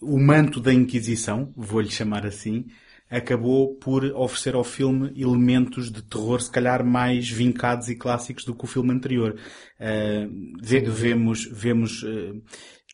[0.00, 2.66] o manto da Inquisição, vou-lhe chamar assim,
[3.08, 8.54] acabou por oferecer ao filme elementos de terror se calhar mais vincados e clássicos do
[8.54, 9.38] que o filme anterior.
[9.78, 12.42] Uh, ve vemos, vemos uh,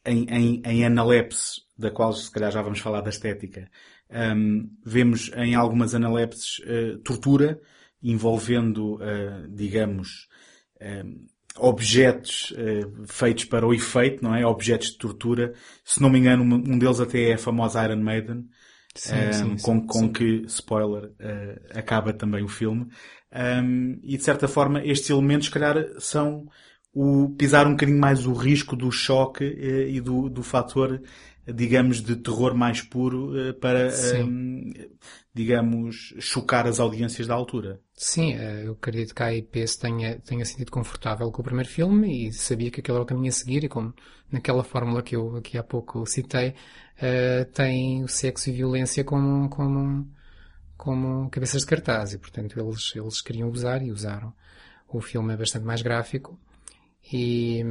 [0.05, 3.71] em, em, em analepse, da qual se calhar já vamos falar da estética,
[4.11, 7.61] um, vemos em algumas analepses uh, tortura
[8.03, 8.99] envolvendo,
[9.49, 10.27] digamos,
[11.59, 14.47] objetos uh, feitos para o efeito, não é?
[14.47, 15.53] Objetos de tortura.
[15.85, 18.49] Se não me engano, um deles até é a famosa Iron Maiden.
[18.95, 22.89] Sim, um, eh, sim, com, sim, com que, spoiler, uh, acaba também o filme.
[23.35, 26.47] Um, e de certa forma, estes elementos, se calhar, são
[26.93, 31.01] o pisar um bocadinho mais o risco do choque uh, e do, do fator,
[31.47, 33.91] digamos, de terror mais puro para,
[34.25, 34.73] um,
[35.35, 37.81] digamos, chocar as audiências da altura.
[37.95, 41.69] Sim, eh, eu acredito que a IP se tenha, tenha sentido confortável com o primeiro
[41.69, 43.95] filme e sabia que aquele era o caminho a seguir e como
[44.31, 49.49] naquela fórmula que eu aqui há pouco citei, uh, tem o sexo e violência como,
[49.49, 50.07] como,
[50.77, 54.35] como cabeças de cartaz e portanto eles, eles queriam usar e usaram.
[54.87, 56.39] O filme é bastante mais gráfico
[57.11, 57.65] e,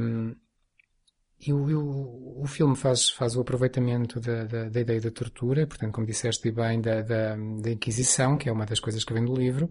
[1.46, 5.92] e o, o, filme faz, faz o aproveitamento da, da, da, ideia da tortura, portanto,
[5.92, 9.34] como disseste bem, da, da, da Inquisição, que é uma das coisas que vem do
[9.34, 9.68] livro,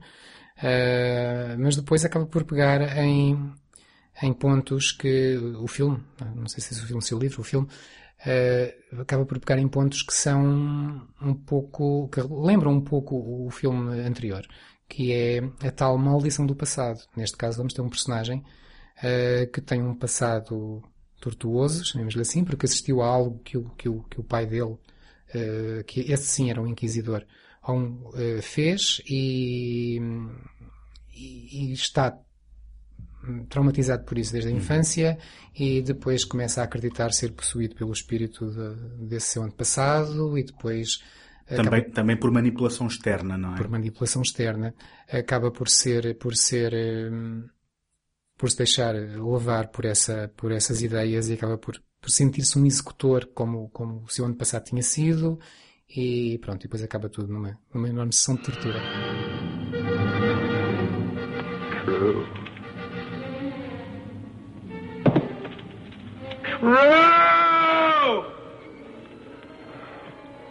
[0.58, 3.52] Uh, mas depois acaba por pegar em,
[4.22, 6.04] em pontos que o filme,
[6.36, 9.40] não sei se é o filme, se é o livro, o filme, uh, acaba por
[9.40, 14.46] pegar em pontos que são um pouco, que lembram um pouco o filme anterior,
[14.88, 17.00] que é a tal maldição do passado.
[17.16, 18.40] Neste caso vamos ter um personagem
[18.98, 20.84] uh, que tem um passado
[21.22, 24.78] tortuoso, chamemos-lhe assim, porque assistiu a algo que o, que o, que o pai dele,
[25.88, 27.26] que esse sim era um inquisidor,
[27.70, 28.12] um,
[28.42, 30.00] fez e
[31.14, 32.18] e, está
[33.50, 34.58] traumatizado por isso desde a uhum.
[34.58, 35.18] infância
[35.56, 41.00] e depois começa a acreditar ser possuído pelo espírito de, desse seu antepassado e depois
[41.48, 43.58] também, acaba, também por manipulação externa, não é?
[43.58, 44.74] Por manipulação externa.
[45.12, 46.74] Acaba por ser, por ser,
[47.12, 47.46] hum,
[48.42, 52.66] por se deixar levar por essa, por essas ideias e acaba por, por sentir-se um
[52.66, 55.40] executor como, como o seu ano passado tinha sido
[55.88, 58.80] e pronto, e depois acaba tudo numa, numa enorme sessão de tortura.
[61.86, 62.26] True.
[66.44, 66.82] True!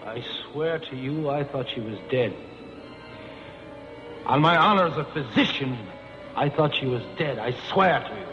[0.06, 0.22] I
[0.52, 2.32] swear to you, I thought she was dead.
[4.26, 5.76] On my honor as a physician,
[6.36, 7.38] I thought she was dead.
[7.38, 8.26] I swear to you.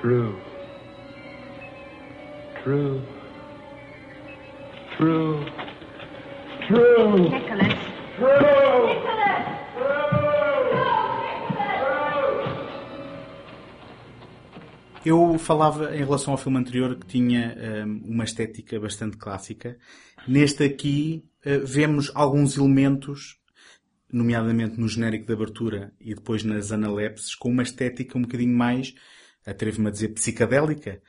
[0.00, 0.40] True.
[2.62, 3.02] True.
[4.96, 5.46] True.
[6.66, 7.28] True.
[7.28, 7.74] Nicholas.
[8.16, 9.14] True.
[15.04, 17.54] Eu falava em relação ao filme anterior que tinha
[17.86, 19.76] hum, uma estética bastante clássica.
[20.26, 23.36] Neste aqui uh, vemos alguns elementos,
[24.12, 28.94] nomeadamente no genérico de abertura e depois nas analepses, com uma estética um bocadinho mais,
[29.46, 31.02] atrevo-me a dizer, psicadélica.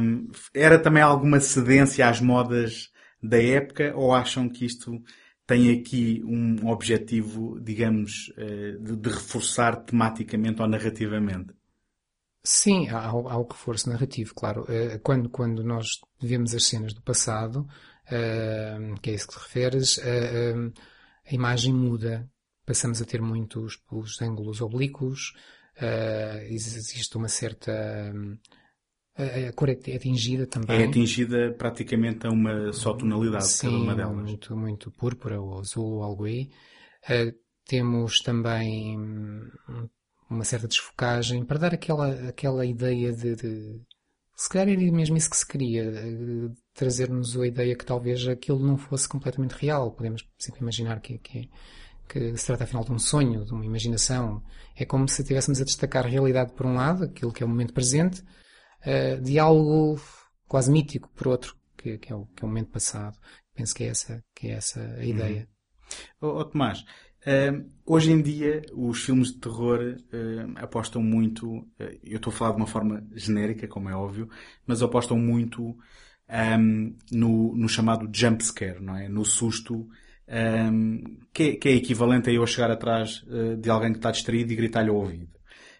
[0.00, 2.90] Hum, era também alguma cedência às modas
[3.22, 5.02] da época ou acham que isto
[5.46, 11.54] tem aqui um objetivo, digamos, uh, de, de reforçar tematicamente ou narrativamente?
[12.42, 14.64] Sim, há, há o reforço narrativo, claro.
[14.68, 17.66] Eh, Quando, quando nós vemos as cenas do passado,
[18.08, 20.72] eh, que é isso que te referes, eh, eh,
[21.28, 22.28] a imagem muda.
[22.64, 25.32] Passamos a ter muitos os ângulos oblíquos,
[25.76, 27.72] eh, existe uma certa...
[29.16, 30.78] eh, A cor é é atingida também.
[30.80, 34.16] É atingida praticamente a uma só tonalidade, Sim, cada uma delas.
[34.22, 36.50] muito, muito púrpura ou azul ou algo aí.
[37.08, 37.32] Eh,
[37.66, 38.96] temos também
[40.30, 43.80] uma certa desfocagem para dar aquela, aquela ideia de, de-
[44.36, 48.58] se calhar era mesmo isso que se queria, eh, trazer-nos a ideia que talvez aquilo
[48.58, 49.92] não fosse completamente real.
[49.92, 51.50] Podemos sempre imaginar que, que,
[52.06, 54.42] que se trata afinal de um sonho, de uma imaginação.
[54.76, 57.48] É como se estivéssemos a destacar a realidade por um lado, aquilo que é o
[57.48, 58.22] momento presente,
[58.82, 59.98] eh, de algo
[60.46, 63.18] quase mítico por outro, que, que é, o, que é o momento passado.
[63.54, 65.48] Penso que é essa, que é essa a ideia.
[66.20, 66.84] Ó ó, Tomás,
[67.84, 72.52] hoje em dia os filmes de terror hum, apostam muito, eh, eu estou a falar
[72.52, 74.28] de uma forma genérica, como é óbvio,
[74.66, 75.76] mas apostam muito
[76.58, 79.08] hum, no, no chamado jump scare, não é?
[79.08, 79.88] No susto,
[80.28, 84.10] hum, que, é, que é equivalente a eu chegar atrás eh, de alguém que está
[84.10, 85.36] distraído e gritar-lhe ao ouvido.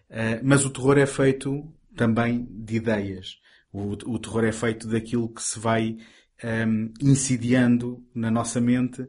[0.09, 3.39] Eh, mas o terror é feito também de ideias.
[3.71, 5.97] O, o terror é feito daquilo que se vai
[6.43, 9.07] hum, insidiando na nossa mente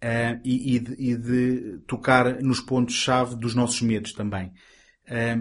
[0.00, 4.52] eh, e, e de, e de tocar nos pontos-chave dos nossos medos também.
[5.06, 5.36] Eh,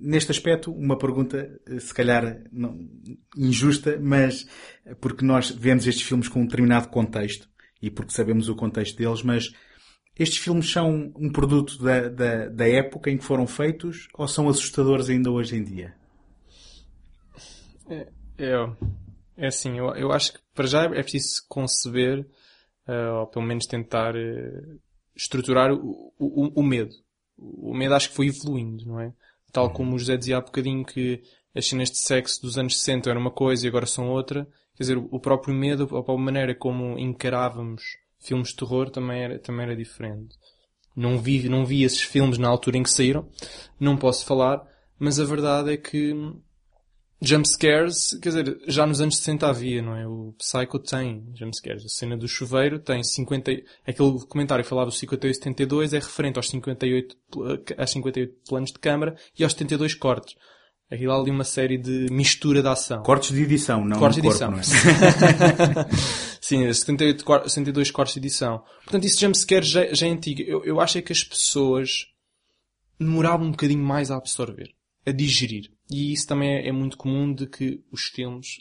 [0.00, 2.78] neste aspecto, uma pergunta, eh, se calhar não-
[3.36, 4.46] injusta, mas
[5.00, 7.48] porque nós vemos estes filmes com um determinado contexto
[7.80, 9.50] e porque sabemos o contexto deles, mas
[10.18, 14.48] estes filmes são um produto da, da, da época em que foram feitos ou são
[14.48, 15.94] assustadores ainda hoje em dia?
[17.88, 18.08] É,
[18.38, 18.52] é,
[19.36, 22.26] é assim, eu, eu acho que para já é preciso conceber,
[22.86, 24.62] eh, ou pelo menos tentar eh,
[25.14, 26.94] estruturar o, o, o medo.
[27.38, 29.12] O medo acho que foi evoluindo, não é?
[29.52, 31.22] Tal como o José dizia há bocadinho que
[31.54, 34.46] as cenas de sexo dos anos 60 eram uma coisa e agora são outra.
[34.74, 37.82] Quer dizer, o próprio medo, a própria maneira como encarávamos
[38.18, 40.36] filmes de terror também era, também era diferente.
[40.94, 43.28] Não vi, não vi esses filmes na altura em que saíram,
[43.78, 44.66] não posso falar,
[44.98, 46.14] mas a verdade é que
[47.22, 50.06] jump scares, quer dizer, já nos anos 60 havia, não é?
[50.06, 51.84] O Psycho tem jump scares.
[51.84, 53.50] A cena do chuveiro tem 50,
[53.86, 58.34] aquele comentário que falava do 58 e 72 é referente aos 58, pl- às 58
[58.48, 60.34] planos de câmara e aos 72 cortes.
[60.88, 63.02] Aquilo ali uma série de mistura de ação.
[63.02, 64.50] Cortes de edição, não Cortes de corpo, edição.
[64.52, 65.86] não é?
[66.40, 68.62] Sim, 78, cor- 72 cortes de edição.
[68.84, 70.42] Portanto, isso jumpscare já, já é antigo.
[70.42, 72.06] Eu, eu acho é que as pessoas
[73.00, 74.68] demoravam um bocadinho mais a absorver,
[75.06, 75.70] a digerir.
[75.90, 78.56] E isso também é, é muito comum de que os filmes,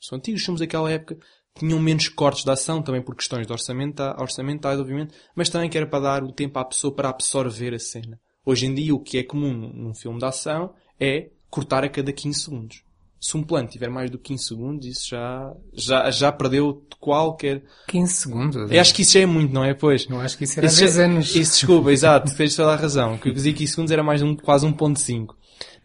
[0.00, 1.16] são antigos, os filmes daquela época,
[1.58, 5.76] tinham menos cortes de ação, também por questões de orçamenta, orçamentais, obviamente, mas também que
[5.78, 8.20] era para dar o tempo à pessoa para absorver a cena.
[8.44, 12.12] Hoje em dia, o que é comum num- filme de ação é cortar a cada
[12.12, 12.82] 15 segundos.
[13.18, 17.64] Se um plano tiver mais do que 15 segundos, isso já, já, já perdeu qualquer...
[17.88, 18.70] 15 segundos.
[18.70, 19.72] Eu acho que isso já é muito, não é?
[19.72, 20.06] Pois.
[20.06, 21.34] Não acho que isso era Isso 10 já- anos.
[21.34, 23.16] Isso, desculpa, exato, tens toda a razão.
[23.16, 25.34] Que eu dizia 15 segundos era mais um, quase 1.5.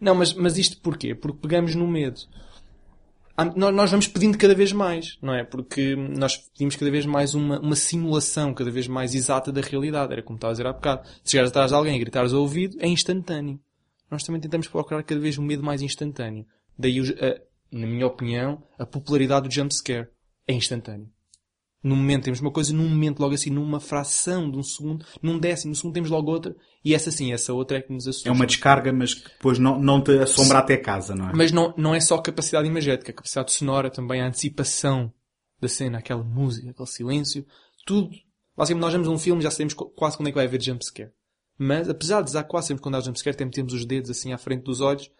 [0.02, 1.14] Não, mas, mas isto porquê?
[1.14, 2.20] Porque pegamos no medo.
[3.56, 5.42] Nós, vamos pedindo cada vez mais, não é?
[5.42, 10.12] Porque nós pedimos cada vez mais uma, uma simulação cada vez mais exata da realidade.
[10.12, 11.08] Era como estava a dizer há bocado.
[11.24, 13.58] Se chegares atrás de alguém e gritares ao ouvido, é instantâneo.
[14.10, 16.44] Nós também tentamos procurar cada vez um medo mais instantâneo.
[16.78, 20.08] Daí, a- na minha opinião, a popularidade do jumpscare.
[20.46, 21.08] É instantâneo.
[21.82, 25.36] Num momento temos uma coisa, num momento logo assim, numa fração de um segundo, num
[25.38, 26.54] décimo segundo temos logo outra,
[26.84, 28.28] e essa sim, essa outra é que nos assusta.
[28.28, 31.32] É uma descarga, mas que depois não, não te assombra até casa, não é?
[31.34, 35.12] Mas não, não é só capacidade imagética, a capacidade sonora também, a antecipação
[35.60, 37.44] da cena, aquela música, aquele silêncio,
[37.84, 38.10] tudo.
[38.56, 41.10] Basicamente nós vemos um filme já sabemos qu- quase quando é que vai haver jumpscare.
[41.58, 44.38] Mas, apesar de dar quase sempre quando há jumpscare, sempre temos os dedos assim à
[44.38, 45.10] frente dos olhos,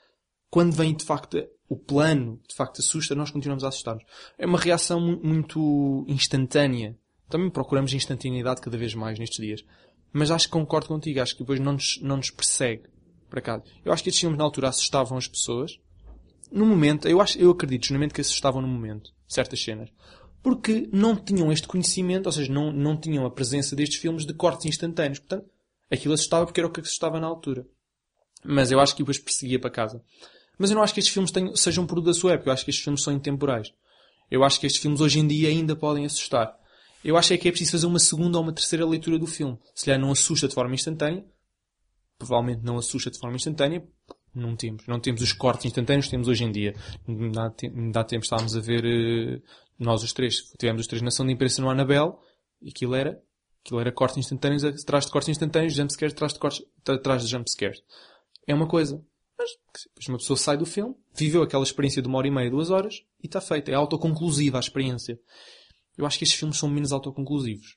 [0.51, 4.05] quando vem de facto o plano, de facto assusta, nós continuamos a assustar-nos.
[4.37, 6.99] É uma reação muito instantânea.
[7.31, 9.65] Também procuramos instantaneidade cada vez mais nestes dias.
[10.13, 12.83] Mas acho que concordo contigo, acho que depois não nos, não nos persegue
[13.31, 13.63] para cá.
[13.83, 15.81] Eu acho que estes filmes na altura assustavam as pessoas.
[16.51, 19.89] No momento, eu acho, eu acredito genuinamente que assustavam no momento, certas cenas.
[20.43, 24.35] Porque não tinham este conhecimento, ou seja, não, não tinham a presença destes filmes de
[24.35, 25.21] cortes instantâneos.
[25.21, 25.49] Portanto,
[25.91, 27.67] aquilo assustava porque era o que assustava na altura.
[28.45, 30.05] Mas eu acho que depois perseguia para casa.
[30.63, 32.49] Mas eu não acho que estes filmes tenham, sejam produto da sua época.
[32.49, 33.75] Eu acho que estes filmes são intemporais.
[34.31, 36.57] Eu acho que estes filmes hoje em dia ainda podem assustar.
[37.05, 39.59] Eu acho é que é preciso fazer uma segunda ou uma terceira leitura do filme.
[39.75, 41.25] Se calhar não assusta de forma instantânea.
[42.17, 43.85] Provavelmente não assusta de forma instantânea.
[44.33, 44.87] Não temos.
[44.87, 46.77] Não temos os cortes instantâneos que temos hoje em dia.
[47.33, 47.53] Dá,
[47.91, 49.43] dá tempo estávamos a ver, uh,
[49.81, 52.21] nós os três, tivemos os três nação de imprensa no Anabel,
[52.61, 53.21] e aquilo era,
[53.65, 57.83] aquilo era cortes instantâneos atrás de cortes instantâneos, jumpscares atrás de cortes, atrás de jumpscares.
[58.47, 59.05] É uma coisa.
[59.43, 62.51] Mas depois uma pessoa sai do filme, viveu aquela experiência de uma hora e meia,
[62.51, 63.71] duas horas, e está feita.
[63.71, 65.19] É autoconclusiva a experiência.
[65.97, 67.77] Eu acho que estes filmes são menos autoconclusivos.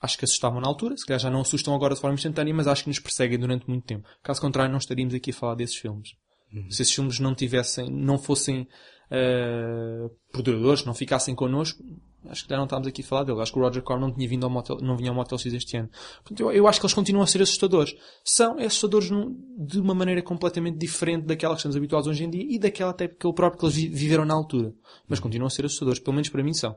[0.00, 2.66] Acho que assustavam na altura, se calhar já não assustam agora de forma instantânea, mas
[2.66, 4.06] acho que nos perseguem durante muito tempo.
[4.22, 6.10] Caso contrário, não estaríamos aqui a falar desses filmes.
[6.52, 6.70] Uhum.
[6.70, 11.82] Se esses filmes não tivessem, não fossem uh, perdedores, não ficassem connosco,
[12.28, 13.40] acho que já não estávamos aqui a falar dele.
[13.40, 15.52] Acho que o Roger Corman não tinha vindo ao Motel, não vinha ao Motel X
[15.52, 15.88] este ano.
[16.22, 17.94] Portanto, eu, eu, acho que eles continuam a ser assustadores.
[18.24, 22.44] São assustadores num, de uma maneira completamente diferente daquela que estamos habituados hoje em dia
[22.48, 24.72] e daquela até que, próprio que eles viveram na altura.
[25.08, 26.00] Mas continuam a ser assustadores.
[26.00, 26.76] Pelo menos para mim são.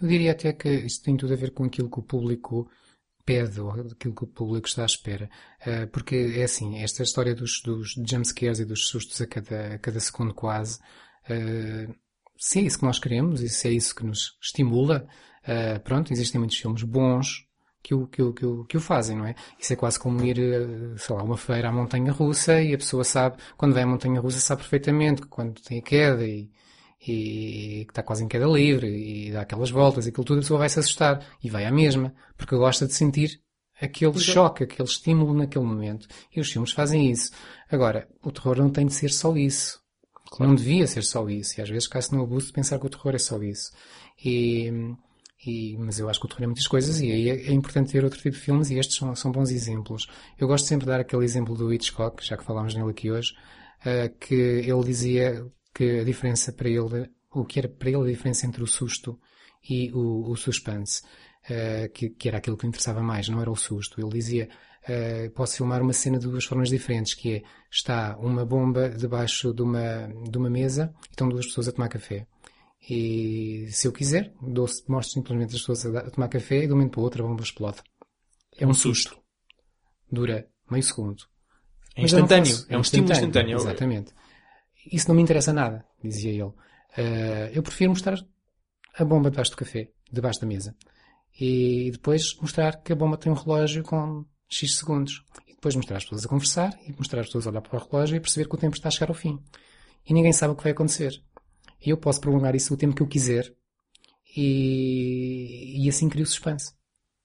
[0.00, 2.68] Eu diria até que isto tem tudo a ver com aquilo que o público
[3.24, 5.30] pede ou aquilo que o público está à espera.
[5.66, 9.78] Uh, porque é assim, esta história dos, dos jumpscares e dos sustos a cada, a
[9.78, 10.78] cada segundo quase,
[11.30, 11.94] uh,
[12.36, 15.06] se é isso que nós queremos e se é isso que nos estimula,
[15.44, 17.46] uh, pronto, existem muitos filmes bons
[17.82, 19.34] que o, que, o, que, o, que o fazem, não é?
[19.58, 20.36] Isso é quase como ir,
[20.96, 24.20] sei lá, uma feira à montanha russa e a pessoa sabe, quando vai à montanha
[24.20, 26.50] russa sabe perfeitamente que quando tem a queda e
[27.06, 30.40] e que está quase em queda livre e dá aquelas voltas e aquilo tudo, a
[30.40, 33.40] pessoa vai se assustar e vai à mesma, porque gosta de sentir
[33.80, 34.24] aquele Exato.
[34.24, 36.08] choque, aquele estímulo naquele momento.
[36.34, 37.30] E os filmes fazem isso.
[37.70, 39.80] Agora, o terror não tem de ser só isso.
[40.40, 41.58] Não devia ser só isso.
[41.58, 43.72] E às vezes cai-se no abuso de pensar que o terror é só isso.
[44.24, 44.70] E,
[45.46, 47.92] e, mas eu acho que o terror é muitas coisas e aí é, é, importante
[47.92, 50.08] ter outro tipo de filmes e estes são, são bons exemplos.
[50.38, 53.34] Eu gosto sempre de dar aquele exemplo do Hitchcock, já que falámos nele aqui hoje,
[53.80, 58.12] uh, que ele dizia que a diferença para ele, o que era para ele a
[58.12, 59.18] diferença entre o susto
[59.68, 61.02] e o, o suspense,
[61.50, 64.00] uh, que, que, era aquilo que lhe interessava mais, não era o susto.
[64.00, 64.48] Ele dizia,
[64.88, 69.52] uh, posso filmar uma cena de duas formas diferentes, que é, está uma bomba debaixo
[69.52, 72.26] de uma, de uma mesa e estão duas pessoas a tomar café.
[72.88, 76.76] E se eu quiser, dou mostro simplesmente as pessoas a, tomar café e de um
[76.76, 77.82] momento para o outro a bomba explode.
[78.58, 79.18] É um susto.
[80.10, 81.24] Dura meio segundo.
[81.96, 82.56] É instantâneo.
[82.68, 83.56] É um estímulo instantâneo.
[83.56, 84.12] Exatamente.
[84.92, 86.42] Isso não me interessa nada, dizia ele.
[86.42, 88.18] Uh, eu prefiro mostrar
[88.96, 90.76] a bomba debaixo do café, debaixo da mesa.
[91.40, 94.24] E depois mostrar que a bomba tem um relógio com
[94.54, 95.24] X segundos.
[95.48, 97.84] E depois mostrar as pessoas a conversar e mostrar as pessoas a olhar para o
[97.84, 99.38] relógio e perceber que o tempo está a chegar ao fim.
[100.06, 101.20] E ninguém sabe o que vai acontecer.
[101.84, 103.52] E eu posso prolongar isso o tempo que eu quiser
[104.36, 106.72] e, e assim crio suspense.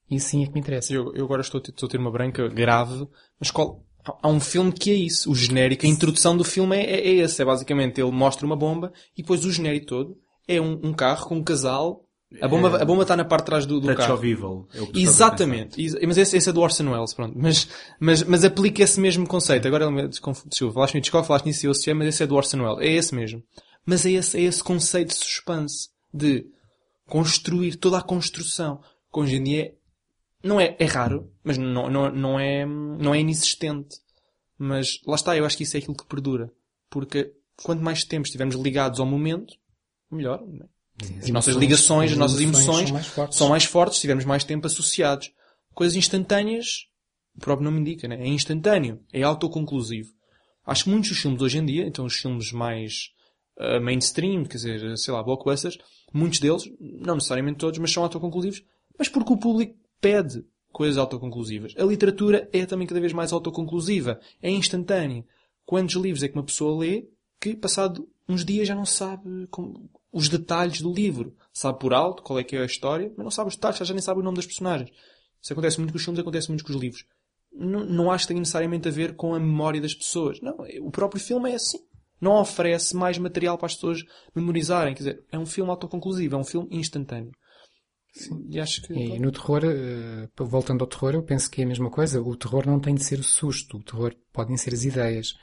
[0.09, 0.93] E assim é que me interessa.
[0.93, 3.07] Eu, eu agora estou, estou a ter uma branca grave,
[3.39, 3.85] mas qual,
[4.21, 5.31] há um filme que é isso.
[5.31, 7.41] O genérico, a introdução do filme é, é, é esse.
[7.41, 11.27] É basicamente ele mostra uma bomba e depois o genérico todo é um, um carro
[11.27, 12.05] com um casal.
[12.41, 14.13] A bomba, é, a bomba está na parte de trás do, do carro.
[14.13, 14.67] of Evil.
[14.73, 15.81] É Exatamente.
[16.05, 17.35] Mas esse, esse, é do Orson Welles, pronto.
[17.35, 17.67] Mas,
[17.99, 19.67] mas, mas aplica esse mesmo conceito.
[19.67, 20.71] Agora ele me desconfundiu.
[20.71, 22.87] Falaste em Hitchcock, falaste nisso e eu mas esse é do Orson Welles.
[22.87, 23.43] É esse mesmo.
[23.83, 25.89] Mas é esse, é esse conceito de suspense.
[26.13, 26.45] De
[27.07, 28.79] construir toda a construção.
[29.11, 29.73] Que hoje em dia
[30.43, 33.97] não é, é raro, mas não, não, não, é, não é inexistente.
[34.55, 36.51] Mas lá está, eu acho que isso é aquilo que perdura.
[36.91, 37.33] Porque
[37.63, 39.55] quanto mais tempo estivermos ligados ao momento,
[40.11, 40.43] melhor.
[40.61, 40.78] É?
[41.21, 44.67] As nossas ligações, as nossas emoções, são, mais são mais fortes se tivermos mais tempo
[44.67, 45.31] associados.
[45.73, 46.87] Coisas instantâneas,
[47.35, 48.21] o próprio nome indica, né?
[48.21, 50.09] é instantâneo, é autoconclusivo.
[50.65, 53.11] Acho que muitos dos filmes hoje em dia, então os filmes mais
[53.57, 55.77] uh, mainstream, quer dizer, sei lá, blockbusters,
[56.13, 58.63] muitos deles, não necessariamente todos, mas são autoconclusivos,
[58.97, 61.73] mas porque o público pede coisas autoconclusivas.
[61.77, 64.19] A literatura é também cada vez mais autoconclusiva.
[64.41, 65.25] É instantânea.
[65.65, 67.07] Quantos livros é que uma pessoa lê
[67.39, 71.35] que, passado uns dias, já não sabe como, os detalhes do livro?
[71.51, 73.93] Sabe por alto qual é que é a história, mas não sabe os detalhes, já
[73.93, 74.91] nem sabe o nome das personagens.
[75.41, 77.05] Isso acontece muito com os filmes, acontece muito com os livros.
[77.51, 80.39] Não, não acho que tenha necessariamente a ver com a memória das pessoas.
[80.41, 81.79] Não, o próprio filme é assim.
[82.21, 84.03] Não oferece mais material para as pessoas
[84.35, 84.93] memorizarem.
[84.93, 87.31] Quer dizer, é um filme autoconclusivo, é um filme instantâneo.
[88.13, 88.45] Sim.
[88.49, 88.93] E acho que.
[88.93, 92.21] E no terror, eh, voltando ao terror, eu penso que é a mesma coisa.
[92.21, 93.77] O terror não tem de ser o susto.
[93.77, 95.33] O terror podem ser as ideias.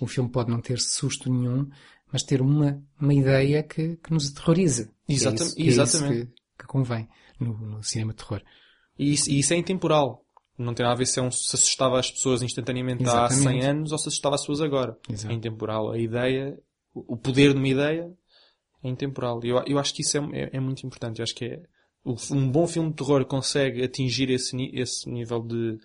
[0.00, 1.68] O filme pode não ter susto nenhum,
[2.12, 4.90] mas ter uma, uma ideia que, que nos aterroriza.
[5.08, 6.16] Exata- é isso, que é exatamente.
[6.16, 7.08] isso que, que convém
[7.38, 8.42] no, no cinema de terror.
[8.98, 10.24] E isso, e isso é intemporal.
[10.58, 13.62] Não tem nada a ver se, é um, se assustava as pessoas instantaneamente há Exatamente.
[13.62, 14.96] 100 anos ou se assustava as pessoas agora.
[15.08, 15.32] Exato.
[15.32, 15.90] É intemporal.
[15.90, 16.58] A ideia,
[16.94, 18.12] o poder de uma ideia
[18.82, 19.40] é intemporal.
[19.42, 21.20] Eu, eu acho que isso é, é, é muito importante.
[21.20, 21.62] Eu acho que é,
[22.04, 25.78] um bom filme de terror consegue atingir esse, esse nível de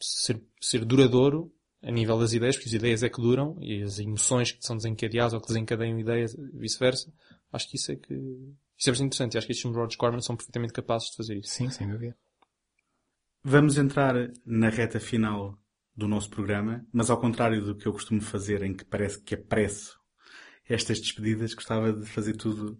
[0.00, 1.52] ser, ser duradouro
[1.82, 4.76] a nível das ideias, porque as ideias é que duram e as emoções que são
[4.76, 7.12] desencadeadas ou que desencadeiam ideias e vice-versa.
[7.52, 9.34] Acho que isso é que, isso é bastante interessante.
[9.34, 11.50] E acho que estes filmes de Roger Corman são perfeitamente capazes de fazer isso.
[11.50, 12.16] Sim, sem dúvida.
[13.42, 14.14] Vamos entrar
[14.44, 15.56] na reta final
[15.96, 19.34] do nosso programa, mas ao contrário do que eu costumo fazer, em que parece que
[19.34, 19.98] apresso
[20.68, 22.78] estas despedidas, gostava de fazer tudo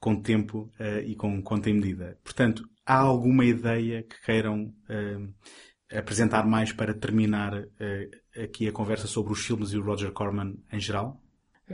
[0.00, 2.18] com tempo eh, e com conta e medida.
[2.24, 5.18] Portanto, há alguma ideia que queiram eh,
[5.92, 8.08] apresentar mais para terminar eh,
[8.44, 11.20] aqui a conversa sobre os filmes e o Roger Corman em geral?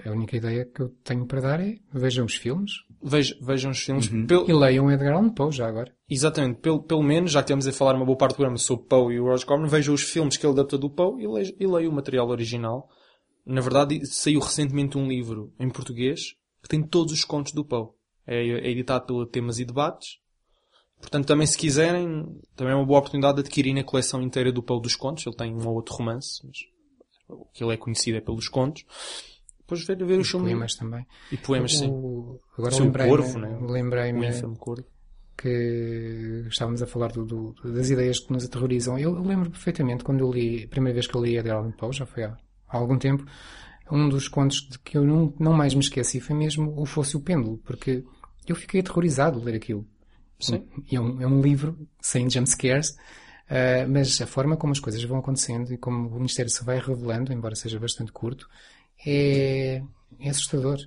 [0.04, 2.72] A única ideia que eu tenho para dar é vejam os filmes
[3.06, 4.08] Vejam, vejam os filmes.
[4.26, 5.94] Pelo- e leiam Edgar Allan Poe já agora.
[6.08, 8.86] Exatamente, pelo, pelo menos, já que estamos a falar uma boa parte do programa sobre
[8.86, 11.54] Poe e o Roger Corman, vejam os filmes que ele adapta do Poe e leio,
[11.60, 12.88] e leio o material original.
[13.44, 17.88] Na verdade, saiu recentemente um livro em português que tem todos os contos do Poe.
[18.26, 20.18] É, é editado pela Temas e Debates.
[21.04, 24.62] Portanto, também se quiserem, também é uma boa oportunidade de adquirirem a coleção inteira do
[24.62, 25.26] Poe dos contos.
[25.26, 26.56] Ele tem um ou outro romance, mas
[27.28, 28.84] o que ele é conhecido é pelos contos.
[29.60, 30.50] Depois ver, ver os filmes.
[30.52, 31.06] Poemas também.
[31.32, 31.88] E poemas, sim.
[31.90, 33.48] O- Agora O seu lembrei-me Corvo, né?
[33.50, 33.60] Corvo.
[35.36, 38.98] que estávamos a falar do, do- das ideias que nos aterrorizam.
[38.98, 41.72] Eu, eu lembro perfeitamente quando eu li, a primeira vez que eu li Edgar Allan
[41.72, 42.36] Poe, já foi há,
[42.68, 43.24] há algum tempo,
[43.90, 47.16] um dos contos de que eu não, não mais me esqueci foi mesmo o Fosse
[47.16, 48.04] o Pêndulo, porque
[48.46, 49.84] eu fiquei aterrorizado de ler aquilo.
[50.38, 50.66] Sim.
[50.90, 52.96] É um, é um livro sem jumpscares,
[53.48, 56.78] ah, mas a forma como as coisas vão acontecendo e como o mistério se vai
[56.78, 58.48] revelando, embora seja bastante curto,
[59.06, 59.82] é,
[60.18, 60.78] é assustador.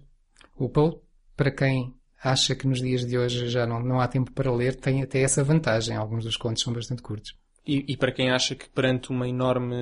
[0.55, 0.99] O Poe,
[1.35, 1.93] para quem
[2.23, 5.21] acha que nos dias de hoje já não, não há tempo para ler, tem até
[5.21, 5.95] essa vantagem.
[5.95, 7.35] Alguns dos contos são bastante curtos.
[7.65, 9.75] E, e para quem acha que perante uma enorme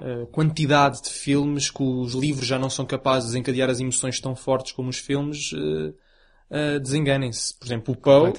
[0.00, 4.20] eh, quantidade de filmes que os livros já não são capazes de desencadear as emoções
[4.20, 5.92] tão fortes como os filmes, eh,
[6.54, 7.58] eh, desenganem-se.
[7.58, 8.30] Por exemplo, o Poe,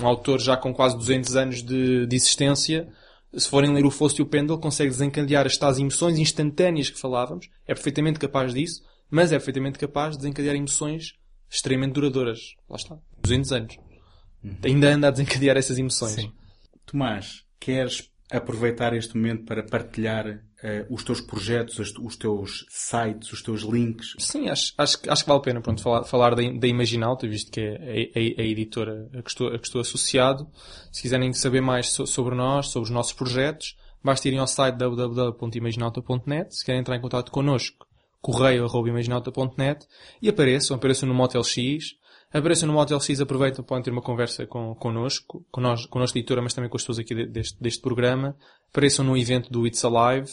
[0.00, 2.88] um autor já com quase 200 anos de, de existência,
[3.36, 6.98] se forem ler o Fosso e o Pêndulo, consegue desencadear as tais emoções instantâneas que
[6.98, 7.50] falávamos.
[7.66, 11.12] É perfeitamente capaz disso, mas é perfeitamente capaz de desencadear emoções
[11.50, 12.56] extremamente duradouras.
[12.70, 12.96] Lá está.
[13.20, 13.76] 200 anos.
[14.64, 16.12] Ainda anda a desencadear essas emoções.
[16.12, 16.32] Sim.
[16.86, 23.32] Tomás, queres aproveitar este momento para partilhar eh, os teus projetos, os, os teus sites,
[23.32, 24.14] os teus links?
[24.18, 27.50] Sim, acho, acho, acho que vale a pena pronto, falar, falar da, da Imaginalta, visto
[27.50, 30.46] que é a, a- a editora a que, estou, a que estou associado.
[30.92, 34.76] Se quiserem saber mais so- sobre nós, sobre os nossos projetos, basta irem ao site
[34.76, 36.54] www.imaginalta.net.
[36.54, 37.86] Se querem entrar em contato connosco,
[38.20, 39.86] correio.imaginalta.net
[40.20, 41.94] e apareçam, apareçam no Motel X.
[42.32, 46.40] Apareçam no Motel X, aproveitam, podem ter uma conversa com, connosco, com nós, connosco editora,
[46.40, 48.34] mas também com as pessoas aqui de- deste, deste programa.
[48.70, 50.30] Apareçam no evento do It's Alive.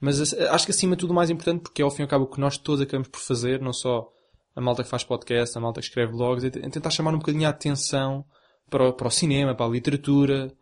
[0.00, 2.04] Mas eh, acho que acima de tudo o mais importante, porque é ao fim e
[2.04, 4.08] ao cabo o que nós todos acabamos por fazer, não só
[4.54, 7.18] a malta que faz podcast, a malta que escreve blogs, é é tentar chamar um
[7.18, 8.24] bocadinho a atenção
[8.70, 10.52] para o, para o cinema, para a literatura,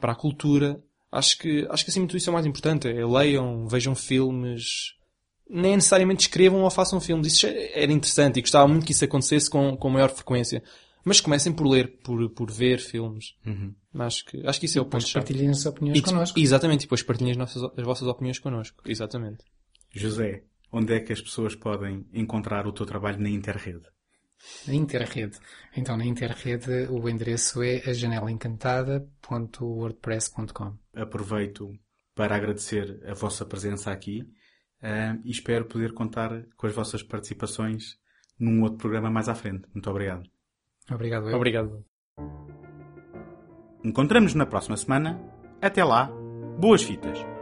[0.00, 0.82] para a cultura.
[1.10, 2.88] Acho que, acho que acima de tudo isso é o mais importante.
[2.88, 4.94] É leiam, vejam filmes,
[5.48, 7.28] nem necessariamente escrevam ou façam filmes.
[7.28, 10.62] Isso já era interessante e gostava muito que isso acontecesse com, com maior frequência.
[11.08, 13.34] Mas comecem por ler, por, por ver filmes.
[13.94, 16.38] Acho que, acho que isso é o ponto Depois partilhem as opiniões e, connosco.
[16.38, 18.82] Exatamente, e depois partilhem as, nossas, as vossas opiniões connosco.
[18.86, 19.42] Exatamente.
[19.90, 23.86] José, onde é que as pessoas podem encontrar o teu trabalho na interrede?
[24.68, 25.36] Na Interrede.
[25.76, 30.78] Então, na Interrede, o endereço é a janelaencantada.wordpress.com.
[30.94, 31.72] Aproveito
[32.14, 34.24] para agradecer a vossa presença aqui
[34.80, 37.98] ah, e espero poder contar com as vossas participações
[38.38, 39.66] num outro programa mais à frente.
[39.74, 40.22] Muito obrigado.
[40.90, 41.28] Obrigado.
[41.28, 41.36] eu.
[41.36, 41.84] Obrigado.
[43.84, 45.20] Encontramos na próxima semana.
[45.60, 46.10] Até lá,
[46.58, 47.37] boas fitas!